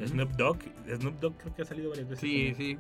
Snoop 0.05 0.31
Dogg, 0.33 0.59
Snoop 0.99 1.21
Dogg 1.21 1.37
creo 1.39 1.55
que 1.55 1.63
ha 1.63 1.65
salido 1.65 1.91
varias 1.91 2.09
veces. 2.09 2.21
Sí, 2.21 2.53
sí. 2.57 2.79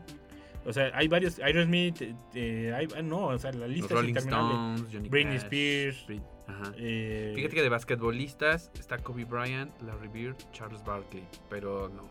O 0.66 0.72
sea, 0.72 0.90
hay 0.94 1.08
varios, 1.08 1.38
Aerosmith, 1.40 2.00
eh, 2.02 2.14
eh, 2.34 2.72
hay- 2.74 2.88
ah, 2.96 3.02
no, 3.02 3.26
o 3.26 3.38
sea, 3.38 3.52
la 3.52 3.66
lista 3.68 3.86
es 3.86 3.92
Rolling 3.92 4.08
interminable. 4.10 4.54
Stones, 4.54 4.92
Johnny 4.94 5.08
Britney 5.08 5.34
Cash, 5.36 5.44
Spears. 5.44 6.06
Brit- 6.06 6.22
Ajá. 6.46 6.72
Eh, 6.76 7.32
Fíjate 7.34 7.54
que 7.54 7.62
de 7.62 7.68
basquetbolistas 7.70 8.70
está 8.78 8.98
Kobe 8.98 9.24
Bryant, 9.24 9.70
Larry 9.82 10.08
Bird, 10.08 10.36
Charles 10.52 10.84
Barkley, 10.84 11.22
pero 11.48 11.88
no 11.88 12.02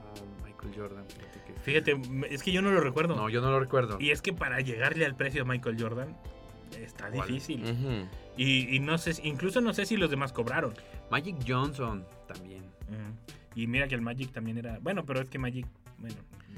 Michael 0.43 0.73
Jordan. 0.75 1.05
Fíjate 1.07 1.41
que... 1.45 1.59
Fíjate, 1.59 1.95
me- 2.09 2.27
es 2.27 2.41
que 2.41 2.51
yo 2.51 2.61
no 2.61 2.71
lo 2.71 2.79
recuerdo. 2.81 3.15
No, 3.15 3.29
yo 3.29 3.41
no 3.41 3.51
lo 3.51 3.59
recuerdo. 3.59 3.97
Y 3.99 4.09
es 4.11 4.21
que 4.21 4.33
para 4.33 4.59
llegarle 4.61 5.05
al 5.05 5.15
precio 5.15 5.43
de 5.43 5.49
Michael 5.49 5.77
Jordan 5.79 6.15
está 6.79 7.09
¿Cuál? 7.09 7.27
difícil. 7.27 7.63
Ujú. 7.63 8.07
Y, 8.37 8.75
y 8.75 8.79
no 8.79 8.97
sé, 8.97 9.13
incluso 9.23 9.61
no 9.61 9.73
sé 9.73 9.85
si 9.85 9.97
los 9.97 10.09
demás 10.09 10.33
cobraron. 10.33 10.73
Magic 11.11 11.35
Johnson 11.47 12.03
también. 12.27 12.63
Ujú. 12.89 13.33
Y 13.55 13.67
mira 13.67 13.87
que 13.87 13.93
el 13.93 14.01
Magic 14.01 14.31
también 14.31 14.57
era. 14.57 14.79
Bueno, 14.81 15.05
pero 15.05 15.21
es 15.21 15.29
que 15.29 15.37
Magic. 15.37 15.67
Bueno, 15.97 16.15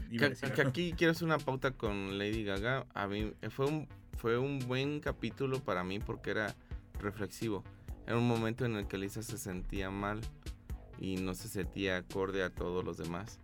Que, 0.09 0.61
aquí 0.61 0.93
quiero 0.97 1.11
hacer 1.11 1.25
una 1.25 1.37
pauta 1.37 1.71
con 1.71 2.17
Lady 2.17 2.43
Gaga. 2.43 2.85
A 2.93 3.07
mí 3.07 3.33
eh, 3.41 3.49
fue 3.49 3.65
un, 3.65 3.87
fue 4.17 4.37
un 4.37 4.59
buen 4.59 4.99
capítulo 4.99 5.59
para 5.59 5.83
mí 5.83 5.99
porque 5.99 6.31
era 6.31 6.55
reflexivo. 6.99 7.63
Era 8.07 8.17
un 8.17 8.27
momento 8.27 8.65
en 8.65 8.75
el 8.75 8.87
que 8.87 8.97
Lisa 8.97 9.23
se 9.23 9.37
sentía 9.37 9.89
mal 9.89 10.21
y 10.99 11.17
no 11.17 11.33
se 11.33 11.47
sentía 11.49 11.97
acorde 11.97 12.43
a 12.43 12.49
todos 12.49 12.83
los 12.85 12.97
demás. 12.97 13.39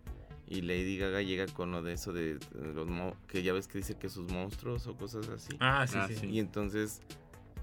Y 0.48 0.62
Lady 0.62 0.98
Gaga 0.98 1.22
llega 1.22 1.46
con 1.48 1.72
lo 1.72 1.82
de 1.82 1.94
eso 1.94 2.12
de, 2.14 2.36
de 2.36 2.74
los 2.74 2.88
mo- 2.88 3.16
que 3.28 3.42
ya 3.42 3.54
ves 3.54 3.68
que 3.68 3.78
dice 3.80 3.96
que 3.96 4.10
sus 4.10 4.30
monstruos 4.32 4.86
o 4.88 4.96
cosas 4.96 5.28
así. 5.30 5.56
Ah, 5.60 5.86
sí, 5.88 5.96
Ah, 5.98 6.08
sí. 6.08 6.16
sí. 6.16 6.28
Y 6.28 6.40
entonces 6.40 7.02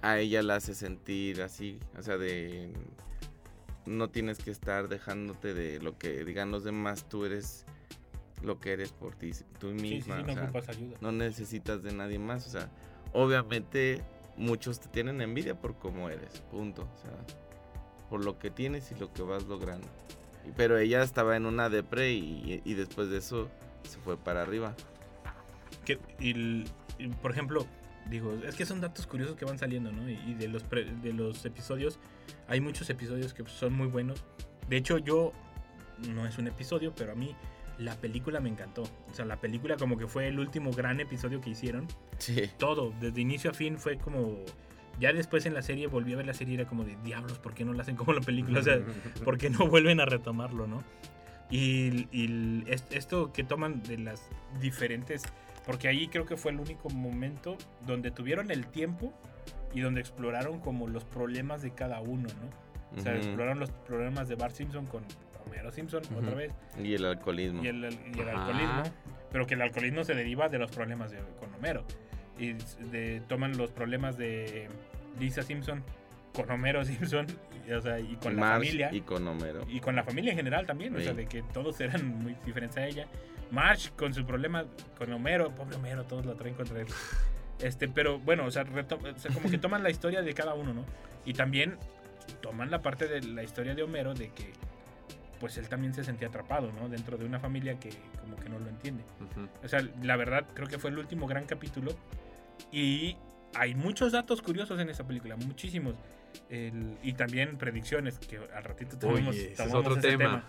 a 0.02 0.18
ella 0.18 0.42
la 0.42 0.56
hace 0.56 0.74
sentir 0.74 1.42
así, 1.42 1.78
o 1.98 2.02
sea, 2.02 2.16
de 2.18 2.72
no 3.86 4.08
tienes 4.10 4.38
que 4.38 4.50
estar 4.50 4.88
dejándote 4.88 5.54
de 5.54 5.80
lo 5.80 5.98
que 5.98 6.24
digan 6.24 6.50
los 6.50 6.64
demás, 6.64 7.08
tú 7.08 7.24
eres 7.24 7.64
lo 8.42 8.58
que 8.60 8.72
eres 8.72 8.92
por 8.92 9.14
ti, 9.14 9.32
tú 9.58 9.70
Sí, 9.72 9.78
sí, 9.78 9.82
misma, 9.82 10.16
sí, 10.16 10.22
o 10.22 10.26
no 10.26 10.32
sea, 10.34 10.44
ocupas 10.44 10.68
ayuda. 10.68 10.96
no 11.00 11.12
necesitas 11.12 11.82
de 11.82 11.92
nadie 11.92 12.18
más, 12.18 12.46
o 12.46 12.50
sea, 12.50 12.68
obviamente 13.12 14.02
muchos 14.36 14.78
te 14.80 14.88
tienen 14.88 15.20
envidia 15.20 15.54
por 15.60 15.76
cómo 15.76 16.08
eres, 16.08 16.40
punto, 16.50 16.82
o 16.82 16.96
sea, 17.02 17.12
por 18.08 18.24
lo 18.24 18.38
que 18.38 18.50
tienes 18.50 18.90
y 18.92 18.94
lo 18.94 19.12
que 19.12 19.22
vas 19.22 19.44
logrando. 19.44 19.86
Pero 20.56 20.78
ella 20.78 21.02
estaba 21.02 21.36
en 21.36 21.44
una 21.46 21.68
depre 21.68 22.12
y, 22.12 22.62
y 22.64 22.74
después 22.74 23.10
de 23.10 23.18
eso 23.18 23.48
se 23.82 23.98
fue 23.98 24.16
para 24.16 24.42
arriba. 24.42 24.74
Que, 25.84 25.98
y 26.20 26.64
por 27.20 27.32
ejemplo, 27.32 27.66
digo, 28.08 28.32
es 28.46 28.54
que 28.56 28.64
son 28.64 28.80
datos 28.80 29.06
curiosos 29.06 29.36
que 29.36 29.44
van 29.44 29.58
saliendo, 29.58 29.92
¿no? 29.92 30.08
Y, 30.08 30.14
y 30.26 30.34
de, 30.34 30.48
los 30.48 30.62
pre- 30.62 30.84
de 31.02 31.12
los 31.12 31.44
episodios, 31.44 31.98
hay 32.46 32.60
muchos 32.60 32.88
episodios 32.88 33.34
que 33.34 33.44
son 33.46 33.74
muy 33.74 33.88
buenos. 33.88 34.22
De 34.68 34.76
hecho, 34.78 34.96
yo, 34.98 35.32
no 36.08 36.26
es 36.26 36.38
un 36.38 36.46
episodio, 36.46 36.94
pero 36.94 37.12
a 37.12 37.14
mí 37.14 37.34
la 37.78 37.94
película 37.94 38.40
me 38.40 38.48
encantó. 38.48 38.82
O 38.82 39.14
sea, 39.14 39.24
la 39.24 39.36
película 39.36 39.76
como 39.76 39.96
que 39.96 40.06
fue 40.06 40.28
el 40.28 40.38
último 40.38 40.72
gran 40.72 41.00
episodio 41.00 41.40
que 41.40 41.50
hicieron. 41.50 41.86
Sí. 42.18 42.50
Todo, 42.58 42.92
desde 43.00 43.20
inicio 43.20 43.50
a 43.50 43.54
fin 43.54 43.78
fue 43.78 43.98
como... 43.98 44.36
Ya 45.00 45.12
después 45.12 45.46
en 45.46 45.54
la 45.54 45.62
serie 45.62 45.86
volví 45.86 46.12
a 46.12 46.16
ver 46.16 46.26
la 46.26 46.34
serie 46.34 46.54
y 46.54 46.56
era 46.56 46.66
como 46.66 46.82
de 46.82 46.96
diablos, 47.04 47.38
¿por 47.38 47.54
qué 47.54 47.64
no 47.64 47.72
la 47.72 47.82
hacen 47.82 47.94
como 47.94 48.12
la 48.12 48.20
película? 48.20 48.58
O 48.58 48.62
sea, 48.62 48.80
¿por 49.24 49.38
qué 49.38 49.48
no 49.48 49.68
vuelven 49.68 50.00
a 50.00 50.06
retomarlo, 50.06 50.66
no? 50.66 50.82
Y, 51.50 52.08
esto 52.66 53.32
que 53.32 53.44
toman 53.44 53.82
de 53.82 53.98
las 53.98 54.28
diferentes... 54.60 55.22
Porque 55.64 55.86
ahí 55.86 56.08
creo 56.08 56.24
que 56.24 56.36
fue 56.36 56.50
el 56.50 56.60
único 56.60 56.88
momento 56.88 57.58
donde 57.86 58.10
tuvieron 58.10 58.50
el 58.50 58.66
tiempo 58.66 59.12
y 59.74 59.80
donde 59.80 60.00
exploraron 60.00 60.60
como 60.60 60.88
los 60.88 61.04
problemas 61.04 61.60
de 61.60 61.72
cada 61.72 62.00
uno, 62.00 62.28
¿no? 62.28 62.98
O 62.98 63.02
sea, 63.02 63.14
exploraron 63.14 63.60
los 63.60 63.70
problemas 63.70 64.28
de 64.28 64.34
Bart 64.34 64.54
Simpson 64.54 64.86
con 64.86 65.04
Homero 65.48 65.70
Simpson 65.72 66.02
otra 66.16 66.28
Ujú. 66.28 66.36
vez 66.36 66.52
Y 66.82 66.94
el 66.94 67.04
alcoholismo. 67.04 67.62
y 67.64 67.68
el, 67.68 67.76
y 68.14 68.20
el 68.20 68.28
Ajá. 68.28 68.46
alcoholismo, 68.46 68.82
pero 69.32 69.46
que 69.46 69.54
el 69.54 69.62
alcoholismo 69.62 70.04
se 70.04 70.14
deriva 70.14 70.48
de 70.48 70.58
los 70.58 70.70
problemas 70.70 71.10
de, 71.10 71.18
con 71.40 71.52
Homero. 71.54 71.84
Y 72.38 72.52
de- 72.90 73.20
toman 73.28 73.56
los 73.58 73.70
problemas 73.70 74.16
de 74.16 74.68
Lisa 75.18 75.42
Simpson 75.42 75.82
con 76.34 76.50
Homero 76.50 76.84
Simpson, 76.84 77.26
y, 77.68 77.72
o 77.72 77.80
sea, 77.82 77.98
y 77.98 78.14
con 78.16 78.36
la 78.36 78.52
familia. 78.52 78.90
y 78.92 79.00
con 79.00 79.26
Homero. 79.26 79.64
Y 79.68 79.80
con 79.80 79.96
la 79.96 80.04
familia 80.04 80.30
en 80.32 80.36
general 80.36 80.66
también, 80.66 80.94
o 80.96 81.00
sea, 81.00 81.12
de 81.14 81.26
que 81.26 81.42
todos 81.42 81.80
eran 81.80 82.06
muy 82.06 82.36
diferentes 82.46 82.76
a 82.78 82.86
ella. 82.86 83.06
Marge 83.50 83.90
con 83.96 84.12
su 84.14 84.24
problema 84.26 84.64
con 84.98 85.12
Homero, 85.12 85.50
pobre 85.54 85.76
Homero, 85.76 86.04
todos 86.04 86.24
la 86.26 86.34
traen 86.34 86.54
contra 86.54 86.80
él. 86.80 86.86
Este, 87.60 87.88
pero 87.88 88.18
bueno, 88.20 88.44
o 88.44 88.50
sea, 88.50 88.64
reto- 88.64 88.98
o 89.02 89.18
sea, 89.18 89.32
como 89.32 89.50
que 89.50 89.58
toman 89.58 89.82
la 89.82 89.90
historia 89.90 90.22
de 90.22 90.32
cada 90.34 90.54
uno, 90.54 90.72
¿no? 90.74 90.84
Y 91.24 91.32
también 91.32 91.76
toman 92.40 92.70
la 92.70 92.82
parte 92.82 93.08
de 93.08 93.22
la 93.22 93.42
historia 93.42 93.74
de 93.74 93.82
Homero 93.82 94.14
de 94.14 94.28
que 94.28 94.52
pues 95.40 95.56
él 95.58 95.68
también 95.68 95.94
se 95.94 96.04
sentía 96.04 96.28
atrapado, 96.28 96.70
¿no? 96.72 96.88
Dentro 96.88 97.16
de 97.16 97.24
una 97.24 97.38
familia 97.40 97.78
que 97.78 97.90
como 98.20 98.36
que 98.36 98.48
no 98.48 98.58
lo 98.58 98.68
entiende. 98.68 99.04
Ujú. 99.20 99.48
O 99.64 99.68
sea, 99.68 99.82
la 100.02 100.16
verdad 100.16 100.46
creo 100.54 100.68
que 100.68 100.78
fue 100.78 100.90
el 100.90 100.98
último 100.98 101.26
gran 101.26 101.44
capítulo 101.44 101.92
y 102.72 103.16
hay 103.54 103.74
muchos 103.74 104.12
datos 104.12 104.42
curiosos 104.42 104.78
en 104.80 104.90
esa 104.90 105.06
película, 105.06 105.36
muchísimos. 105.36 105.94
El- 106.50 106.98
y 107.02 107.14
también 107.14 107.56
predicciones 107.56 108.18
que 108.18 108.38
al 108.54 108.64
ratito 108.64 108.96
ese 109.30 109.52
es 109.52 109.74
otro 109.74 109.92
ese 109.96 110.08
tema. 110.08 110.44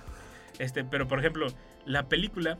Este, 0.58 0.84
pero 0.84 1.08
por 1.08 1.20
ejemplo, 1.20 1.48
la 1.86 2.10
película, 2.10 2.58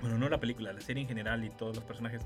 bueno, 0.00 0.16
no 0.18 0.28
la 0.28 0.38
película, 0.38 0.72
la 0.72 0.80
serie 0.80 1.02
en 1.02 1.08
general 1.08 1.44
y 1.44 1.50
todos 1.50 1.74
los 1.74 1.84
personajes 1.84 2.22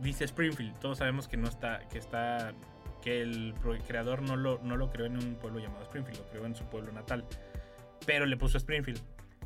dice 0.00 0.24
Springfield. 0.24 0.78
Todos 0.78 0.98
sabemos 0.98 1.28
que 1.28 1.36
no 1.36 1.48
está 1.48 1.80
que 1.90 1.98
está 1.98 2.54
que 3.02 3.22
el 3.22 3.54
creador 3.86 4.22
no 4.22 4.36
lo, 4.36 4.58
no 4.62 4.76
lo 4.76 4.90
creó 4.90 5.06
en 5.06 5.16
un 5.16 5.34
pueblo 5.36 5.58
llamado 5.58 5.82
Springfield, 5.84 6.18
lo 6.20 6.28
creó 6.28 6.46
en 6.46 6.54
su 6.54 6.64
pueblo 6.64 6.92
natal. 6.92 7.24
Pero 8.06 8.26
le 8.26 8.36
puso 8.36 8.58
Springfield. 8.58 9.00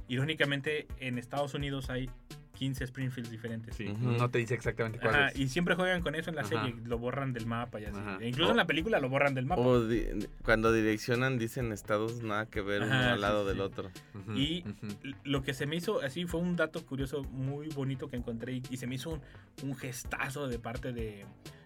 Irónicamente, 0.09 0.87
en 1.01 1.19
Estados 1.19 1.55
Unidos 1.55 1.89
hay 1.91 2.11
15 2.59 2.85
Springfields 2.85 3.31
diferentes. 3.31 3.75
Sí, 3.75 3.89
Ujú. 3.89 4.13
no 4.13 4.31
te 4.31 4.39
dice 4.39 4.55
exactamente 4.55 5.01
cuál 5.01 5.15
Ajá, 5.15 5.29
es. 5.29 5.39
y 5.41 5.49
siempre 5.49 5.75
juegan 5.75 6.03
con 6.03 6.15
eso 6.15 6.31
en 6.31 6.37
la 6.37 6.43
Ajá. 6.43 6.51
serie, 6.63 6.77
lo 6.85 6.99
borran 6.99 7.33
del 7.33 7.47
mapa 7.47 7.81
y 7.81 7.87
así. 7.87 7.99
E 8.21 8.29
incluso 8.29 8.53
en 8.53 8.57
la 8.59 8.67
película 8.67 9.01
lo 9.01 9.09
borran 9.09 9.35
del 9.35 9.47
mapa. 9.47 9.63
O 9.63 9.85
di- 9.85 10.07
cuando 10.45 10.73
direccionan 10.73 11.37
dicen 11.39 11.73
estados 11.73 12.23
nada 12.23 12.47
que 12.47 12.61
ver 12.61 12.83
uno 12.83 12.93
Ajá, 12.93 13.15
al 13.15 13.21
lado 13.23 13.43
sí, 13.43 13.49
del 13.49 13.57
sí. 13.57 13.63
otro. 13.63 13.91
Ujú, 14.15 14.33
Y 14.37 14.63
ujú. 14.69 14.87
l- 15.03 15.17
lo 15.25 15.43
que 15.43 15.53
se 15.53 15.67
me 15.67 15.75
hizo 15.77 16.01
así 16.01 16.27
fue 16.27 16.41
un 16.41 16.55
dato 16.55 16.85
curioso 16.87 17.25
muy 17.25 17.69
bonito 17.71 18.09
que 18.09 18.17
encontré 18.17 18.53
y, 18.53 18.63
y 18.71 18.77
se 18.77 18.87
me 18.87 18.95
hizo 18.97 19.11
un, 19.11 19.21
un 19.65 19.75
gestazo 19.75 20.47
de 20.47 20.59
parte 20.61 20.93
de, 20.93 21.25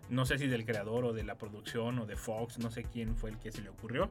no 0.09 0.25
sé 0.25 0.39
si 0.39 0.47
del 0.47 0.65
creador 0.65 1.05
o 1.05 1.13
de 1.13 1.23
la 1.25 1.37
producción 1.37 1.99
o 1.99 2.07
de 2.07 2.17
Fox, 2.17 2.59
no 2.61 2.71
sé 2.71 2.83
quién 2.85 3.15
fue 3.15 3.29
el 3.31 3.39
que 3.39 3.53
se 3.53 3.61
le 3.61 3.69
ocurrió. 3.69 4.11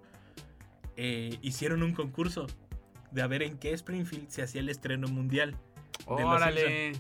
Eh, 0.96 1.38
hicieron 1.42 1.82
un 1.82 1.94
concurso 1.94 2.46
de 3.12 3.22
a 3.22 3.28
ver 3.28 3.44
en 3.44 3.58
qué 3.58 3.72
Springfield 3.74 4.30
se 4.30 4.42
hacía 4.44 4.62
el 4.62 4.70
estreno 4.70 5.08
mundial. 5.08 5.52
de 5.52 6.24
Los 6.24 6.36
Órale. 6.36 6.92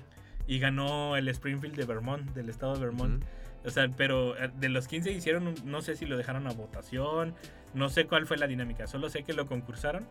Y 0.47 0.59
ganó 0.59 1.17
el 1.17 1.27
Springfield 1.27 1.75
de 1.75 1.85
Vermont, 1.85 2.31
del 2.33 2.49
estado 2.49 2.73
de 2.75 2.79
Vermont. 2.79 3.21
Ujú. 3.23 3.31
O 3.65 3.69
sea, 3.69 3.89
pero 3.97 4.37
eh, 4.41 4.49
de 4.59 4.69
los 4.69 4.87
15 4.87 5.11
hicieron, 5.11 5.53
no 5.65 5.81
sé 5.81 5.97
si 5.97 6.05
lo 6.05 6.15
dejaron 6.15 6.47
a 6.47 6.51
votación, 6.51 7.35
no 7.73 7.89
sé 7.89 8.05
cuál 8.05 8.25
fue 8.25 8.37
la 8.37 8.47
dinámica, 8.47 8.87
solo 8.87 9.09
sé 9.09 9.23
que 9.23 9.33
lo 9.33 9.45
concursaron 9.45 10.07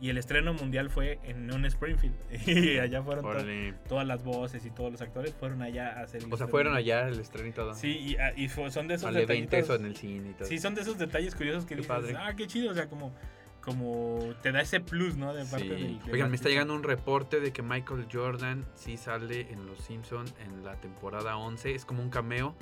y 0.00 0.08
el 0.10 0.18
estreno 0.18 0.52
mundial 0.54 0.90
fue 0.90 1.20
en 1.22 1.52
un 1.54 1.64
Springfield. 1.66 2.16
Y 2.46 2.78
allá 2.80 3.02
fueron 3.02 3.22
to- 3.24 3.78
todas 3.88 4.06
las 4.08 4.24
voces 4.24 4.66
y 4.66 4.70
todos 4.70 4.90
los 4.90 5.00
actores 5.02 5.32
fueron 5.38 5.62
allá 5.62 6.00
a 6.00 6.02
hacer 6.02 6.24
el 6.24 6.32
O 6.32 6.36
sea, 6.36 6.48
fueron 6.48 6.74
allá 6.74 7.06
el 7.06 7.20
estreno 7.20 7.48
y 7.48 7.52
todo. 7.52 7.74
Sí, 7.76 7.96
y, 7.96 8.16
ah, 8.16 8.32
y 8.36 8.48
son 8.48 8.88
de 8.88 8.94
esos 8.94 9.14
detallitos- 9.14 9.54
eso 9.60 9.74
en 9.76 9.84
el 9.86 9.94
cine 9.96 10.30
y 10.30 10.32
todo. 10.32 10.48
Sí, 10.48 10.58
son 10.58 10.74
de 10.74 10.80
esos 10.80 10.98
detalles 10.98 11.36
curiosos 11.36 11.64
que 11.64 11.76
Qué 11.76 11.82
dices, 11.82 11.88
padre. 11.88 12.16
ah, 12.18 12.34
qué 12.36 12.48
chido, 12.48 12.72
o 12.72 12.74
sea, 12.74 12.88
como, 12.88 13.14
como 13.66 14.20
te 14.42 14.52
da 14.52 14.62
ese 14.62 14.80
plus, 14.80 15.16
¿no? 15.16 15.34
De 15.34 15.44
parte 15.44 15.64
Sí. 15.64 15.68
del- 15.68 15.98
del 16.02 16.12
Oigan, 16.14 16.30
me 16.30 16.36
está 16.36 16.48
llegando 16.48 16.72
un 16.74 16.82
reporte 16.84 17.40
de 17.40 17.52
que 17.52 17.60
Michael 17.62 18.06
Jordan 18.10 18.64
sí 18.74 18.96
sale 18.96 19.52
en 19.52 19.66
Los 19.66 19.80
Simpson 19.80 20.24
en 20.46 20.64
la 20.64 20.80
temporada 20.80 21.36
11. 21.36 21.74
Es 21.74 21.84
como 21.84 22.02
un 22.02 22.08
cameo. 22.08 22.54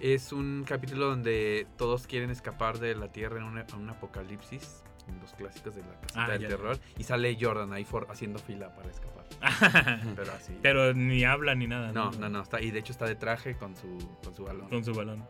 Es 0.00 0.32
un 0.32 0.64
capítulo 0.66 1.06
donde 1.08 1.66
todos 1.76 2.06
quieren 2.06 2.30
escapar 2.30 2.78
de 2.78 2.94
la 2.94 3.08
Tierra 3.10 3.38
en 3.38 3.44
un, 3.44 3.58
en 3.58 3.74
un 3.74 3.90
apocalipsis. 3.90 4.84
En 5.08 5.18
los 5.20 5.32
clásicos 5.32 5.74
de 5.74 5.80
la 5.80 5.98
casita 6.00 6.24
Ah, 6.26 6.30
del 6.30 6.42
ya. 6.42 6.48
terror. 6.48 6.78
Y 6.96 7.02
sale 7.02 7.36
Jordan 7.40 7.72
ahí 7.72 7.84
for- 7.84 8.06
haciendo 8.08 8.38
fila 8.38 8.72
para 8.76 8.88
escapar. 8.88 9.24
Pero 10.16 10.32
así. 10.32 10.56
Pero 10.62 10.94
ni 10.94 11.24
habla 11.24 11.54
ni 11.56 11.66
nada. 11.66 11.90
no, 11.92 12.12
no, 12.12 12.28
no. 12.28 12.40
Está, 12.42 12.60
y 12.60 12.70
de 12.70 12.78
hecho 12.78 12.92
está 12.92 13.06
de 13.06 13.16
traje 13.16 13.56
con 13.56 13.74
su, 13.74 13.98
con 14.22 14.32
su 14.34 14.44
balón. 14.44 14.68
Con 14.68 14.84
su 14.84 14.94
balón. 14.94 15.24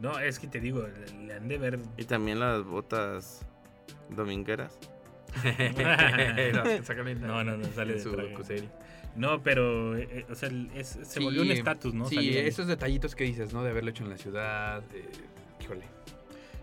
No, 0.00 0.18
es 0.18 0.38
que 0.38 0.46
te 0.46 0.60
digo, 0.60 0.80
le, 0.86 1.26
le 1.26 1.34
han 1.34 1.46
de 1.48 1.58
ver 1.58 1.78
Y 1.98 2.04
también 2.04 2.40
las 2.40 2.64
botas 2.64 3.44
domingueras. 4.10 4.78
No, 7.20 7.44
No, 7.44 7.56
no, 7.56 7.64
sale 7.74 7.92
en 7.92 7.98
de 7.98 8.02
su 8.02 8.12
traje. 8.12 8.68
No, 9.16 9.42
pero, 9.42 9.96
eh, 9.96 10.24
o 10.30 10.34
sea, 10.34 10.48
es- 10.74 10.88
se 10.88 11.04
Sí, 11.04 11.24
volvió 11.24 11.42
un 11.42 11.50
estatus, 11.50 11.92
¿no? 11.94 12.08
Sí, 12.08 12.14
Salir 12.16 12.36
esos 12.38 12.66
detallitos 12.66 13.14
que 13.14 13.24
dices, 13.24 13.52
¿no? 13.52 13.62
De 13.64 13.70
haberlo 13.70 13.90
hecho 13.90 14.04
en 14.04 14.10
la 14.10 14.16
ciudad. 14.18 14.82
eh, 14.94 15.04
híjole. 15.60 15.82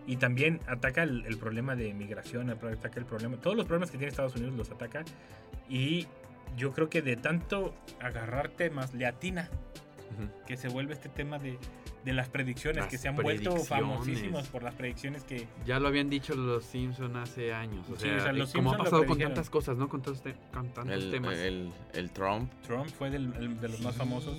Y 0.08 0.18
también 0.18 0.60
ataca 0.68 1.04
el, 1.04 1.26
el 1.26 1.38
problema 1.38 1.76
de 1.76 1.94
migración, 1.94 2.50
ataca 2.50 3.00
el 3.00 3.06
problema, 3.06 3.38
todos 3.38 3.58
los 3.58 3.66
problemas 3.66 3.90
que 3.92 3.98
tiene 3.98 4.10
Estados 4.12 4.36
Unidos 4.36 4.54
los 4.56 4.72
ataca. 4.72 5.04
Y 5.68 6.08
yo 6.56 6.72
creo 6.72 6.90
que 6.90 7.02
de 7.02 7.16
tanto 7.18 7.74
agarrar 8.00 8.50
temas, 8.50 8.94
le 8.94 9.06
atina 9.06 9.50
que 10.48 10.56
se 10.56 10.70
vuelve 10.70 10.94
este 10.94 11.10
tema 11.10 11.40
de, 11.40 11.58
de 12.06 12.14
las 12.14 12.30
predicciones, 12.30 12.84
Las 12.84 12.88
que 12.92 13.00
se 13.00 13.08
han 13.08 13.16
vuelto 13.16 13.58
famosísimos 13.58 14.48
por 14.50 14.62
las 14.62 14.76
predicciones 14.76 15.24
que... 15.24 15.48
Ya 15.66 15.80
lo 15.80 15.88
habían 15.88 16.08
dicho 16.10 16.36
los 16.36 16.64
Simpson 16.64 17.18
hace 17.18 17.52
años. 17.52 17.90
O 17.90 17.96
Sí, 17.96 18.04
sea, 18.04 18.18
o 18.18 18.20
sea, 18.22 18.32
los 18.32 18.52
eh, 18.52 18.54
como 18.54 18.74
ha 18.74 18.78
pasado 18.78 19.06
con 19.08 19.18
tantas 19.18 19.50
cosas, 19.50 19.76
¿no? 19.76 19.90
Con 19.90 20.04
tantos, 20.04 20.22
te- 20.22 20.36
con 20.54 20.70
tantos 20.72 20.94
El, 20.94 21.10
temas. 21.10 21.36
el, 21.40 21.72
el 21.94 22.12
Trump. 22.12 22.52
Trump 22.66 22.88
fue 22.90 23.10
del- 23.10 23.34
el- 23.40 23.60
de 23.60 23.70
los 23.70 23.82
más 23.82 23.96
famosos. 23.96 24.38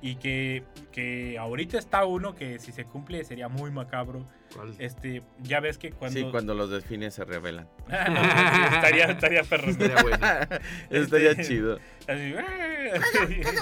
Y 0.00 0.14
que, 0.16 0.64
que 0.90 1.36
ahorita 1.38 1.78
está 1.78 2.06
uno 2.06 2.34
que 2.34 2.58
si 2.58 2.72
se 2.72 2.84
cumple 2.86 3.22
sería 3.24 3.48
muy 3.48 3.70
macabro. 3.70 4.24
¿Cuál? 4.54 4.74
Este, 4.78 5.22
ya 5.42 5.60
ves 5.60 5.76
que 5.76 5.90
cuando... 5.92 6.18
Sí, 6.18 6.26
cuando 6.30 6.54
los 6.54 6.70
delfines 6.70 7.12
se 7.14 7.24
revelan. 7.24 7.68
Ah, 7.90 8.08
no, 8.08 8.22
sí, 8.22 8.74
estaría, 8.74 9.04
estaría 9.04 9.42
perro. 9.44 9.70
Estaría 9.70 10.02
bueno. 10.02 10.16
Estaría 10.90 11.30
Este- 11.32 11.44
chido. 11.44 11.78
Así, 12.08 12.34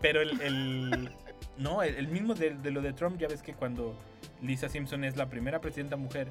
Pero 0.00 0.22
el, 0.22 0.40
el- 0.40 1.10
no, 1.58 1.82
el, 1.82 1.94
el 1.96 2.08
mismo 2.08 2.34
de, 2.34 2.50
de 2.54 2.70
lo 2.70 2.80
de 2.82 2.92
Trump, 2.92 3.18
ya 3.18 3.28
ves 3.28 3.42
que 3.42 3.54
cuando 3.54 3.96
Lisa 4.42 4.68
Simpson 4.68 5.04
es 5.04 5.16
la 5.16 5.28
primera 5.28 5.60
presidenta 5.60 5.96
mujer 5.96 6.30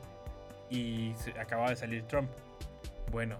y 0.69 1.13
se, 1.17 1.31
acababa 1.39 1.69
de 1.69 1.75
salir 1.75 2.03
Trump. 2.03 2.29
Bueno, 3.11 3.39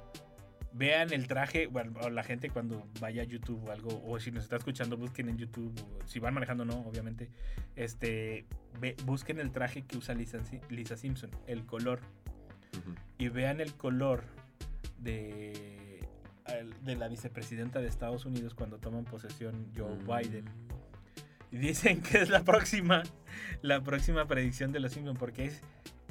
vean 0.72 1.12
el 1.14 1.28
traje, 1.28 1.68
bueno, 1.68 2.10
la 2.10 2.24
gente 2.24 2.50
cuando 2.50 2.88
vaya 3.00 3.22
a 3.24 3.26
YouTube 3.26 3.64
o 3.68 3.72
algo, 3.72 4.02
o 4.08 4.20
si 4.20 4.32
nos 4.32 4.44
está 4.44 4.56
escuchando, 4.58 4.98
busquen 4.98 5.30
en 5.30 5.38
YouTube, 5.38 5.74
o 6.04 6.08
si 6.08 6.20
van 6.20 6.34
manejando, 6.34 6.64
no, 6.66 6.80
obviamente, 6.82 7.30
este, 7.76 8.46
ve- 8.80 8.96
busquen 9.06 9.40
el 9.40 9.52
traje 9.52 9.82
que 9.84 9.98
usa 9.98 10.14
Lisa, 10.16 10.38
Lisa 10.70 10.96
Simpson, 10.98 11.32
el 11.48 11.66
color 11.66 12.00
y 13.20 13.28
vean 13.30 13.60
el 13.62 13.74
color 13.76 14.24
de 14.98 16.00
la 16.86 17.08
vicepresidenta 17.08 17.80
de 17.80 17.88
Estados 17.88 18.26
Unidos 18.26 18.54
cuando 18.54 18.78
toman 18.80 19.06
posesión 19.06 19.68
Joe 19.76 19.96
Mm. 19.96 20.08
Biden. 20.08 20.46
Dicen 21.58 22.02
que 22.02 22.18
es 22.20 22.30
la 22.30 22.44
próxima, 22.44 23.04
la 23.62 23.82
próxima 23.82 24.26
predicción 24.26 24.72
de 24.72 24.80
los 24.80 24.92
Simpsons 24.94 25.20
porque 25.20 25.46
es 25.46 25.62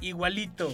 igualito. 0.01 0.73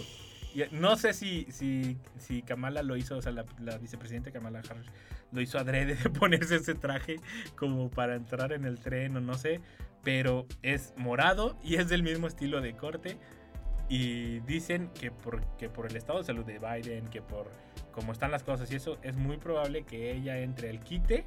No 0.72 0.96
sé 0.98 1.14
si, 1.14 1.46
si, 1.52 1.98
si 2.18 2.42
Kamala 2.42 2.82
lo 2.84 2.96
hizo, 2.98 3.18
o 3.18 3.22
sea, 3.22 3.32
la, 3.32 3.46
la 3.60 3.78
vicepresidenta 3.78 4.32
Kamala 4.32 4.60
Harris 4.60 4.88
lo 5.32 5.42
hizo 5.42 5.60
adrede 5.60 5.96
de 5.96 6.10
ponerse 6.10 6.56
ese 6.56 6.74
traje 6.76 7.18
como 7.56 7.90
para 7.90 8.16
entrar 8.16 8.52
en 8.52 8.66
el 8.66 8.80
tren 8.80 9.16
o 9.18 9.22
no 9.22 9.36
sé, 9.36 9.60
pero 10.04 10.48
es 10.64 10.94
morado 10.98 11.58
y 11.64 11.76
es 11.76 11.88
del 11.90 12.02
mismo 12.04 12.28
estilo 12.28 12.62
de 12.62 12.76
corte. 12.76 13.18
Y 13.90 14.40
dicen 14.42 14.90
que 15.00 15.10
por, 15.10 15.42
por 15.74 15.88
el 15.88 15.96
estado 15.96 16.20
de 16.20 16.26
salud 16.26 16.46
de 16.46 16.60
Biden, 16.60 17.08
que 17.08 17.24
por 17.24 17.50
cómo 17.92 18.12
están 18.12 18.30
las 18.30 18.44
cosas 18.44 18.72
y 18.72 18.76
eso, 18.76 19.00
es 19.02 19.16
muy 19.16 19.38
probable 19.38 19.84
que 19.84 20.12
ella 20.12 20.40
entre 20.40 20.70
el 20.70 20.80
quite 20.80 21.26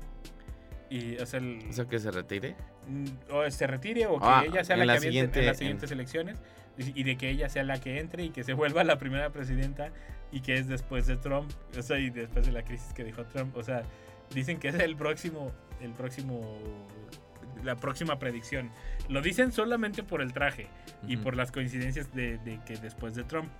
y 0.88 1.16
o 1.16 1.26
sea, 1.26 1.40
el- 1.40 1.64
¿O 1.68 1.72
sea, 1.72 1.86
que 1.86 1.98
se 1.98 2.10
retire? 2.12 2.54
Mm, 2.88 3.06
o 3.32 3.50
se 3.50 3.66
retire 3.66 4.06
o 4.06 4.18
que 4.18 4.24
Ah, 4.26 4.44
ella 4.46 4.64
sea 4.64 4.74
en 4.74 4.80
la 4.80 4.86
la 4.86 4.98
que 5.00 5.06
aviente 5.08 5.40
en 5.40 5.46
las 5.46 5.58
siguientes 5.58 5.90
elecciones 5.90 6.36
y 6.78 7.00
y 7.00 7.04
de 7.04 7.16
que 7.16 7.28
ella 7.30 7.48
sea 7.48 7.64
la 7.64 7.80
que 7.80 7.98
entre 8.00 8.24
y 8.24 8.30
que 8.30 8.44
se 8.44 8.52
vuelva 8.54 8.84
la 8.84 8.98
primera 8.98 9.30
presidenta 9.30 9.90
y 10.30 10.40
que 10.40 10.56
es 10.56 10.66
después 10.66 11.06
de 11.06 11.16
Trump, 11.18 11.50
o 11.78 11.82
sea, 11.82 11.98
y 11.98 12.08
después 12.10 12.46
de 12.46 12.52
la 12.52 12.62
crisis 12.62 12.92
que 12.94 13.04
dejó 13.04 13.24
Trump, 13.26 13.54
o 13.56 13.62
sea, 13.62 13.82
dicen 14.34 14.58
que 14.58 14.68
es 14.68 14.74
el 14.76 14.96
próximo, 14.96 15.52
el 15.82 15.92
próximo, 15.92 16.58
la 17.62 17.76
próxima 17.76 18.18
predicción. 18.18 18.70
Lo 19.10 19.20
dicen 19.20 19.52
solamente 19.52 20.02
por 20.02 20.22
el 20.22 20.32
traje 20.32 20.68
y 21.06 21.16
Ujú. 21.16 21.24
por 21.24 21.36
las 21.36 21.52
coincidencias 21.52 22.14
de, 22.14 22.38
de 22.38 22.58
que 22.64 22.76
después 22.78 23.14
de 23.14 23.24
Trump. 23.24 23.50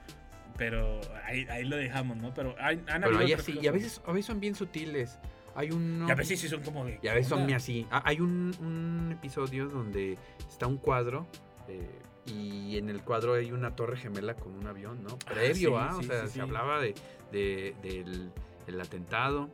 Pero 0.57 1.01
ahí, 1.25 1.47
ahí 1.51 1.65
lo 1.65 1.77
dejamos, 1.77 2.17
¿no? 2.19 2.33
Pero 2.35 2.55
hay, 2.59 2.83
han 2.89 3.03
Pero 3.03 3.19
habido 3.19 3.37
cosas. 3.39 3.55
y 3.63 3.67
a 3.67 3.73
veces, 3.73 4.01
a 4.07 4.13
veces 4.13 4.27
son 4.27 4.41
bien 4.41 4.55
sutiles. 4.55 5.19
Hay 5.55 5.71
uno... 5.71 6.09
Y 6.09 6.11
a 6.11 6.15
veces 6.15 6.41
sí 6.41 6.49
son 6.49 6.63
como 6.63 6.85
de... 6.85 6.99
Y 7.03 7.09
a 7.09 7.15
veces 7.15 7.29
son 7.29 7.53
así. 7.53 7.87
Ah, 7.91 8.03
Hay 8.05 8.21
un, 8.21 8.55
un 8.61 9.13
episodio 9.13 9.69
donde 9.69 10.19
está 10.49 10.67
un 10.67 10.79
cuadro 10.79 11.27
eh, 11.69 11.89
y 12.27 12.77
en 12.79 12.89
el 12.89 13.03
cuadro 13.03 13.35
hay 13.35 13.53
una 13.53 13.75
torre 13.77 13.97
gemela 13.97 14.35
con 14.35 14.55
un 14.55 14.67
avión, 14.67 15.03
¿no? 15.03 15.19
Previo, 15.19 15.71
sí, 15.71 15.75
¿ah? 15.79 15.95
O 15.97 16.01
sí, 16.01 16.07
sea, 16.07 16.21
sí, 16.23 16.27
se 16.29 16.33
sí. 16.35 16.41
hablaba 16.41 16.81
de, 16.81 16.95
de- 17.33 17.75
del 17.83 18.31
el 18.67 18.81
atentado. 18.81 19.51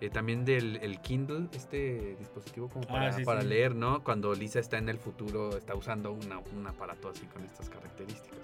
Eh, 0.00 0.10
también 0.10 0.44
del 0.44 0.76
el 0.76 1.00
Kindle, 1.00 1.48
este 1.52 2.16
dispositivo 2.18 2.68
como 2.68 2.84
Ah, 2.88 2.92
para, 2.92 3.12
sí, 3.12 3.24
para 3.24 3.42
sí. 3.42 3.48
leer, 3.48 3.74
¿no? 3.74 4.02
Cuando 4.02 4.34
Lisa 4.34 4.58
está 4.58 4.78
en 4.78 4.88
el 4.88 4.98
futuro, 4.98 5.56
está 5.56 5.74
usando 5.74 6.12
una, 6.12 6.38
un 6.56 6.66
aparato 6.66 7.08
así 7.10 7.26
con 7.26 7.44
estas 7.44 7.68
características. 7.68 8.38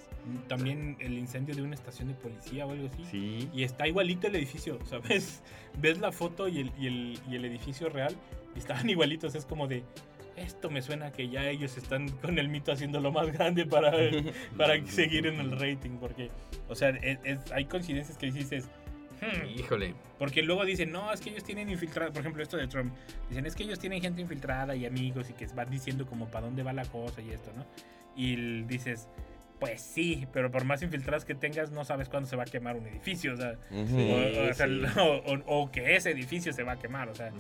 También 0.49 0.97
el 1.01 1.17
incendio 1.19 1.55
de 1.55 1.63
una 1.63 1.75
estación 1.75 2.09
de 2.09 2.15
policía 2.15 2.67
o 2.67 2.73
algo 2.73 2.89
así. 2.93 3.05
Sí. 3.11 3.49
Y 3.55 3.63
está 3.63 3.87
igualito 3.87 4.27
el 4.27 4.37
edificio, 4.37 4.79
¿sabes? 4.85 5.43
Ves 5.81 5.99
la 5.99 6.13
foto 6.13 6.49
y 6.49 6.61
el, 6.61 6.73
y 6.79 6.87
el, 6.89 7.19
y 7.31 7.37
el 7.37 7.45
edificio 7.45 7.89
real 7.89 8.15
y 8.55 8.59
estaban 8.59 8.89
igualitos. 8.91 9.35
Es 9.35 9.47
como 9.47 9.69
de, 9.69 9.85
esto 10.37 10.69
me 10.69 10.83
suena 10.83 11.13
que 11.13 11.29
ya 11.29 11.49
ellos 11.49 11.77
están 11.79 12.09
con 12.09 12.39
el 12.39 12.49
mito 12.49 12.73
haciéndolo 12.73 13.13
más 13.13 13.33
grande 13.33 13.65
para, 13.67 13.93
para 14.59 14.85
seguir 14.87 15.27
en 15.27 15.41
el 15.41 15.53
rating. 15.53 15.93
Porque, 16.01 16.29
o 16.69 16.75
sea, 16.75 16.91
es- 16.91 17.19
es- 17.25 17.53
hay 17.53 17.65
coincidencias 17.67 18.19
que 18.19 18.31
dices, 18.31 18.69
Hmm. 19.21 19.47
Híjole. 19.59 19.95
Porque 20.19 20.43
luego 20.43 20.65
dicen, 20.65 20.93
no, 20.93 21.13
es 21.13 21.21
que 21.21 21.31
ellos 21.31 21.45
tienen 21.45 21.71
infiltrada, 21.71 22.11
por 22.13 22.21
ejemplo, 22.21 22.43
esto 22.43 22.57
de 22.57 22.67
Trump, 22.69 22.93
dicen, 23.29 23.47
es 23.47 23.55
que 23.55 23.63
ellos 23.65 23.79
tienen 23.79 24.01
gente 24.01 24.21
infiltrada 24.21 24.75
y 24.77 24.87
amigos 24.87 25.31
y 25.31 25.33
que 25.33 25.47
van 25.49 25.71
diciendo 25.71 26.07
como 26.07 26.27
para 26.31 26.47
dónde 26.47 26.63
va 26.63 26.73
la 26.73 26.85
cosa 26.85 27.21
y 27.23 27.31
esto, 27.31 27.51
¿no? 27.57 27.65
Y 28.17 28.63
dices, 28.63 29.09
pues 29.59 29.81
sí, 29.81 30.27
pero 30.33 30.51
por 30.51 30.65
más 30.65 30.83
infiltradas 30.83 31.25
que 31.25 31.35
tengas, 31.35 31.71
no 31.71 31.85
sabes 31.85 32.09
cuándo 32.11 32.29
se 32.29 32.37
va 32.37 32.43
a 32.43 32.47
quemar 32.47 32.77
un 32.77 32.87
edificio, 32.87 33.33
o 33.35 33.37
sea, 33.37 33.55
o, 33.71 34.51
o 34.51 34.55
sea, 34.55 34.67
sí. 34.67 34.83
o- 35.01 35.23
o- 35.33 35.63
o 35.63 35.71
que 35.73 35.97
ese 35.97 36.11
edificio 36.11 36.53
se 36.53 36.63
va 36.63 36.73
a 36.73 36.79
quemar, 36.79 37.09
o 37.09 37.15
sea, 37.15 37.31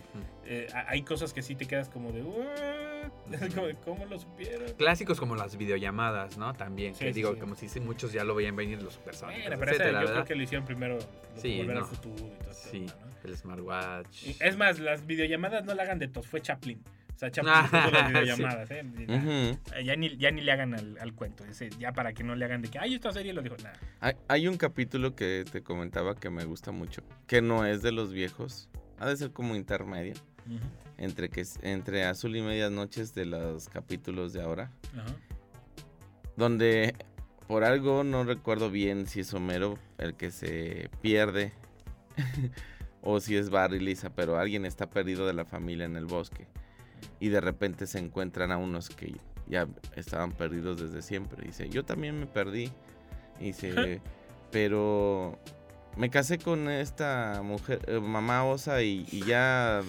eh, 0.46 0.66
hay 0.86 1.02
cosas 1.02 1.32
que 1.34 1.42
sí 1.42 1.54
te 1.54 1.66
quedas 1.66 1.88
como 1.90 2.12
de, 2.12 2.22
"What?", 2.22 2.46
es 3.32 3.54
como 3.54 3.66
de, 3.66 3.74
¿cómo 3.84 4.04
lo 4.06 4.18
supieron? 4.18 4.72
Clásicos 4.74 5.18
como 5.18 5.36
las 5.36 5.56
videollamadas, 5.56 6.36
¿no? 6.38 6.52
También. 6.54 6.94
Sí, 6.94 7.04
que 7.06 7.12
sí, 7.12 7.16
digo, 7.20 7.34
sí. 7.34 7.40
como 7.40 7.54
si 7.54 7.80
muchos 7.80 8.12
ya 8.12 8.24
lo 8.24 8.34
veían 8.34 8.56
venir 8.56 8.82
los 8.82 8.96
personajes. 8.98 9.42
Bueno, 9.44 9.56
pero 9.58 9.70
ese 9.72 9.82
etcétera, 9.82 10.00
yo 10.00 10.04
creo 10.06 10.14
¿verdad? 10.16 10.28
que 10.28 10.34
lo 10.34 10.42
hicieron 10.42 10.66
primero, 10.66 10.94
lo- 10.98 11.40
Sí, 11.40 11.58
volver 11.58 11.76
no. 11.76 11.82
al 11.82 11.86
futuro 11.88 12.16
y 12.26 12.42
todo 12.44 12.54
Sí, 12.54 12.86
tema, 12.86 12.92
¿no? 13.22 13.28
el 13.30 13.36
smartwatch. 13.36 14.22
Y 14.26 14.36
Es 14.40 14.56
más, 14.56 14.78
las 14.78 15.06
videollamadas 15.06 15.64
no 15.64 15.74
la 15.74 15.82
hagan 15.82 15.98
de 15.98 16.08
tos, 16.08 16.26
fue 16.26 16.40
Chaplin. 16.40 16.82
O 17.14 17.18
sea, 17.18 17.30
Chaplin 17.30 17.54
Ah, 17.56 17.90
las 17.92 18.08
videollamadas, 18.12 18.70
¿eh? 18.70 18.84
Ujú. 18.84 19.74
eh, 19.74 19.84
ya, 19.84 19.96
ni, 19.96 20.16
ya 20.18 20.30
ni 20.30 20.42
le 20.42 20.52
hagan 20.52 20.74
al, 20.74 20.98
al 21.00 21.14
cuento. 21.14 21.44
ese, 21.46 21.70
ya 21.78 21.92
para 21.92 22.12
que 22.12 22.22
no 22.22 22.34
le 22.36 22.44
hagan 22.44 22.60
de 22.60 22.68
que, 22.68 22.78
ay, 22.78 22.94
esta 22.94 23.10
serie 23.10 23.32
lo 23.32 23.40
dijo. 23.42 23.56
Nada. 23.62 23.78
Hay, 24.00 24.14
hay 24.28 24.48
un 24.48 24.58
capítulo 24.58 25.16
que 25.16 25.44
te 25.50 25.62
comentaba 25.62 26.14
que 26.14 26.28
me 26.28 26.44
gusta 26.44 26.72
mucho, 26.72 27.02
que 27.26 27.40
no 27.40 27.64
es 27.64 27.80
de 27.82 27.92
los 27.92 28.12
viejos, 28.12 28.68
ha 28.98 29.08
de 29.08 29.16
ser 29.16 29.30
como 29.32 29.56
intermedio, 29.56 30.14
entre, 30.98 31.28
que, 31.28 31.44
entre 31.62 32.04
Azul 32.04 32.36
y 32.36 32.42
Medias 32.42 32.70
Noches 32.70 33.14
de 33.14 33.26
los 33.26 33.68
capítulos 33.68 34.32
de 34.32 34.42
ahora, 34.42 34.70
Ajá. 34.94 35.14
donde 36.36 36.94
por 37.46 37.64
algo 37.64 38.02
no 38.04 38.24
recuerdo 38.24 38.70
bien 38.70 39.06
si 39.06 39.20
es 39.20 39.32
Homero 39.32 39.78
el 39.98 40.14
que 40.14 40.30
se 40.30 40.90
pierde 41.00 41.52
o 43.02 43.20
si 43.20 43.36
es 43.36 43.50
Barry 43.50 43.78
Lisa, 43.78 44.10
pero 44.10 44.38
alguien 44.38 44.64
está 44.64 44.90
perdido 44.90 45.26
de 45.26 45.34
la 45.34 45.44
familia 45.44 45.84
en 45.84 45.96
el 45.96 46.06
bosque 46.06 46.48
y 47.20 47.28
de 47.28 47.40
repente 47.40 47.86
se 47.86 47.98
encuentran 47.98 48.52
a 48.52 48.56
unos 48.56 48.90
que 48.90 49.14
ya 49.48 49.68
estaban 49.94 50.32
perdidos 50.32 50.80
desde 50.80 51.02
siempre. 51.02 51.46
Dice, 51.46 51.68
yo 51.68 51.84
también 51.84 52.18
me 52.18 52.26
perdí. 52.26 52.70
Dice, 53.38 54.00
pero 54.50 55.38
me 55.96 56.10
casé 56.10 56.38
con 56.38 56.68
esta 56.68 57.40
mujer, 57.42 57.80
eh, 57.86 58.00
mamá 58.00 58.44
osa 58.44 58.82
y, 58.82 59.06
y 59.10 59.24
ya 59.24 59.80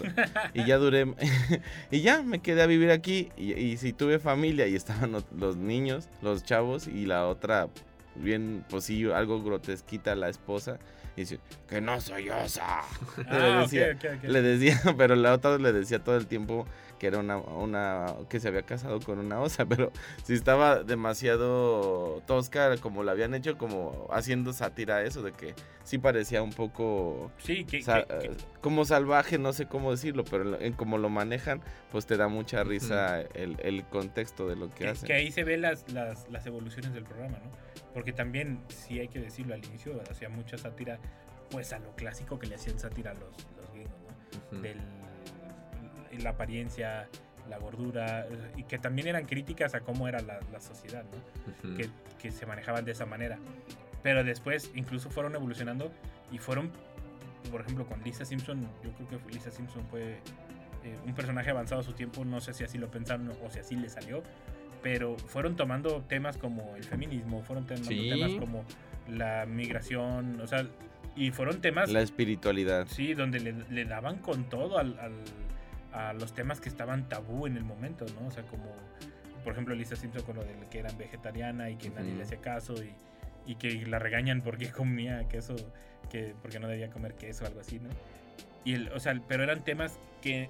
y 0.53 0.65
ya 0.65 0.77
duré 0.77 1.05
y 1.91 2.01
ya 2.01 2.21
me 2.23 2.39
quedé 2.39 2.61
a 2.61 2.65
vivir 2.65 2.91
aquí 2.91 3.29
y, 3.37 3.53
y 3.53 3.77
si 3.77 3.93
tuve 3.93 4.19
familia 4.19 4.67
y 4.67 4.75
estaban 4.75 5.11
los- 5.11 5.57
niños, 5.57 6.07
los 6.21 6.43
chavos 6.43 6.87
y 6.87 7.05
la 7.05 7.27
otra 7.27 7.67
bien 8.15 8.63
pues 8.69 8.85
sí 8.85 9.05
algo 9.11 9.43
grotesquita 9.43 10.15
la 10.15 10.29
esposa 10.29 10.79
y 11.15 11.21
dice 11.21 11.39
que 11.67 11.81
no 11.81 11.99
soy 11.99 12.29
osa. 12.29 12.81
Ah, 13.27 13.65
le 13.71 13.83
decía, 13.85 14.19
le 14.23 14.41
decía, 14.41 14.79
pero 14.97 15.15
la 15.15 15.33
otra 15.33 15.57
le 15.57 15.73
decía 15.73 15.99
todo 16.03 16.15
el 16.15 16.27
tiempo 16.27 16.65
que 16.99 17.07
era 17.07 17.19
una, 17.19 17.37
una 17.37 18.15
que 18.29 18.39
se 18.39 18.47
había 18.47 18.63
casado 18.63 18.99
con 18.99 19.19
una 19.19 19.39
osa, 19.39 19.65
pero 19.69 19.91
si 20.23 20.33
estaba 20.33 20.83
demasiado 20.83 22.21
tosca 22.25 22.75
como 22.77 23.03
la 23.03 23.11
habían 23.13 23.33
hecho 23.33 23.57
como 23.57 24.07
haciendo 24.11 24.53
sátira 24.53 24.97
a 24.97 25.03
eso 25.03 25.21
de 25.21 25.31
que 25.31 25.53
sí 25.83 25.97
parecía 25.97 26.41
un 26.41 26.51
poco 26.51 27.31
Sí, 27.37 27.63
que, 27.65 27.81
sa- 27.81 28.03
que- 28.03 28.19
que- 28.19 28.27
eh, 28.27 28.37
como 28.61 28.85
salvaje, 28.85 29.37
no 29.37 29.53
sé 29.53 29.67
cómo 29.67 29.91
decirlo, 29.91 30.23
pero 30.23 30.59
en 30.59 30.73
cómo 30.73 30.97
lo 30.97 31.09
manejan, 31.09 31.61
pues 31.91 32.05
te 32.05 32.17
da 32.17 32.27
mucha 32.27 32.63
risa 32.63 33.21
el, 33.21 33.57
el 33.61 33.83
contexto 33.85 34.47
de 34.47 34.55
lo 34.55 34.69
que, 34.69 34.87
hacen. 34.89 35.07
que 35.07 35.13
ahí 35.13 35.31
se 35.31 35.43
ve 35.43 35.57
las, 35.57 35.89
las, 35.93 36.29
las 36.29 36.45
evoluciones 36.45 36.93
del 36.93 37.03
programa, 37.03 37.37
¿no? 37.39 37.51
Porque 37.93 38.11
también, 38.13 38.59
sí 38.69 38.99
hay 38.99 39.07
que 39.07 39.19
decirlo, 39.19 39.53
al 39.53 39.63
inicio 39.65 39.99
hacía 40.09 40.29
mucha 40.29 40.57
sátira, 40.57 40.99
pues 41.49 41.71
a 41.73 41.79
lo 41.79 41.95
clásico 41.95 42.37
que 42.37 42.47
le 42.47 42.55
hacían 42.55 42.77
sátira 42.77 43.11
a 43.11 43.13
los, 43.13 43.29
los 43.55 43.71
gringos, 43.73 43.97
¿no? 44.51 44.59
Del 44.61 44.77
la 46.23 46.31
apariencia, 46.31 47.07
la 47.49 47.57
gordura, 47.57 48.27
y 48.55 48.63
que 48.63 48.77
también 48.77 49.07
eran 49.07 49.25
críticas 49.25 49.73
a 49.75 49.79
cómo 49.81 50.07
era 50.07 50.19
la, 50.21 50.39
la 50.51 50.59
sociedad, 50.59 51.03
¿no? 51.03 51.69
Ujú. 51.69 51.77
que, 51.77 51.89
que 52.21 52.31
se 52.31 52.45
manejaban 52.45 52.83
de 52.85 52.91
esa 52.91 53.05
manera. 53.05 53.37
Pero 54.03 54.23
después 54.23 54.71
incluso 54.75 55.09
fueron 55.09 55.35
evolucionando 55.35 55.91
y 56.31 56.37
fueron, 56.37 56.71
por 57.51 57.61
ejemplo, 57.61 57.85
con 57.85 58.01
Lisa 58.03 58.25
Simpson, 58.25 58.61
yo 58.83 58.91
creo 59.07 59.23
que 59.25 59.31
Lisa 59.33 59.51
Simpson 59.51 59.83
fue 59.89 60.19
eh, 60.83 60.95
un 61.05 61.13
personaje 61.13 61.49
avanzado 61.49 61.81
a 61.81 61.83
su 61.83 61.93
tiempo, 61.93 62.23
no 62.25 62.39
sé 62.41 62.53
si 62.53 62.63
así 62.63 62.77
lo 62.77 62.89
pensaron 62.91 63.29
o 63.43 63.49
si 63.49 63.59
así 63.59 63.75
le 63.75 63.89
salió, 63.89 64.21
pero 64.83 65.17
fueron 65.17 65.55
tomando 65.55 66.01
temas 66.03 66.37
como 66.37 66.75
el 66.75 66.83
feminismo, 66.83 67.41
fueron 67.43 67.65
tomando 67.65 67.89
Sí. 67.89 68.09
temas 68.09 68.31
como 68.39 68.63
la 69.09 69.45
migración, 69.45 70.39
o 70.41 70.47
sea, 70.47 70.65
y 71.15 71.31
fueron 71.31 71.61
temas... 71.61 71.89
La 71.89 72.01
espiritualidad. 72.01 72.85
Sí, 72.89 73.13
donde 73.15 73.39
le, 73.39 73.53
le 73.71 73.85
daban 73.85 74.17
con 74.17 74.43
todo 74.49 74.77
al, 74.77 74.99
al- 74.99 75.23
a 75.93 76.13
los 76.13 76.33
temas 76.33 76.59
que 76.59 76.69
estaban 76.69 77.09
tabú 77.09 77.47
en 77.47 77.57
el 77.57 77.63
momento, 77.63 78.05
¿no? 78.19 78.27
O 78.27 78.31
sea, 78.31 78.43
como, 78.43 78.65
por 79.43 79.53
ejemplo, 79.53 79.75
Lisa 79.75 79.95
Simpson 79.95 80.23
con 80.23 80.35
lo 80.35 80.43
de 80.43 80.53
que 80.69 80.79
eran 80.79 80.97
vegetariana 80.97 81.69
y 81.69 81.75
que 81.75 81.89
nadie 81.89 82.09
Ujú. 82.09 82.17
le 82.17 82.23
hacía 82.23 82.39
caso 82.39 82.75
y, 82.83 82.93
y 83.45 83.55
que 83.55 83.85
la 83.85 83.99
regañan 83.99 84.41
porque 84.41 84.69
comía 84.71 85.27
queso, 85.27 85.55
que 86.09 86.35
porque 86.41 86.59
no 86.59 86.67
debía 86.67 86.89
comer 86.89 87.15
queso 87.15 87.43
o 87.43 87.47
algo 87.47 87.61
así, 87.61 87.79
¿no? 87.79 87.89
Y 88.63 88.73
el, 88.73 88.89
o 88.89 88.99
sea, 88.99 89.19
pero 89.27 89.43
eran 89.43 89.63
temas 89.63 89.97
que 90.21 90.49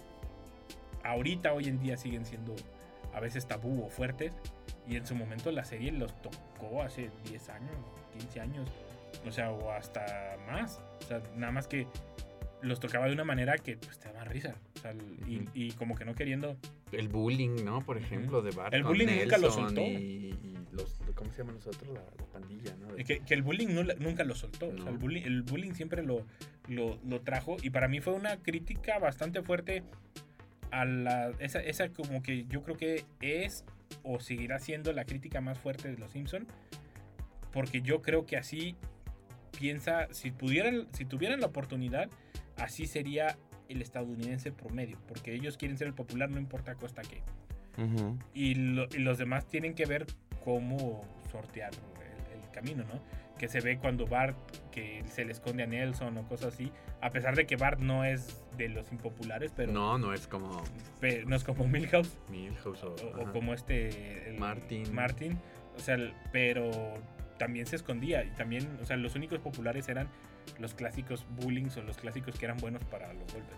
ahorita, 1.03 1.53
hoy 1.53 1.65
en 1.67 1.79
día, 1.79 1.97
siguen 1.97 2.25
siendo 2.25 2.55
a 3.13 3.19
veces 3.19 3.47
tabú 3.47 3.83
o 3.83 3.89
fuertes. 3.89 4.33
Y 4.87 4.95
en 4.95 5.05
su 5.05 5.15
momento 5.15 5.51
la 5.51 5.65
serie 5.65 5.91
los 5.91 6.13
tocó 6.21 6.81
hace 6.81 7.11
10 7.25 7.49
años, 7.49 7.75
15 8.17 8.39
años, 8.39 8.69
o 9.27 9.31
sea, 9.31 9.51
o 9.51 9.71
hasta 9.71 10.37
más. 10.47 10.81
O 11.01 11.07
sea, 11.07 11.21
nada 11.35 11.51
más 11.51 11.67
que 11.67 11.87
los 12.61 12.79
tocaba 12.79 13.05
de 13.07 13.13
una 13.13 13.23
manera 13.23 13.57
que 13.57 13.77
pues, 13.77 13.99
te 13.99 14.07
daba 14.11 14.23
risa. 14.25 14.55
O 14.75 14.79
sea, 14.79 14.93
y, 15.27 15.71
como 15.73 15.95
que 15.95 16.05
no 16.05 16.15
queriendo. 16.15 16.57
El 16.91 17.07
bullying, 17.07 17.63
¿no? 17.63 17.81
Por 17.81 17.97
ejemplo, 17.97 18.41
de 18.41 18.51
Bart. 18.51 18.73
El 18.73 18.83
bullying 18.83 19.07
nunca 19.21 19.37
lo 19.37 19.51
soltó. 19.51 19.81
Y, 19.81 19.85
y 20.41 20.57
los, 20.71 20.99
¿cómo 21.15 21.31
se 21.31 21.39
llama 21.39 21.53
nosotros? 21.53 21.87
La, 21.93 22.01
la 22.01 22.25
pandilla, 22.31 22.75
¿no? 22.77 22.93
De- 22.95 23.03
Que, 23.03 23.19
que 23.19 23.33
el 23.33 23.41
bullying 23.43 23.67
no 23.69 23.83
nunca 23.99 24.23
lo 24.23 24.35
soltó. 24.35 24.67
O 24.67 24.75
sea, 24.75 24.85
No. 24.85 24.89
el, 24.91 24.97
bullying, 24.97 25.21
el 25.23 25.41
bullying 25.43 25.73
siempre 25.73 26.03
lo, 26.03 26.25
lo, 26.67 26.97
lo 27.05 27.21
trajo. 27.21 27.57
Y 27.61 27.69
para 27.69 27.87
mí 27.87 27.99
fue 28.01 28.13
una 28.13 28.37
crítica 28.37 28.97
bastante 28.99 29.41
fuerte 29.43 29.83
a 30.71 30.85
la. 30.85 31.31
Esa, 31.39 31.59
esa 31.61 31.89
como 31.89 32.21
que 32.23 32.45
yo 32.45 32.63
creo 32.63 32.75
que 32.77 33.05
es 33.21 33.65
o 34.03 34.19
seguirá 34.19 34.59
siendo 34.59 34.91
la 34.93 35.05
crítica 35.05 35.41
más 35.41 35.59
fuerte 35.59 35.89
de 35.91 35.97
los 35.97 36.11
Simpson. 36.11 36.47
Porque 37.51 37.81
yo 37.81 38.01
creo 38.01 38.25
que 38.25 38.37
así 38.37 38.75
piensa. 39.57 40.07
Si 40.11 40.31
pudieran, 40.31 40.87
si 40.93 41.05
tuvieran 41.05 41.39
la 41.39 41.47
oportunidad, 41.47 42.09
así 42.57 42.85
sería 42.87 43.37
el 43.69 43.81
estadounidense 43.81 44.51
promedio. 44.51 44.97
Porque 45.07 45.33
ellos 45.33 45.57
quieren 45.57 45.77
ser 45.77 45.87
el 45.87 45.93
popular, 45.93 46.29
no 46.29 46.37
importa 46.39 46.71
a 46.71 46.75
costa 46.75 47.01
qué. 47.01 47.21
Y, 48.33 48.55
lo- 48.55 48.87
y 48.91 48.97
los 48.99 49.17
demás 49.19 49.45
tienen 49.47 49.75
que 49.75 49.85
ver 49.85 50.07
cómo 50.43 51.01
sortear 51.31 51.71
el, 51.73 52.39
el 52.41 52.49
camino, 52.51 52.83
¿no? 52.85 52.99
Que 53.37 53.47
se 53.47 53.61
ve 53.61 53.77
cuando 53.77 54.07
Bart 54.07 54.35
que 54.71 55.03
se 55.07 55.23
le 55.25 55.31
esconde 55.31 55.61
a 55.61 55.67
Nelson 55.67 56.17
o 56.17 56.27
cosas 56.27 56.55
así, 56.55 56.71
a 57.01 57.11
pesar 57.11 57.35
de 57.35 57.45
que 57.45 57.55
Bart 57.55 57.79
no 57.79 58.03
es 58.03 58.41
de 58.57 58.69
los 58.69 58.91
impopulares, 58.91 59.51
pero 59.55 59.71
No, 59.71 59.99
no 59.99 60.11
es 60.13 60.25
como 60.25 60.63
no 61.27 61.35
es 61.35 61.43
como 61.43 61.67
Milhouse 61.67 62.17
Milhouse 62.31 62.83
o, 62.83 62.95
o, 62.95 63.31
como 63.31 63.53
este 63.53 64.29
el 64.29 64.39
Martin. 64.39 64.91
Martin, 64.95 65.37
o 65.75 65.79
sea, 65.79 65.97
pero 66.31 66.71
también 67.37 67.67
se 67.67 67.75
escondía 67.75 68.23
y 68.23 68.31
también, 68.31 68.67
o 68.81 68.85
sea, 68.85 68.97
los 68.97 69.13
únicos 69.13 69.37
populares 69.39 69.87
eran 69.89 70.07
los 70.59 70.73
clásicos 70.73 71.25
bullings 71.39 71.77
o 71.77 71.81
los 71.83 71.97
clásicos 71.97 72.37
que 72.37 72.45
eran 72.45 72.57
buenos 72.57 72.83
para 72.85 73.07
los 73.13 73.23
golpes, 73.33 73.55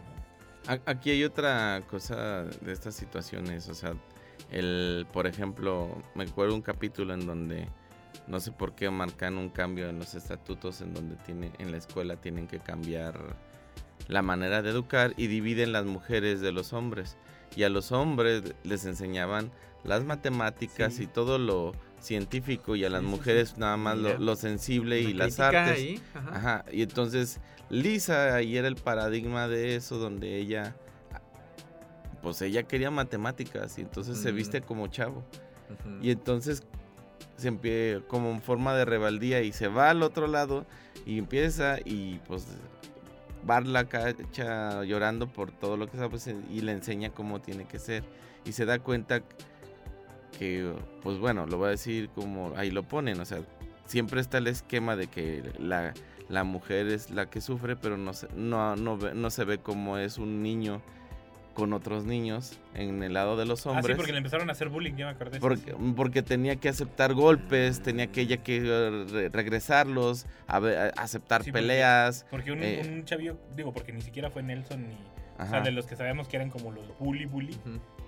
Aquí 0.86 1.10
hay 1.10 1.24
otra 1.24 1.82
cosa 1.90 2.44
de 2.44 2.72
estas 2.74 2.94
situaciones, 2.94 3.70
o 3.70 3.74
sea, 3.74 3.94
el, 4.52 5.08
por 5.12 5.26
ejemplo, 5.26 5.90
me 6.16 6.26
acuerdo 6.26 6.54
un 6.54 6.62
capítulo 6.62 7.14
en 7.14 7.26
donde 7.26 7.68
no 8.28 8.40
sé 8.40 8.52
por 8.52 8.76
qué 8.76 8.90
marcan 8.92 9.38
un 9.38 9.50
cambio 9.50 9.90
en 9.90 9.98
los 9.98 10.14
estatutos 10.14 10.82
en 10.82 10.94
donde 10.94 11.16
tiene, 11.16 11.52
en 11.58 11.72
la 11.72 11.78
escuela 11.78 12.18
tienen 12.18 12.46
que 12.48 12.60
cambiar 12.60 13.36
la 14.08 14.22
manera 14.22 14.62
de 14.62 14.70
educar 14.70 15.14
y 15.18 15.28
dividen 15.28 15.72
las 15.72 15.86
mujeres 15.86 16.42
de 16.42 16.52
los 16.52 16.74
hombres. 16.74 17.18
Y 17.56 17.64
a 17.64 17.70
los 17.70 17.92
hombres 17.92 18.54
les 18.64 18.86
enseñaban 18.86 19.52
las 19.84 20.04
matemáticas 20.04 20.94
Sí. 20.96 21.04
y 21.04 21.08
todo 21.08 21.40
lo 21.40 21.72
científico 22.02 22.76
y 22.76 22.86
a 22.86 22.90
las 22.90 23.04
mujeres 23.04 23.58
nada 23.58 23.78
más 23.78 23.98
lo, 23.98 24.36
sensible 24.36 25.02
y 25.02 25.14
Una 25.14 25.26
las 25.26 25.40
artes. 25.40 25.78
ahí, 25.78 26.02
ajá. 26.14 26.36
Ajá, 26.36 26.66
y 26.72 26.82
entonces 26.82 27.40
Lisa 27.70 28.36
ahí 28.36 28.58
era 28.58 28.68
el 28.68 28.76
paradigma 28.76 29.48
de 29.48 29.76
eso, 29.76 29.98
donde 29.98 30.38
ella, 30.38 30.76
pues 32.22 32.42
ella 32.42 32.64
quería 32.64 32.90
matemáticas 32.92 33.78
y 33.78 33.82
entonces 33.82 34.18
se 34.18 34.32
viste 34.32 34.62
como 34.62 34.88
chavo. 34.88 35.24
Y 36.02 36.10
entonces 36.10 36.64
se 37.38 37.48
empieza 37.48 38.02
como 38.08 38.32
en 38.32 38.42
forma 38.42 38.76
de 38.76 38.86
rebeldía 38.86 39.42
y 39.42 39.52
se 39.52 39.68
va 39.68 39.92
al 39.92 40.02
otro 40.02 40.28
lado 40.28 40.66
y 41.06 41.20
empieza 41.20 41.78
y 41.86 42.18
pues 42.28 42.48
Bart 43.44 43.68
la 43.68 43.86
cacha 43.86 44.84
llorando 44.84 45.28
por 45.28 45.52
todo 45.52 45.78
lo 45.78 45.88
que 45.88 45.98
sabe 45.98 46.10
pues, 46.10 46.28
y 46.28 46.62
le 46.62 46.72
enseña 46.72 47.12
cómo 47.12 47.40
tiene 47.40 47.66
que 47.66 47.80
ser. 47.80 48.04
Y 48.46 48.54
se 48.54 48.66
da 48.66 48.80
cuenta 48.80 49.22
que, 49.22 49.36
pues 51.04 51.18
bueno, 51.18 51.46
lo 51.46 51.58
voy 51.58 51.68
a 51.68 51.72
decir 51.72 52.10
como 52.16 52.54
ahí 52.56 52.72
lo 52.72 52.84
ponen, 52.84 53.20
o 53.20 53.26
sea, 53.26 53.40
siempre 53.86 54.22
está 54.22 54.38
el 54.38 54.48
esquema 54.48 54.96
de 54.96 55.08
que 55.08 55.44
la, 55.60 55.94
la 56.30 56.44
mujer 56.44 56.88
es 56.88 57.10
la 57.12 57.30
que 57.30 57.42
sufre, 57.42 57.76
pero 57.76 57.98
no 57.98 58.14
se, 58.14 58.28
no, 58.36 58.76
no, 58.76 59.30
se 59.32 59.44
ve 59.44 59.58
como 59.58 59.98
es 59.98 60.18
un 60.18 60.42
niño 60.44 60.82
con 61.56 61.74
otros 61.74 62.06
niños 62.06 62.58
en 62.74 63.04
el 63.04 63.14
lado 63.14 63.36
de 63.36 63.46
los 63.46 63.62
Ah, 63.62 63.64
sí, 63.64 63.70
hombres. 63.78 63.98
porque 63.98 64.14
le 64.14 64.20
empezaron 64.20 64.48
a 64.50 64.54
hacer 64.54 64.70
bullying, 64.70 64.94
ya 64.96 65.08
me 65.08 65.12
acordé. 65.12 65.40
porque, 65.42 65.76
porque 65.96 66.22
tenía 66.22 66.56
que 66.56 66.70
aceptar 66.70 67.14
golpes, 67.14 67.82
tenía 67.82 68.08
que 68.08 68.22
ella 68.22 68.38
que 68.38 68.58
eh, 68.64 69.06
re- 69.12 69.30
regresarlos, 69.30 70.26
a 70.48 70.60
ver, 70.60 70.78
a- 70.78 71.02
aceptar 71.02 71.44
Sí, 71.44 71.52
peleas. 71.52 72.26
Porque 72.32 72.54
un, 72.54 72.64
eh, 72.64 72.82
un 72.90 73.04
chavillo, 73.04 73.38
digo, 73.58 73.74
porque 73.74 73.92
ni 73.92 74.02
siquiera 74.02 74.30
fue 74.30 74.42
Nelson 74.42 74.88
ni... 74.88 74.96
O 75.38 75.46
sea, 75.50 75.62
de 75.62 75.72
los 75.72 75.86
que 75.86 75.96
sabemos 75.98 76.28
que 76.28 76.36
eran 76.38 76.50
como 76.50 76.72
los 76.72 76.84
bully 77.00 77.26
bully. 77.26 77.58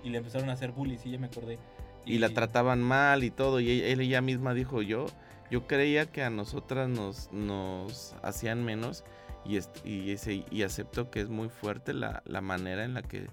Y 0.02 0.10
le 0.10 0.18
empezaron 0.18 0.50
a 0.50 0.54
hacer 0.54 0.72
bully, 0.72 0.98
sí, 0.98 1.10
ya 1.10 1.18
me 1.18 1.26
acordé. 1.26 1.58
y 2.04 2.18
la 2.18 2.28
trataban 2.30 2.82
mal 2.82 3.22
y 3.24 3.30
todo. 3.30 3.60
Y 3.60 3.70
ella, 3.70 4.02
ella 4.02 4.20
misma 4.20 4.54
dijo, 4.54 4.82
yo, 4.82 5.06
yo 5.50 5.66
creía 5.68 6.06
que 6.06 6.22
a 6.24 6.30
nosotras 6.30 6.88
nos, 6.88 7.30
nos 7.32 8.16
hacían 8.22 8.64
menos 8.64 9.04
y, 9.44 9.56
est- 9.56 9.84
y, 9.86 10.10
ese- 10.10 10.44
y 10.50 10.62
acepto 10.62 11.10
que 11.10 11.20
es 11.20 11.28
muy 11.28 11.48
fuerte 11.48 11.92
la, 11.94 12.22
la 12.26 12.40
manera 12.40 12.84
en 12.84 12.94
la 12.94 13.02
que 13.02 13.26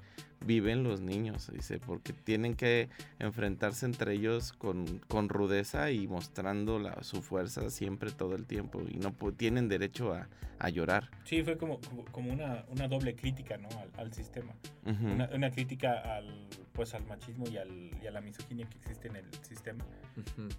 viven 0.45 0.83
los 0.83 1.01
niños, 1.01 1.51
dice, 1.51 1.79
porque 1.79 2.13
tienen 2.13 2.55
que 2.55 2.89
enfrentarse 3.19 3.85
entre 3.85 4.13
ellos 4.13 4.53
con, 4.53 4.99
con 5.07 5.29
rudeza 5.29 5.91
y 5.91 6.07
mostrando 6.07 6.79
la- 6.79 7.03
su 7.03 7.21
fuerza 7.21 7.69
siempre 7.69 8.11
todo 8.11 8.35
el 8.35 8.45
tiempo 8.45 8.81
y 8.89 8.97
no 8.97 9.13
tienen 9.35 9.67
derecho 9.67 10.13
a, 10.13 10.27
a 10.59 10.69
llorar. 10.69 11.09
Sí, 11.25 11.43
fue 11.43 11.57
como, 11.57 11.79
como 12.11 12.31
una, 12.31 12.65
una 12.69 12.87
doble 12.87 13.15
crítica, 13.15 13.57
¿no? 13.57 13.69
Al, 13.79 13.89
al 13.97 14.13
sistema. 14.13 14.53
Una, 14.85 15.29
una 15.33 15.51
crítica 15.51 16.15
al, 16.15 16.47
pues, 16.73 16.93
al 16.93 17.05
machismo 17.05 17.45
y, 17.49 17.57
al, 17.57 17.91
y 18.01 18.07
a 18.07 18.11
la 18.11 18.21
misoginia 18.21 18.67
que 18.67 18.77
existe 18.77 19.07
en 19.07 19.17
el 19.17 19.25
sistema. 19.43 19.85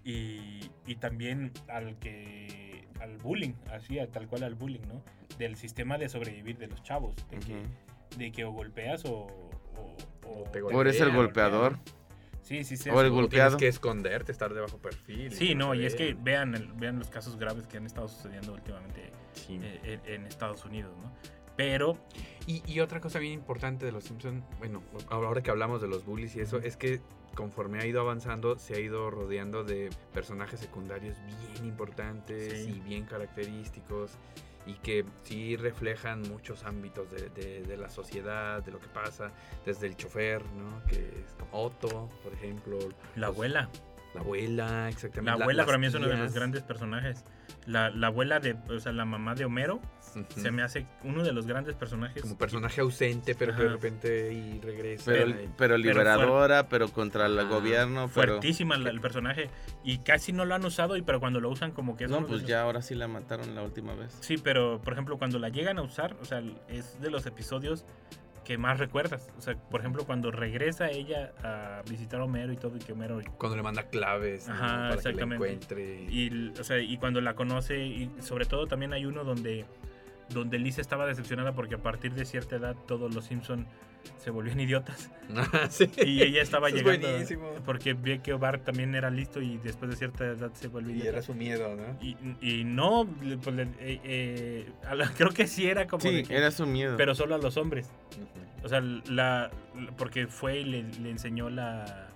Y, 0.04 0.60
y 0.86 0.96
también 0.96 1.52
al 1.68 1.98
que 1.98 2.86
al 3.00 3.16
bullying, 3.16 3.54
así, 3.72 3.98
tal 4.12 4.28
cual 4.28 4.42
al 4.44 4.54
bullying, 4.54 4.86
¿no? 4.86 5.02
Del 5.38 5.56
sistema 5.56 5.96
de 5.98 6.08
sobrevivir 6.08 6.58
de 6.58 6.66
los 6.66 6.82
chavos, 6.82 7.14
de, 7.30 7.38
que, 7.38 7.62
de 8.18 8.30
que 8.32 8.44
o 8.44 8.52
golpeas 8.52 9.04
o... 9.06 9.49
o, 9.76 9.96
o- 10.28 10.44
te 10.50 10.62
O 10.62 10.80
eres 10.80 10.96
el 11.00 11.06
golpean, 11.12 11.16
golpeador. 11.16 11.78
Sí, 12.42 12.64
sí, 12.64 12.76
sí. 12.76 12.90
O 12.90 13.00
el 13.00 13.10
golpeado. 13.10 13.56
Tienes 13.56 13.60
que 13.60 13.68
esconderte, 13.68 14.32
estar 14.32 14.52
de 14.52 14.60
bajo 14.60 14.78
perfil. 14.78 15.32
Sí, 15.32 15.54
no, 15.54 15.74
y 15.74 15.86
es 15.86 15.94
que 15.94 16.14
ve 16.14 16.18
vean, 16.22 16.54
el- 16.54 16.72
vean 16.72 16.98
los 16.98 17.08
casos 17.08 17.36
graves 17.36 17.66
que 17.68 17.76
han 17.76 17.86
estado 17.86 18.08
sucediendo 18.08 18.52
últimamente 18.54 19.12
Sí. 19.34 19.60
eh, 19.62 20.00
en, 20.06 20.14
en 20.14 20.26
Estados 20.26 20.64
Unidos, 20.64 20.92
¿no? 21.02 21.12
Pero, 21.56 21.96
Y, 22.46 22.62
y 22.66 22.80
otra 22.80 23.00
cosa 23.00 23.18
bien 23.18 23.34
importante 23.34 23.84
de 23.84 23.92
los 23.92 24.04
Simpsons, 24.04 24.42
bueno, 24.58 24.82
ahora 25.10 25.42
que 25.42 25.50
hablamos 25.50 25.80
de 25.82 25.88
los 25.88 26.04
bullies 26.06 26.34
y 26.34 26.40
eso, 26.40 26.58
es 26.58 26.76
que 26.76 27.00
conforme 27.34 27.78
ha 27.78 27.86
ido 27.86 28.00
avanzando, 28.00 28.58
se 28.58 28.74
ha 28.74 28.80
ido 28.80 29.10
rodeando 29.10 29.62
de 29.62 29.90
personajes 30.12 30.58
secundarios 30.58 31.16
bien 31.52 31.66
importantes 31.66 32.64
Sí. 32.64 32.72
y 32.76 32.80
bien 32.80 33.04
característicos 33.04 34.12
y 34.66 34.74
que 34.74 35.04
sí 35.24 35.56
reflejan 35.56 36.22
muchos 36.22 36.64
ámbitos 36.64 37.10
de, 37.10 37.28
de- 37.30 37.62
de 37.62 37.76
la 37.76 37.88
sociedad, 37.88 38.62
de 38.62 38.70
lo 38.72 38.78
que 38.78 38.88
pasa, 38.88 39.32
desde 39.64 39.86
el 39.86 39.96
chofer, 39.96 40.42
¿no? 40.52 40.84
Que 40.86 40.96
es 40.96 41.34
Otto, 41.52 42.08
por 42.22 42.32
ejemplo. 42.32 42.78
la 43.16 43.28
abuela, 43.28 43.68
La 44.14 44.20
abuela, 44.20 44.88
exactamente. 44.88 45.38
la 45.38 45.44
abuela 45.44 45.64
para 45.66 45.78
mí 45.78 45.86
es 45.86 45.94
uno 45.94 46.08
de 46.08 46.16
los 46.16 46.32
grandes 46.34 46.62
personajes. 46.62 47.24
La, 47.70 47.90
la 47.90 48.08
abuela 48.08 48.40
de, 48.40 48.56
o 48.68 48.80
sea, 48.80 48.92
la 48.92 49.04
mamá 49.04 49.34
de 49.34 49.44
Homero, 49.44 49.80
se 50.34 50.50
me 50.50 50.62
hace 50.62 50.86
uno 51.04 51.22
de 51.22 51.32
los 51.32 51.46
grandes 51.46 51.76
personajes. 51.76 52.22
Como 52.22 52.36
personaje 52.36 52.80
ausente, 52.80 53.34
pero 53.36 53.54
que 53.54 53.62
de 53.62 53.68
repente 53.68 54.32
y 54.32 54.60
regresa. 54.60 55.04
Pero, 55.12 55.30
y- 55.30 55.48
pero 55.56 55.78
liberadora, 55.78 56.68
pero 56.68 56.88
contra 56.88 57.26
el 57.26 57.46
gobierno, 57.46 58.10
pero... 58.14 58.32
Fuertísima 58.32 58.76
la- 58.76 58.90
el 58.90 59.00
personaje. 59.00 59.50
Y 59.84 59.98
casi 59.98 60.32
no 60.32 60.44
lo 60.44 60.54
han 60.56 60.64
usado, 60.64 60.96
y 60.96 61.02
pero 61.02 61.20
cuando 61.20 61.40
lo 61.40 61.48
usan 61.48 61.70
como 61.70 61.96
que 61.96 62.04
es 62.04 62.10
No, 62.10 62.20
pues 62.26 62.40
los- 62.42 62.46
ya 62.46 62.62
ahora 62.62 62.82
sí 62.82 62.94
la 62.96 63.06
mataron 63.06 63.54
la 63.54 63.62
última 63.62 63.94
vez. 63.94 64.16
Sí, 64.20 64.36
pero 64.36 64.80
por 64.82 64.92
ejemplo, 64.94 65.16
cuando 65.16 65.38
la 65.38 65.48
llegan 65.48 65.78
a 65.78 65.82
usar, 65.82 66.16
o 66.20 66.24
sea, 66.24 66.42
es 66.68 67.00
de 67.00 67.10
los 67.10 67.24
episodios 67.26 67.84
que 68.50 68.58
más 68.58 68.80
recuerdas. 68.80 69.28
O 69.38 69.40
sea, 69.40 69.54
por 69.54 69.78
ejemplo, 69.78 70.04
cuando 70.04 70.32
regresa 70.32 70.90
ella 70.90 71.30
a 71.44 71.82
visitar 71.88 72.20
a 72.20 72.24
Homero 72.24 72.52
y 72.52 72.56
todo, 72.56 72.76
y 72.76 72.80
que 72.80 72.94
Homero. 72.94 73.20
Cuando 73.38 73.56
le 73.56 73.62
manda 73.62 73.84
claves 73.84 74.48
¿no? 74.48 74.54
Ajá, 74.54 74.88
para 74.96 75.00
que 75.00 75.24
la 75.24 75.34
encuentre. 75.36 76.02
Y, 76.10 76.48
o 76.58 76.64
sea, 76.64 76.80
y 76.80 76.96
cuando 76.96 77.20
la 77.20 77.34
conoce, 77.34 77.78
y 77.78 78.10
sobre 78.18 78.46
todo 78.46 78.66
también 78.66 78.92
hay 78.92 79.06
uno 79.06 79.22
donde, 79.22 79.66
donde 80.32 80.58
Lisa 80.58 80.80
estaba 80.80 81.06
decepcionada 81.06 81.52
porque 81.54 81.74
a 81.74 81.78
partir 81.78 82.12
de 82.14 82.24
cierta 82.24 82.56
edad 82.56 82.76
todos 82.86 83.14
los 83.14 83.24
Simpson 83.24 83.66
se 84.18 84.30
volvían 84.30 84.58
idiotas. 84.60 85.10
Ah, 85.36 85.66
sí. 85.70 85.90
Y 86.04 86.22
ella 86.22 86.40
estaba 86.42 86.68
Eso 86.68 86.78
es 86.78 86.82
llegando. 86.84 87.08
buenísimo. 87.08 87.50
Porque 87.64 87.92
vi 87.94 88.18
que 88.20 88.32
Bart 88.32 88.64
también 88.64 88.94
era 88.94 89.10
listo 89.10 89.40
y 89.42 89.58
después 89.58 89.90
de 89.90 89.96
cierta 89.96 90.24
edad 90.26 90.50
se 90.54 90.68
volvió 90.68 90.90
Y 90.90 90.94
idiota. 90.94 91.08
era 91.10 91.22
su 91.22 91.34
miedo, 91.34 91.74
¿no? 91.76 91.98
Y, 92.02 92.16
y 92.40 92.64
no, 92.64 93.06
pues, 93.42 93.56
le- 93.56 93.62
eh, 93.80 94.00
eh, 94.04 94.72
la- 94.94 95.08
creo 95.16 95.30
que 95.30 95.46
sí 95.46 95.66
era 95.66 95.86
como. 95.86 96.00
Sí, 96.02 96.22
que- 96.22 96.34
era 96.36 96.50
su 96.50 96.66
miedo. 96.66 96.96
Pero 96.96 97.14
solo 97.14 97.34
a 97.34 97.38
los 97.38 97.56
hombres. 97.56 97.90
O 98.62 98.68
sea, 98.68 98.80
la, 98.80 99.02
la- 99.08 99.50
porque 99.96 100.26
fue 100.26 100.60
y 100.60 100.64
le, 100.64 100.82
le 100.82 101.10
enseñó 101.10 101.50
la, 101.50 102.08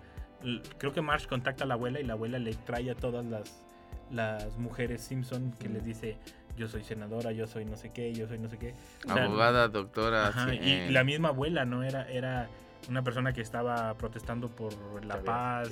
Creo 0.78 0.92
que 0.92 1.00
Marsh 1.00 1.26
contacta 1.26 1.64
a 1.64 1.66
la 1.66 1.72
abuela 1.74 2.00
y 2.00 2.04
la 2.04 2.12
abuela 2.12 2.38
le 2.38 2.52
trae 2.52 2.90
a 2.90 2.94
todas 2.94 3.24
las, 3.24 3.64
las 4.10 4.58
mujeres 4.58 5.00
Simpson 5.00 5.52
que 5.58 5.70
les 5.70 5.84
dice: 5.84 6.18
Yo 6.56 6.68
soy 6.68 6.84
senadora, 6.84 7.32
yo 7.32 7.46
soy 7.46 7.64
no 7.64 7.76
sé 7.76 7.90
qué, 7.92 8.12
yo 8.14 8.26
soy 8.28 8.38
no 8.38 8.48
sé 8.48 8.58
qué. 8.58 8.74
O 9.08 9.12
sea, 9.12 9.24
Abogada, 9.24 9.68
doctora, 9.68 10.28
Ajá, 10.28 10.48
sí, 10.50 10.56
y 10.56 10.90
la 10.90 11.02
misma 11.04 11.28
abuela, 11.28 11.64
¿no? 11.64 11.82
Era, 11.82 12.08
era 12.08 12.48
una 12.88 13.02
persona 13.02 13.32
que 13.32 13.40
estaba 13.40 13.94
protestando 13.94 14.48
por 14.48 15.04
la 15.04 15.20
paz 15.22 15.70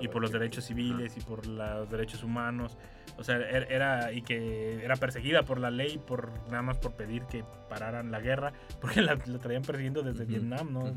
y, 0.00 0.06
por 0.08 0.20
los 0.22 0.30
que- 0.30 0.38
derechos 0.38 0.64
ajá. 0.64 0.68
civiles 0.74 1.16
y 1.16 1.20
por 1.20 1.46
los 1.46 1.90
derechos 1.90 2.22
humanos. 2.22 2.76
O 3.18 3.24
sea, 3.24 3.36
er- 3.38 3.66
era 3.70 4.12
y 4.12 4.22
que 4.22 4.84
era 4.84 4.96
perseguida 4.96 5.42
por 5.42 5.58
la 5.58 5.70
ley 5.70 5.98
por 5.98 6.30
nada 6.50 6.62
más 6.62 6.78
por 6.78 6.92
pedir 6.92 7.24
que 7.24 7.44
pararan 7.68 8.10
la 8.10 8.20
guerra, 8.20 8.52
porque 8.80 9.00
la, 9.02 9.16
la 9.26 9.38
traían 9.38 9.62
persiguiendo 9.62 10.02
desde 10.02 10.24
Vietnam, 10.24 10.72
¿no? 10.72 10.94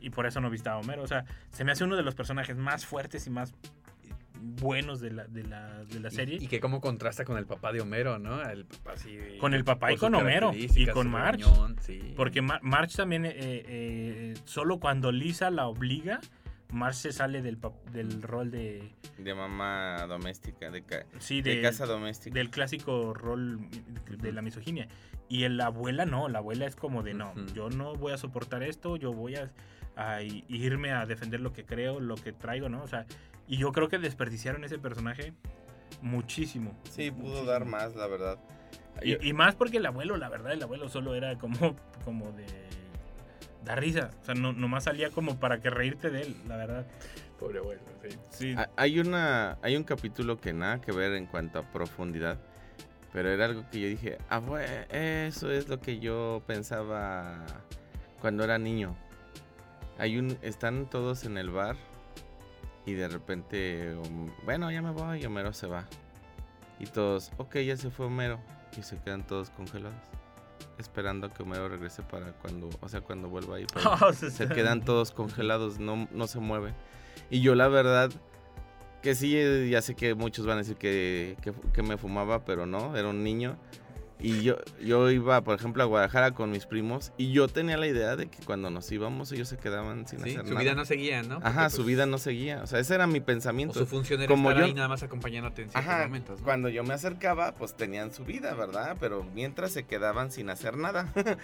Y 0.00 0.10
por 0.10 0.26
eso 0.26 0.40
no 0.40 0.50
viste 0.50 0.68
a 0.68 0.76
Homero. 0.76 1.02
O 1.02 1.06
sea, 1.06 1.24
se 1.50 1.64
me 1.64 1.72
hace 1.72 1.84
uno 1.84 1.96
de 1.96 2.02
los 2.02 2.14
personajes 2.14 2.56
más 2.56 2.84
fuertes 2.86 3.26
y 3.26 3.30
más 3.30 3.52
buenos 4.40 5.00
de 5.00 5.10
la, 5.10 5.26
de 5.26 5.44
la, 5.44 5.84
de 5.84 6.00
la 6.00 6.10
serie. 6.10 6.38
Y, 6.40 6.46
que 6.48 6.60
cómo 6.60 6.80
contrasta 6.80 7.24
con 7.24 7.36
el 7.38 7.46
papá 7.46 7.72
de 7.72 7.80
Homero, 7.80 8.18
¿no? 8.18 8.42
El 8.42 8.64
papá 8.64 8.92
así. 8.92 9.16
Con 9.38 9.54
el 9.54 9.64
papá 9.64 9.92
y 9.92 9.96
con 9.96 10.14
Homero, 10.14 10.52
y 10.54 10.86
con 10.86 11.12
reunión, 11.12 11.76
sí. 11.80 12.14
Porque 12.16 12.42
Ma- 12.42 12.60
Marge 12.62 12.96
también, 12.96 13.24
eh, 13.26 13.32
eh, 13.36 14.34
solo 14.44 14.80
cuando 14.80 15.12
Lisa 15.12 15.50
la 15.50 15.66
obliga, 15.68 16.20
Marge 16.72 16.98
se 17.00 17.12
sale 17.12 17.42
del, 17.42 17.58
del 17.92 18.22
rol 18.22 18.50
de... 18.50 18.92
de 19.18 19.34
mamá 19.34 20.06
doméstica, 20.06 20.70
de, 20.70 20.82
ca- 20.82 21.04
Sí, 21.18 21.42
de 21.42 21.56
de, 21.56 21.62
casa 21.62 21.84
doméstica. 21.86 22.34
del 22.34 22.50
clásico 22.50 23.12
rol 23.14 23.58
de 24.08 24.32
la 24.32 24.40
misoginia. 24.42 24.86
Y 25.28 25.44
en 25.44 25.56
la 25.56 25.66
abuela 25.66 26.06
no, 26.06 26.28
la 26.28 26.38
abuela 26.38 26.66
es 26.66 26.76
como 26.76 27.02
de 27.02 27.14
no, 27.14 27.32
yo 27.54 27.70
no 27.70 27.94
voy 27.94 28.12
a 28.12 28.16
soportar 28.18 28.62
esto, 28.64 28.96
yo 28.96 29.12
voy 29.12 29.36
a, 29.36 29.50
a 29.96 30.22
irme 30.22 30.92
a 30.92 31.06
defender 31.06 31.40
lo 31.40 31.52
que 31.52 31.64
creo, 31.64 32.00
lo 32.00 32.16
que 32.16 32.32
traigo, 32.32 32.68
¿no? 32.68 32.82
O 32.82 32.88
sea, 32.88 33.06
y 33.50 33.58
yo 33.58 33.72
creo 33.72 33.88
que 33.88 33.98
desperdiciaron 33.98 34.64
ese 34.64 34.78
personaje 34.78 35.34
muchísimo. 36.00 36.74
Sí, 36.90 37.10
pudo 37.10 37.22
muchísimo. 37.24 37.50
dar 37.50 37.64
más, 37.66 37.94
la 37.96 38.06
verdad. 38.06 38.38
Y, 39.02 39.28
y 39.28 39.32
más 39.32 39.54
porque 39.54 39.76
el 39.78 39.86
abuelo, 39.86 40.16
la 40.16 40.28
verdad, 40.28 40.52
el 40.52 40.62
abuelo 40.62 40.88
solo 40.88 41.14
era 41.14 41.36
como, 41.38 41.76
como 42.04 42.32
de 42.32 42.46
dar 43.64 43.80
risa. 43.80 44.10
O 44.22 44.24
sea, 44.24 44.34
no, 44.34 44.52
nomás 44.52 44.84
salía 44.84 45.10
como 45.10 45.38
para 45.38 45.60
que 45.60 45.68
reírte 45.70 46.10
de 46.10 46.22
él, 46.22 46.36
la 46.48 46.56
verdad. 46.56 46.86
Pobre 47.38 47.58
abuelo, 47.58 47.80
sí. 48.02 48.18
Sí. 48.30 48.54
Ha- 48.56 48.68
Hay 48.76 49.00
una 49.00 49.58
hay 49.62 49.76
un 49.76 49.84
capítulo 49.84 50.38
que 50.40 50.52
nada 50.52 50.80
que 50.80 50.92
ver 50.92 51.12
en 51.14 51.26
cuanto 51.26 51.58
a 51.58 51.62
profundidad, 51.62 52.38
pero 53.12 53.30
era 53.30 53.46
algo 53.46 53.64
que 53.70 53.80
yo 53.80 53.88
dije, 53.88 54.18
ah, 54.28 54.40
bue- 54.40 54.86
eso 54.90 55.50
es 55.50 55.68
lo 55.68 55.80
que 55.80 55.98
yo 56.00 56.42
pensaba 56.46 57.46
cuando 58.20 58.44
era 58.44 58.58
niño. 58.58 58.94
Hay 59.98 60.18
un 60.18 60.36
están 60.42 60.88
todos 60.88 61.24
en 61.24 61.36
el 61.38 61.50
bar 61.50 61.76
y 62.86 62.92
de 62.94 63.08
repente, 63.08 63.94
um, 63.94 64.28
bueno, 64.44 64.70
ya 64.70 64.82
me 64.82 64.90
voy, 64.90 65.22
y 65.22 65.26
Homero 65.26 65.52
se 65.52 65.66
va. 65.66 65.86
Y 66.78 66.86
todos, 66.86 67.30
ok, 67.36 67.56
ya 67.58 67.76
se 67.76 67.90
fue 67.90 68.06
Homero 68.06 68.40
y 68.76 68.82
se 68.82 68.96
quedan 68.98 69.26
todos 69.26 69.50
congelados. 69.50 69.98
Esperando 70.78 71.26
a 71.26 71.30
que 71.30 71.42
Homero 71.42 71.68
regrese 71.68 72.02
para 72.02 72.32
cuando, 72.32 72.70
o 72.80 72.88
sea, 72.88 73.02
cuando 73.02 73.28
vuelva 73.28 73.56
ahí. 73.56 73.66
pero 73.72 73.92
O 74.08 74.12
sea, 74.12 74.30
se 74.30 74.48
quedan 74.48 74.84
todos 74.84 75.10
congelados, 75.12 75.78
no, 75.78 76.08
no 76.10 76.26
se 76.26 76.40
mueven. 76.40 76.74
Y 77.28 77.42
yo 77.42 77.54
la 77.54 77.68
verdad, 77.68 78.10
que 79.02 79.14
sí, 79.14 79.36
ya 79.68 79.82
sé 79.82 79.94
que 79.94 80.14
muchos 80.14 80.46
van 80.46 80.56
a 80.56 80.60
decir 80.60 80.76
que, 80.76 81.36
que, 81.42 81.52
que 81.72 81.82
me 81.82 81.98
fumaba, 81.98 82.44
pero 82.44 82.66
no, 82.66 82.96
era 82.96 83.08
un 83.08 83.22
niño. 83.22 83.56
Y 84.22 84.42
yo, 84.42 84.56
yo 84.84 85.10
iba, 85.10 85.40
por 85.40 85.54
ejemplo, 85.58 85.82
a 85.82 85.86
Guadalajara 85.86 86.32
con 86.32 86.50
mis 86.50 86.66
primos 86.66 87.12
y 87.16 87.32
yo 87.32 87.48
tenía 87.48 87.76
la 87.78 87.86
idea 87.86 88.16
de 88.16 88.28
que 88.28 88.38
cuando 88.44 88.68
nos 88.70 88.90
íbamos 88.92 89.32
ellos 89.32 89.48
se 89.48 89.56
quedaban 89.56 90.06
sin 90.06 90.18
Sí, 90.22 90.30
hacer 90.32 90.42
su 90.44 90.48
nada. 90.50 90.60
vida 90.60 90.74
no 90.74 90.84
seguía, 90.84 91.22
¿no? 91.22 91.36
Ajá, 91.42 91.62
Porque, 91.62 91.70
su 91.70 91.76
pues, 91.78 91.86
vida 91.86 92.06
no 92.06 92.18
seguía. 92.18 92.62
O 92.62 92.66
sea, 92.66 92.80
ese 92.80 92.94
era 92.94 93.06
mi 93.06 93.20
O 93.20 93.24
pensamiento. 93.24 93.78
su 93.78 93.86
función 93.86 94.20
era 94.20 94.28
Como 94.28 94.50
estar 94.50 94.60
yo- 94.62 94.66
ahí 94.68 94.74
nada 94.74 94.88
más 94.88 95.02
acompañándote 95.02 95.62
en 95.62 95.70
ciertos 95.70 95.90
Ajá, 95.90 96.02
momentos, 96.04 96.38
¿no? 96.40 96.44
cuando 96.44 96.68
yo 96.68 96.84
me 96.84 96.92
acercaba, 96.94 97.54
pues 97.54 97.74
tenían 97.74 98.12
su 98.12 98.24
vida, 98.24 98.52
¿verdad? 98.54 98.96
Pero 99.00 99.24
mientras 99.34 99.72
se 99.72 99.84
quedaban 99.84 100.30
sin 100.30 100.50
hacer 100.50 100.76
nada. 100.76 101.12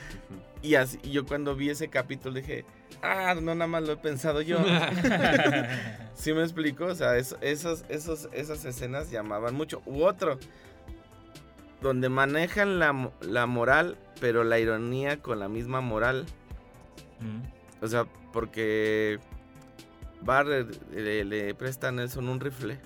Y 0.62 0.74
así, 0.74 0.99
y 1.05 1.11
yo 1.12 1.24
cuando 1.27 1.55
vi 1.55 1.70
ese 1.70 1.89
capítulo 1.89 2.35
dije, 2.35 2.64
ah, 3.01 3.35
no 3.41 3.55
nada 3.55 3.68
más 3.68 3.85
lo 3.85 3.93
he 3.93 3.97
pensado 3.97 4.41
yo. 4.41 4.59
¿Sí 6.14 6.33
me 6.33 6.43
explico? 6.43 6.87
O 6.87 6.95
sea, 6.95 7.16
es- 7.16 7.37
esos, 7.41 7.85
esos, 7.89 8.29
esas 8.33 8.64
escenas 8.64 9.11
llamaban 9.11 9.55
mucho. 9.55 9.83
U 9.87 10.03
otro, 10.03 10.39
donde 11.81 12.09
manejan 12.09 12.79
la, 12.79 13.11
la 13.20 13.47
moral, 13.47 13.97
pero 14.20 14.45
la 14.45 14.59
ironía 14.59 15.18
con 15.18 15.39
la 15.39 15.49
misma 15.49 15.81
moral. 15.81 16.27
Mm. 17.20 17.85
O 17.85 17.89
sea, 17.89 18.07
porque 18.33 19.18
Bart 20.22 20.49
eh, 20.51 20.66
le, 20.93 21.24
le 21.24 21.55
presta 21.55 21.89
a 21.89 21.93
Nelson 21.93 22.29
un 22.29 22.41
rifle. 22.41 22.79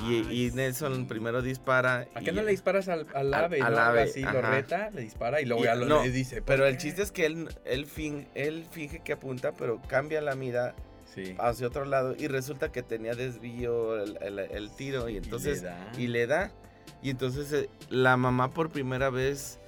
Y, 0.00 0.24
Ay, 0.26 0.46
y 0.46 0.50
Nelson 0.52 0.96
sí. 0.96 1.04
primero 1.04 1.42
dispara. 1.42 2.06
¿A 2.14 2.20
qué 2.20 2.32
no 2.32 2.42
le 2.42 2.50
disparas 2.52 2.88
al, 2.88 3.06
al 3.14 3.34
Al- 3.34 3.44
ave? 3.44 3.60
al 3.60 3.72
¿no? 3.72 3.78
Algo 3.78 3.90
ave, 3.90 4.02
así, 4.02 4.22
lo 4.22 4.28
ajá. 4.30 4.50
reta, 4.50 4.90
le 4.90 5.02
dispara 5.02 5.40
y 5.40 5.44
luego 5.44 5.62
Y- 5.62 5.66
ya 5.66 5.74
lo 5.74 5.84
no, 5.86 6.02
le 6.02 6.10
dice. 6.10 6.36
¿por 6.36 6.44
Pero 6.46 6.66
el 6.66 6.78
chiste 6.78 7.02
es 7.02 7.12
que 7.12 7.26
él, 7.26 7.48
él, 7.66 7.86
fin- 7.86 8.26
él 8.34 8.64
finge 8.70 9.00
que 9.00 9.12
apunta, 9.12 9.52
pero 9.52 9.82
cambia 9.88 10.20
la 10.22 10.34
mira 10.34 10.74
Sí. 11.14 11.34
hacia 11.38 11.66
otro 11.66 11.84
lado 11.84 12.14
y 12.18 12.26
resulta 12.26 12.72
que 12.72 12.82
tenía 12.82 13.14
desvío 13.14 14.02
el, 14.02 14.16
el- 14.22 14.38
el 14.38 14.70
tiro 14.70 15.10
y 15.10 15.18
entonces 15.18 15.60
da. 15.60 15.92
y 15.98 16.06
le 16.06 16.26
da 16.26 16.50
y 17.02 17.10
entonces 17.10 17.52
eh, 17.52 17.68
la 17.90 18.16
mamá 18.16 18.50
por 18.50 18.70
primera 18.70 19.10
vez 19.10 19.58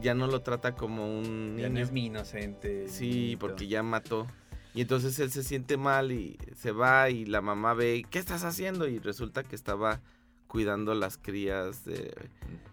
ya 0.00 0.14
no 0.14 0.26
lo 0.26 0.40
trata 0.40 0.74
como 0.74 1.06
un 1.18 1.56
Ya 1.58 1.68
no 1.68 1.74
niño. 1.74 1.84
es 1.84 1.92
mi 1.92 2.06
inocente. 2.06 2.88
sí 2.88 3.36
porque 3.40 3.66
ya 3.68 3.82
mató. 3.82 4.26
Y 4.72 4.82
entonces 4.82 5.18
él 5.18 5.32
se 5.32 5.42
siente 5.42 5.76
mal 5.76 6.12
y 6.12 6.38
se 6.56 6.70
va 6.70 7.10
y 7.10 7.24
la 7.26 7.40
mamá 7.40 7.74
ve 7.74 8.04
qué 8.08 8.20
estás 8.20 8.44
haciendo 8.44 8.86
y 8.86 9.00
resulta 9.00 9.42
que 9.42 9.56
estaba 9.56 10.00
cuidando 10.46 10.94
las 10.94 11.16
crías 11.16 11.84
de, 11.84 12.12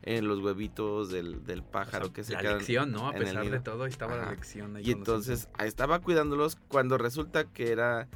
en 0.04 0.28
los 0.28 0.40
huevitos 0.40 1.10
del, 1.10 1.44
del 1.44 1.60
O 1.60 1.64
sea, 1.64 1.72
pájaro 1.72 2.14
que 2.14 2.24
se 2.24 2.34
la 2.34 2.42
quedan 2.42 2.58
lección, 2.60 2.92
¿no? 2.92 3.08
A 3.08 3.14
pesar 3.14 3.50
de 3.50 3.60
todo, 3.60 3.86
estaba 3.88 4.16
la 4.16 4.30
lección 4.32 4.76
ahí 4.76 4.84
Y 4.86 4.92
entonces 4.92 5.50
estaba 5.64 6.00
cuidándolos 6.00 6.56
cuando 6.68 6.98
resulta 7.00 7.46
que 7.46 7.72
era 7.72 8.08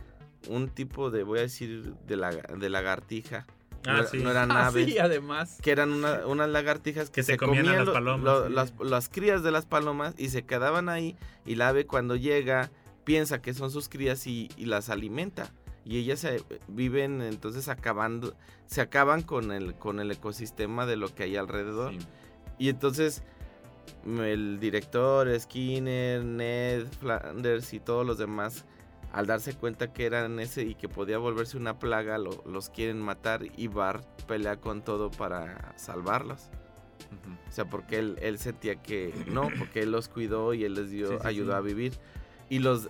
un 0.47 0.69
tipo 0.69 1.09
de, 1.11 1.23
voy 1.23 1.39
a 1.39 1.43
decir, 1.43 1.93
de, 2.07 2.17
la, 2.17 2.31
de 2.31 2.69
lagartija. 2.69 3.45
No, 3.85 3.91
Ah, 3.91 3.99
era- 3.99 4.07
sí. 4.07 4.17
no 4.19 4.31
eran 4.31 4.51
Ah, 4.51 4.67
aves. 4.67 4.85
sí, 4.85 4.97
además. 4.99 5.57
Que 5.61 5.71
eran 5.71 5.91
una- 5.93 6.25
unas 6.27 6.49
lagartijas 6.49 7.09
que, 7.09 7.15
Que 7.15 7.23
se 7.23 7.33
se 7.33 7.37
comían 7.37 7.63
comían 7.65 7.77
las 7.77 7.85
lo- 7.87 7.93
palomas, 7.93 8.23
lo- 8.23 8.47
sí. 8.47 8.53
las, 8.53 8.73
las 8.79 9.09
crías 9.09 9.43
de 9.43 9.51
las 9.51 9.65
palomas 9.65 10.13
y 10.17 10.29
se 10.29 10.43
quedaban 10.43 10.89
ahí. 10.89 11.15
Y 11.45 11.55
la 11.55 11.69
ave 11.69 11.85
cuando 11.85 12.15
llega 12.15 12.71
piensa 13.03 13.41
que 13.41 13.53
son 13.53 13.71
sus 13.71 13.89
crías 13.89 14.27
y, 14.27 14.49
y 14.57 14.65
las 14.65 14.89
alimenta. 14.89 15.51
Y 15.83 15.97
ellas 15.97 16.19
se 16.19 16.43
viven 16.67 17.21
entonces 17.23 17.67
acabando, 17.67 18.35
se 18.67 18.81
acaban 18.81 19.23
con 19.23 19.51
el, 19.51 19.73
con 19.73 19.99
el 19.99 20.11
ecosistema 20.11 20.85
de 20.85 20.95
lo 20.95 21.13
que 21.13 21.23
hay 21.23 21.35
alrededor. 21.35 21.93
Y 22.59 22.69
entonces 22.69 23.23
el 24.05 24.59
director, 24.59 25.27
Skinner, 25.39 26.23
Ned, 26.23 26.85
Flanders 26.99 27.73
y 27.73 27.79
todos 27.79 28.05
los 28.05 28.17
demás, 28.19 28.65
al 29.11 29.27
darse 29.27 29.53
cuenta 29.53 29.91
que 29.91 30.05
eran 30.05 30.39
ese 30.39 30.63
y 30.63 30.75
que 30.75 30.87
podía 30.89 31.17
volverse 31.17 31.57
una 31.57 31.79
plaga, 31.79 32.17
lo- 32.17 32.43
los 32.45 32.69
quieren 32.69 32.99
matar 33.01 33.41
y 33.57 33.67
Bart 33.67 34.05
pelea 34.23 34.57
con 34.57 34.81
todo 34.83 35.11
para 35.11 35.73
salvarlos. 35.77 36.49
O 37.49 37.51
sea, 37.51 37.65
porque 37.65 37.99
él, 37.99 38.17
él 38.21 38.37
sentía 38.39 38.75
que 38.75 39.13
no, 39.27 39.49
porque 39.59 39.81
él 39.81 39.91
los 39.91 40.07
cuidó 40.07 40.53
y 40.53 40.63
él 40.63 40.75
les 40.75 40.89
dio, 40.91 41.09
Sí, 41.09 41.15
sí, 41.21 41.27
ayudó 41.27 41.51
sí. 41.51 41.57
a 41.57 41.61
vivir. 41.61 41.93
Y 42.49 42.59
los 42.59 42.89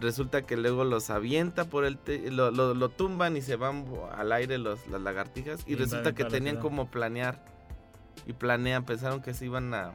resulta 0.00 0.42
que 0.42 0.56
luego 0.56 0.84
los 0.84 1.10
avienta 1.10 1.64
por 1.64 1.84
el 1.84 1.98
te- 1.98 2.30
lo, 2.30 2.50
lo- 2.50 2.72
lo 2.74 2.88
tumban 2.88 3.36
y 3.36 3.42
se 3.42 3.56
van 3.56 3.84
al 4.16 4.32
aire 4.32 4.56
los, 4.56 4.86
las 4.88 5.00
lagartijas 5.02 5.60
y 5.66 5.72
Y 5.72 5.74
resulta 5.76 6.14
que 6.14 6.24
tenían 6.24 6.56
como 6.58 6.90
planear 6.90 7.44
y 8.26 8.32
planean, 8.32 8.84
pensaron 8.84 9.20
que 9.20 9.34
se 9.34 9.44
iban 9.46 9.74
a, 9.74 9.92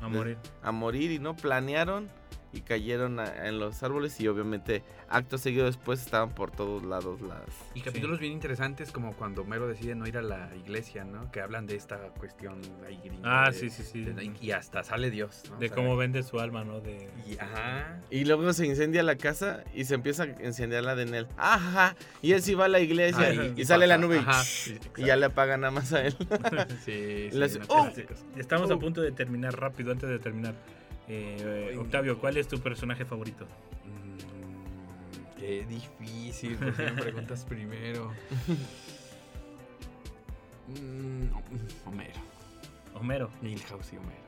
A 0.00 0.08
morir. 0.08 0.38
a 0.62 0.72
morir 0.72 1.10
y 1.12 1.18
no 1.18 1.36
planearon 1.36 2.08
y 2.54 2.60
cayeron 2.60 3.18
a- 3.20 3.48
en 3.48 3.58
los 3.58 3.82
árboles 3.82 4.20
y 4.20 4.28
obviamente 4.28 4.82
acto 5.08 5.38
seguido 5.38 5.66
después 5.66 6.00
estaban 6.00 6.30
por 6.30 6.50
todos 6.50 6.84
lados 6.84 7.20
las 7.22 7.40
Y 7.74 7.80
capítulos 7.80 8.20
bien 8.20 8.32
interesantes 8.32 8.90
como 8.92 9.12
cuando 9.14 9.42
Homero 9.42 9.66
decide 9.66 9.94
no 9.94 10.06
ir 10.06 10.16
a 10.18 10.22
la 10.22 10.50
iglesia, 10.56 11.04
¿no? 11.04 11.30
Que 11.32 11.40
hablan 11.40 11.66
de 11.66 11.76
esta 11.76 11.96
cuestión 12.18 12.60
ahí 12.86 13.00
gringa 13.04 13.44
Ah, 13.46 13.50
de- 13.50 13.58
sí, 13.58 13.70
sí, 13.70 13.82
sí. 13.82 14.04
de- 14.04 14.32
y 14.40 14.50
hasta 14.52 14.84
sale 14.84 15.10
Dios, 15.10 15.42
¿no? 15.50 15.56
De 15.58 15.66
O 15.66 15.68
sea, 15.68 15.76
cómo 15.76 15.96
vende 15.96 16.22
su 16.22 16.38
alma, 16.40 16.64
¿no? 16.64 16.80
De... 16.80 17.08
y- 17.26 17.36
ajá. 17.38 18.00
y 18.10 18.24
luego 18.24 18.52
se 18.52 18.66
incendia 18.66 19.02
la 19.02 19.16
casa 19.16 19.64
y 19.74 19.84
se 19.84 19.94
empieza 19.94 20.22
a 20.24 20.26
incendiar 20.44 20.84
la 20.84 20.94
de 20.94 21.06
Nel. 21.06 21.26
Ajá, 21.36 21.96
y 22.22 22.32
él 22.32 22.42
sí 22.42 22.54
va 22.54 22.66
a 22.66 22.68
la 22.68 22.80
iglesia 22.80 23.32
y, 23.34 23.54
y 23.60 23.64
sale 23.64 23.86
la 23.86 23.98
nube 23.98 24.16
y- 24.16 24.18
ajá, 24.20 24.42
sí, 24.44 24.78
y 24.96 25.04
ya 25.06 25.16
le 25.16 25.26
apagan 25.26 25.62
nada 25.62 25.70
más 25.72 25.92
a 25.92 26.02
él. 26.06 26.14
Sí, 26.84 27.28
sí, 27.32 27.36
una 27.56 27.66
¡Oh! 27.68 27.88
Estamos 28.36 28.70
a 28.70 28.74
Oh. 28.74 28.78
punto 28.78 29.00
de 29.00 29.12
terminar 29.12 29.58
rápido, 29.58 29.92
antes 29.92 30.08
de 30.08 30.18
terminar. 30.18 30.54
Eh, 31.08 31.76
Octavio. 31.78 32.18
¿cuál 32.18 32.36
es 32.36 32.48
tu 32.48 32.58
personaje 32.60 33.04
favorito? 33.04 33.46
Mm, 33.84 35.38
Qué 35.38 35.66
difícil, 35.66 36.56
¿por 36.56 36.74
qué 36.74 36.90
me 36.90 37.02
preguntas 37.02 37.44
primero? 37.48 38.12
Mm, 40.68 41.26
Homero. 41.86 42.20
Homero. 42.94 43.30
Milhouse 43.42 43.92
y 43.92 43.96
Homero. 43.98 44.24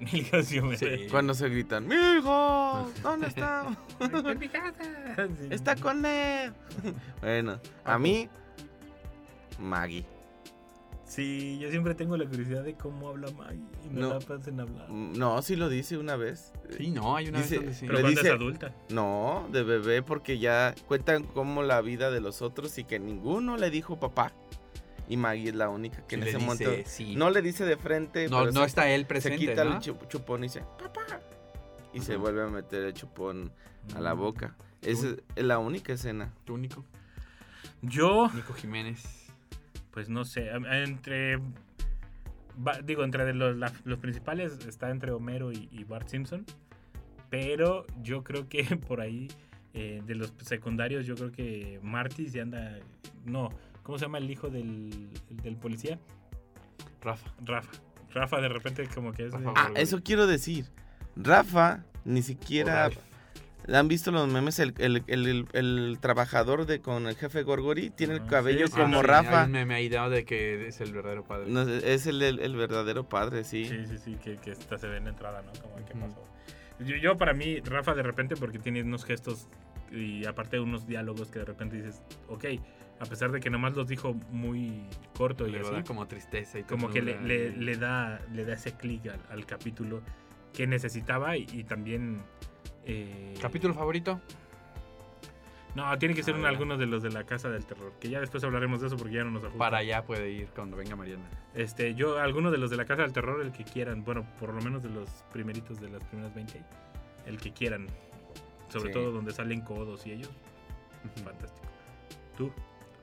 Milhouse 0.00 0.52
y 0.52 0.58
Homero. 0.58 0.78
Sí. 0.78 1.06
Cuando 1.10 1.34
se 1.34 1.48
gritan, 1.48 1.86
¡Miljo! 1.88 2.90
¿Dónde 3.02 3.28
está? 3.28 3.76
En 4.00 4.38
mi 4.38 4.48
casa. 4.48 4.84
Sí. 5.16 5.48
Está 5.50 5.74
con 5.76 6.02
Ned. 6.02 6.52
bueno, 7.20 7.58
a 7.84 7.98
mí, 7.98 8.28
Maggie. 9.58 10.04
Sí, 11.14 11.58
yo 11.60 11.70
siempre 11.70 11.94
tengo 11.94 12.16
la 12.16 12.26
curiosidad 12.26 12.64
de 12.64 12.74
cómo 12.74 13.08
habla 13.08 13.30
Maggie 13.30 13.62
y 13.84 13.88
no, 13.90 14.00
No. 14.08 14.14
la 14.14 14.18
pasen 14.20 14.58
hablar. 14.58 14.90
No, 14.90 15.40
sí 15.42 15.54
lo 15.54 15.68
dice 15.68 15.96
una 15.96 16.16
vez. 16.16 16.52
Sí, 16.76 16.90
no, 16.90 17.14
hay 17.16 17.28
una 17.28 17.38
Dice- 17.38 17.58
vez 17.58 17.60
donde 17.60 17.74
sí. 17.74 17.86
Pero 17.86 17.92
cuando 18.00 18.08
dice- 18.10 18.28
es 18.28 18.34
adulta. 18.34 18.74
No, 18.90 19.46
de 19.52 19.62
bebé, 19.62 20.02
porque 20.02 20.38
ya 20.40 20.74
cuentan 20.88 21.22
como 21.22 21.62
la 21.62 21.80
vida 21.82 22.10
de 22.10 22.20
los 22.20 22.42
otros 22.42 22.76
y 22.78 22.84
que 22.84 22.98
ninguno 22.98 23.56
le 23.56 23.70
dijo 23.70 24.00
papá. 24.00 24.32
Y 25.08 25.16
Maggie 25.16 25.50
es 25.50 25.54
la 25.54 25.68
única 25.68 25.98
que 26.06 26.16
Sí 26.16 26.22
en 26.22 26.22
ese 26.22 26.38
dice, 26.38 26.46
momento 26.46 26.70
sí. 26.88 27.14
no 27.14 27.30
le 27.30 27.42
dice 27.42 27.64
de 27.64 27.76
frente. 27.76 28.28
no, 28.28 28.40
pero 28.40 28.52
no 28.52 28.60
se- 28.62 28.66
está 28.66 28.88
él 28.90 29.02
Se 29.02 29.06
presente, 29.06 29.38
quita 29.38 29.64
¿no? 29.64 29.72
el 29.74 29.78
chup- 29.80 30.08
chupón 30.08 30.40
y 30.40 30.48
dice, 30.48 30.62
papá. 30.82 31.20
Y 31.92 32.00
se 32.00 32.16
vuelve 32.16 32.42
a 32.42 32.46
meter 32.48 32.82
el 32.82 32.94
chupón 32.94 33.52
a 33.94 34.00
la 34.00 34.14
Mm. 34.14 34.18
boca. 34.18 34.56
Esa 34.82 35.08
es 35.36 35.44
la 35.44 35.58
única 35.58 35.92
escena. 35.92 36.32
Tu 36.44 36.54
único. 36.54 36.84
Yo, 37.82 38.28
Nico 38.34 38.52
Jiménez. 38.54 39.23
Pues 39.94 40.08
no 40.08 40.24
sé, 40.24 40.50
entre... 40.50 41.38
digo, 42.84 43.04
entre 43.04 43.32
los, 43.32 43.56
la- 43.56 43.72
los 43.84 43.98
principales 44.00 44.58
está 44.66 44.90
entre 44.90 45.12
Homero 45.12 45.52
y, 45.52 45.68
y 45.70 45.84
Bart 45.84 46.08
Simpson. 46.08 46.44
Pero 47.30 47.86
yo 48.02 48.22
creo 48.24 48.48
que 48.48 48.64
por 48.88 49.00
ahí, 49.00 49.28
eh, 49.72 50.02
de 50.04 50.14
los 50.16 50.32
secundarios, 50.42 51.06
yo 51.06 51.14
creo 51.14 51.30
que 51.32 51.78
Marty 51.82 52.28
se 52.28 52.40
anda... 52.40 52.78
No, 53.24 53.48
¿cómo 53.84 53.98
se 53.98 54.04
llama 54.06 54.18
el 54.18 54.28
hijo 54.30 54.50
del, 54.50 55.08
del 55.42 55.56
policía? 55.56 55.98
Rafa. 57.00 57.32
Rafa. 57.44 57.70
Rafa 58.12 58.40
de 58.40 58.48
repente 58.48 58.86
como 58.94 59.12
que 59.12 59.26
es... 59.26 59.32
de- 59.32 59.52
Ah, 59.54 59.70
eso 59.76 60.00
quiero 60.02 60.26
decir. 60.26 60.66
Rafa 61.16 61.84
ni 62.04 62.22
siquiera... 62.22 62.90
¿Han 63.72 63.88
visto 63.88 64.10
los 64.10 64.28
memes? 64.28 64.58
El, 64.58 64.74
el- 64.78 65.02
el- 65.06 65.26
el- 65.28 65.46
el 65.54 65.98
trabajador 66.00 66.66
de 66.66 66.80
con 66.80 67.06
el 67.06 67.16
jefe 67.16 67.42
Gorgori 67.42 67.90
tiene 67.90 68.14
el 68.14 68.20
Ah, 68.22 68.26
cabello 68.28 68.66
sí, 68.66 68.72
sí, 68.74 68.80
como 68.80 69.00
sí, 69.00 69.06
Rafa. 69.06 69.40
Hay 69.40 69.46
un 69.46 69.52
meme 69.52 69.74
ahí 69.74 69.88
dado 69.88 70.10
de 70.10 70.24
que 70.24 70.66
es 70.68 70.80
el 70.80 70.92
verdadero 70.92 71.24
padre. 71.24 71.46
No, 71.50 71.62
es 71.62 72.06
el, 72.06 72.20
el- 72.22 72.40
el 72.40 72.56
verdadero 72.56 73.08
padre, 73.08 73.44
sí. 73.44 73.64
Sí, 73.66 73.86
sí, 73.86 73.98
sí, 73.98 74.16
que, 74.22 74.36
que 74.36 74.50
esta 74.50 74.76
se 74.78 74.86
ve 74.88 74.98
en 74.98 75.04
la 75.04 75.10
entrada, 75.10 75.42
¿no? 75.42 75.52
Como, 75.62 75.76
¿qué 75.76 75.94
pasó? 75.94 76.22
Yo, 76.80 76.96
yo, 76.96 77.16
para 77.16 77.32
mí, 77.32 77.60
Rafa, 77.60 77.94
de 77.94 78.02
repente, 78.02 78.36
porque 78.36 78.58
tiene 78.58 78.82
unos 78.82 79.04
gestos 79.04 79.48
y 79.92 80.26
aparte 80.26 80.58
unos 80.60 80.86
diálogos 80.86 81.30
que 81.30 81.38
de 81.38 81.44
repente 81.46 81.76
dices, 81.76 82.02
ok, 82.28 82.44
a 83.00 83.06
pesar 83.06 83.30
de 83.32 83.40
que 83.40 83.48
nomás 83.48 83.74
los 83.74 83.86
dijo 83.88 84.14
muy 84.30 84.82
corto 85.16 85.46
y 85.46 85.52
Le 85.52 85.60
así, 85.60 85.70
da 85.70 85.84
como 85.84 86.06
tristeza 86.06 86.58
y 86.58 86.64
como 86.64 86.90
que 86.90 87.00
le, 87.00 87.20
le- 87.22 87.46
y- 87.48 87.56
le 87.56 87.76
da, 87.76 88.20
le 88.32 88.44
da 88.44 88.54
ese 88.54 88.72
clic 88.72 89.06
al, 89.06 89.20
al 89.30 89.46
capítulo 89.46 90.02
que 90.52 90.66
necesitaba 90.66 91.36
y, 91.36 91.46
y 91.52 91.64
también... 91.64 92.20
eh, 92.86 93.34
¿Capítulo 93.40 93.74
favorito? 93.74 94.20
No, 95.74 95.98
tiene 95.98 96.14
que 96.14 96.22
ser 96.22 96.36
un- 96.36 96.42
ya. 96.42 96.48
algunos 96.48 96.78
de 96.78 96.86
los 96.86 97.02
de 97.02 97.10
la 97.10 97.24
Casa 97.24 97.48
del 97.50 97.64
Terror, 97.66 97.92
que 97.98 98.08
ya 98.08 98.20
después 98.20 98.44
hablaremos 98.44 98.80
de 98.80 98.86
eso 98.86 98.96
porque 98.96 99.14
ya 99.14 99.24
no 99.24 99.30
nos 99.32 99.42
ajusta. 99.42 99.58
Para 99.58 99.78
allá 99.78 100.04
puede 100.04 100.30
ir 100.30 100.48
cuando 100.54 100.76
venga 100.76 100.94
Mariana. 100.94 101.24
Este, 101.54 101.94
yo, 101.96 102.18
alguno 102.20 102.52
de 102.52 102.58
los 102.58 102.70
de 102.70 102.76
la 102.76 102.84
Casa 102.84 103.02
del 103.02 103.12
Terror, 103.12 103.40
el 103.42 103.50
que 103.50 103.64
quieran, 103.64 104.04
bueno, 104.04 104.24
por 104.38 104.54
lo 104.54 104.60
menos 104.62 104.84
de 104.84 104.90
los 104.90 105.08
primeritos 105.32 105.80
de 105.80 105.88
las 105.88 106.04
primeras 106.04 106.32
20, 106.34 106.62
el 107.26 107.38
que 107.38 107.52
quieran. 107.52 107.88
Sobre 108.68 108.88
Sí. 108.88 108.92
todo 108.94 109.10
donde 109.10 109.32
salen 109.32 109.62
codos 109.62 110.06
y 110.06 110.12
ellos. 110.12 110.30
Fantástico. 111.24 111.66
¿Tú? 112.36 112.52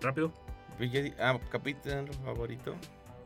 ¿Rápido? 0.01 0.31
Pues 0.77 1.13
ah, 1.19 1.37
capítulo 1.49 2.11
favorito. 2.23 2.75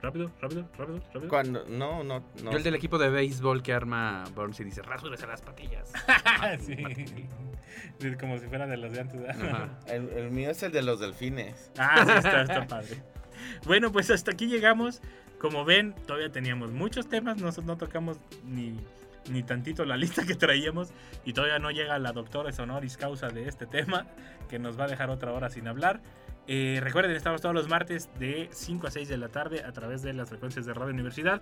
¿Rápido? 0.06 0.32
¿Rápido? 0.40 0.70
¿Rápido? 0.78 1.02
¿Rápido? 1.16 1.30
Cuando, 1.30 1.66
no, 1.68 2.04
no, 2.04 2.24
no. 2.44 2.52
Yo 2.52 2.58
el 2.58 2.62
del 2.62 2.76
equipo 2.76 3.00
de 3.00 3.10
béisbol 3.10 3.64
que 3.64 3.74
arma 3.74 4.24
Burns 4.36 4.60
y 4.60 4.64
dice, 4.64 4.84
rasúrese 4.84 5.26
las 5.26 5.42
patillas. 5.42 5.92
sí. 6.60 6.78
Como 8.20 8.38
si 8.38 8.46
fuera 8.46 8.68
de 8.68 8.78
los 8.78 8.92
de 8.94 9.02
antes. 9.02 9.20
El, 9.88 10.10
el 10.10 10.30
mío 10.30 10.52
es 10.52 10.62
el 10.62 10.72
de 10.72 10.84
los 10.84 11.00
delfines. 11.00 11.72
Ah, 11.80 12.06
sí, 12.06 12.12
está, 12.12 12.42
está 12.44 12.68
padre. 12.68 13.02
Bueno, 13.66 13.92
pues 13.92 14.12
hasta 14.12 14.32
aquí 14.32 14.46
llegamos. 14.46 15.02
Como 15.40 15.66
ven, 15.66 15.96
todavía 16.06 16.32
teníamos 16.32 16.72
muchos 16.72 17.10
temas. 17.10 17.38
No, 17.38 17.50
no 17.64 17.78
tocamos 17.78 18.20
ni, 18.44 18.80
ni 19.32 19.42
tantito 19.42 19.86
la 19.86 19.98
lista 19.98 20.24
que 20.24 20.36
traíamos. 20.36 20.90
Y 21.26 21.34
todavía 21.34 21.58
no 21.58 21.72
llega 21.72 21.98
la 21.98 22.12
doctora 22.12 22.52
honoris 22.56 22.96
causa 22.96 23.30
de 23.30 23.48
este 23.48 23.66
tema, 23.66 24.06
que 24.50 24.60
nos 24.60 24.80
va 24.80 24.84
a 24.84 24.88
dejar 24.88 25.10
otra 25.10 25.32
hora 25.34 25.50
sin 25.50 25.68
hablar. 25.68 26.00
Eh, 26.48 26.80
recuerden, 26.82 27.16
estamos 27.16 27.42
todos 27.42 27.56
los 27.56 27.68
martes 27.68 28.10
de 28.20 28.50
5 28.52 28.88
a 28.88 28.92
6 28.92 29.08
de 29.10 29.18
la 29.18 29.30
tarde 29.30 29.64
a 29.64 29.72
través 29.72 30.02
de 30.04 30.14
las 30.14 30.30
frecuencias 30.30 30.66
de 30.66 30.74
Radio 30.74 30.94
Universidad 30.94 31.42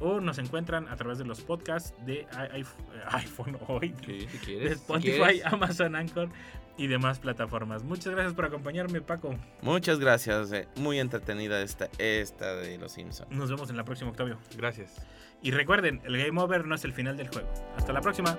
o 0.00 0.20
nos 0.20 0.38
encuentran 0.38 0.88
a 0.88 0.96
través 0.96 1.18
de 1.18 1.24
los 1.24 1.40
podcasts 1.40 1.94
de 2.04 2.26
i- 2.56 2.64
iPhone 3.12 3.56
hoy, 3.68 3.94
Sí, 4.04 4.20
si 4.20 4.26
de 4.26 4.38
quieres. 4.44 4.68
si 4.68 4.74
Spotify, 4.74 5.16
quieres. 5.18 5.46
Amazon 5.46 5.96
Anchor 5.96 6.28
y 6.76 6.86
demás 6.86 7.18
plataformas. 7.18 7.82
Muchas 7.84 8.12
gracias 8.12 8.34
por 8.34 8.44
acompañarme, 8.46 9.00
Paco. 9.00 9.34
Muchas 9.60 9.98
gracias. 9.98 10.52
eh, 10.52 10.68
Muy 10.76 10.98
entretenida 10.98 11.60
esta, 11.62 11.88
esta 11.98 12.54
de 12.56 12.78
Los 12.78 12.92
Simpsons. 12.92 13.30
Nos 13.30 13.50
vemos 13.50 13.70
en 13.70 13.76
la 13.76 13.84
próxima, 13.84 14.10
Octavio. 14.10 14.38
Gracias. 14.56 14.96
Y 15.42 15.50
recuerden, 15.50 16.00
el 16.04 16.16
game 16.16 16.40
over 16.40 16.66
no 16.66 16.74
es 16.74 16.84
el 16.84 16.92
final 16.92 17.16
del 17.16 17.28
juego. 17.28 17.48
Hasta 17.76 17.92
la 17.92 18.00
próxima. 18.00 18.38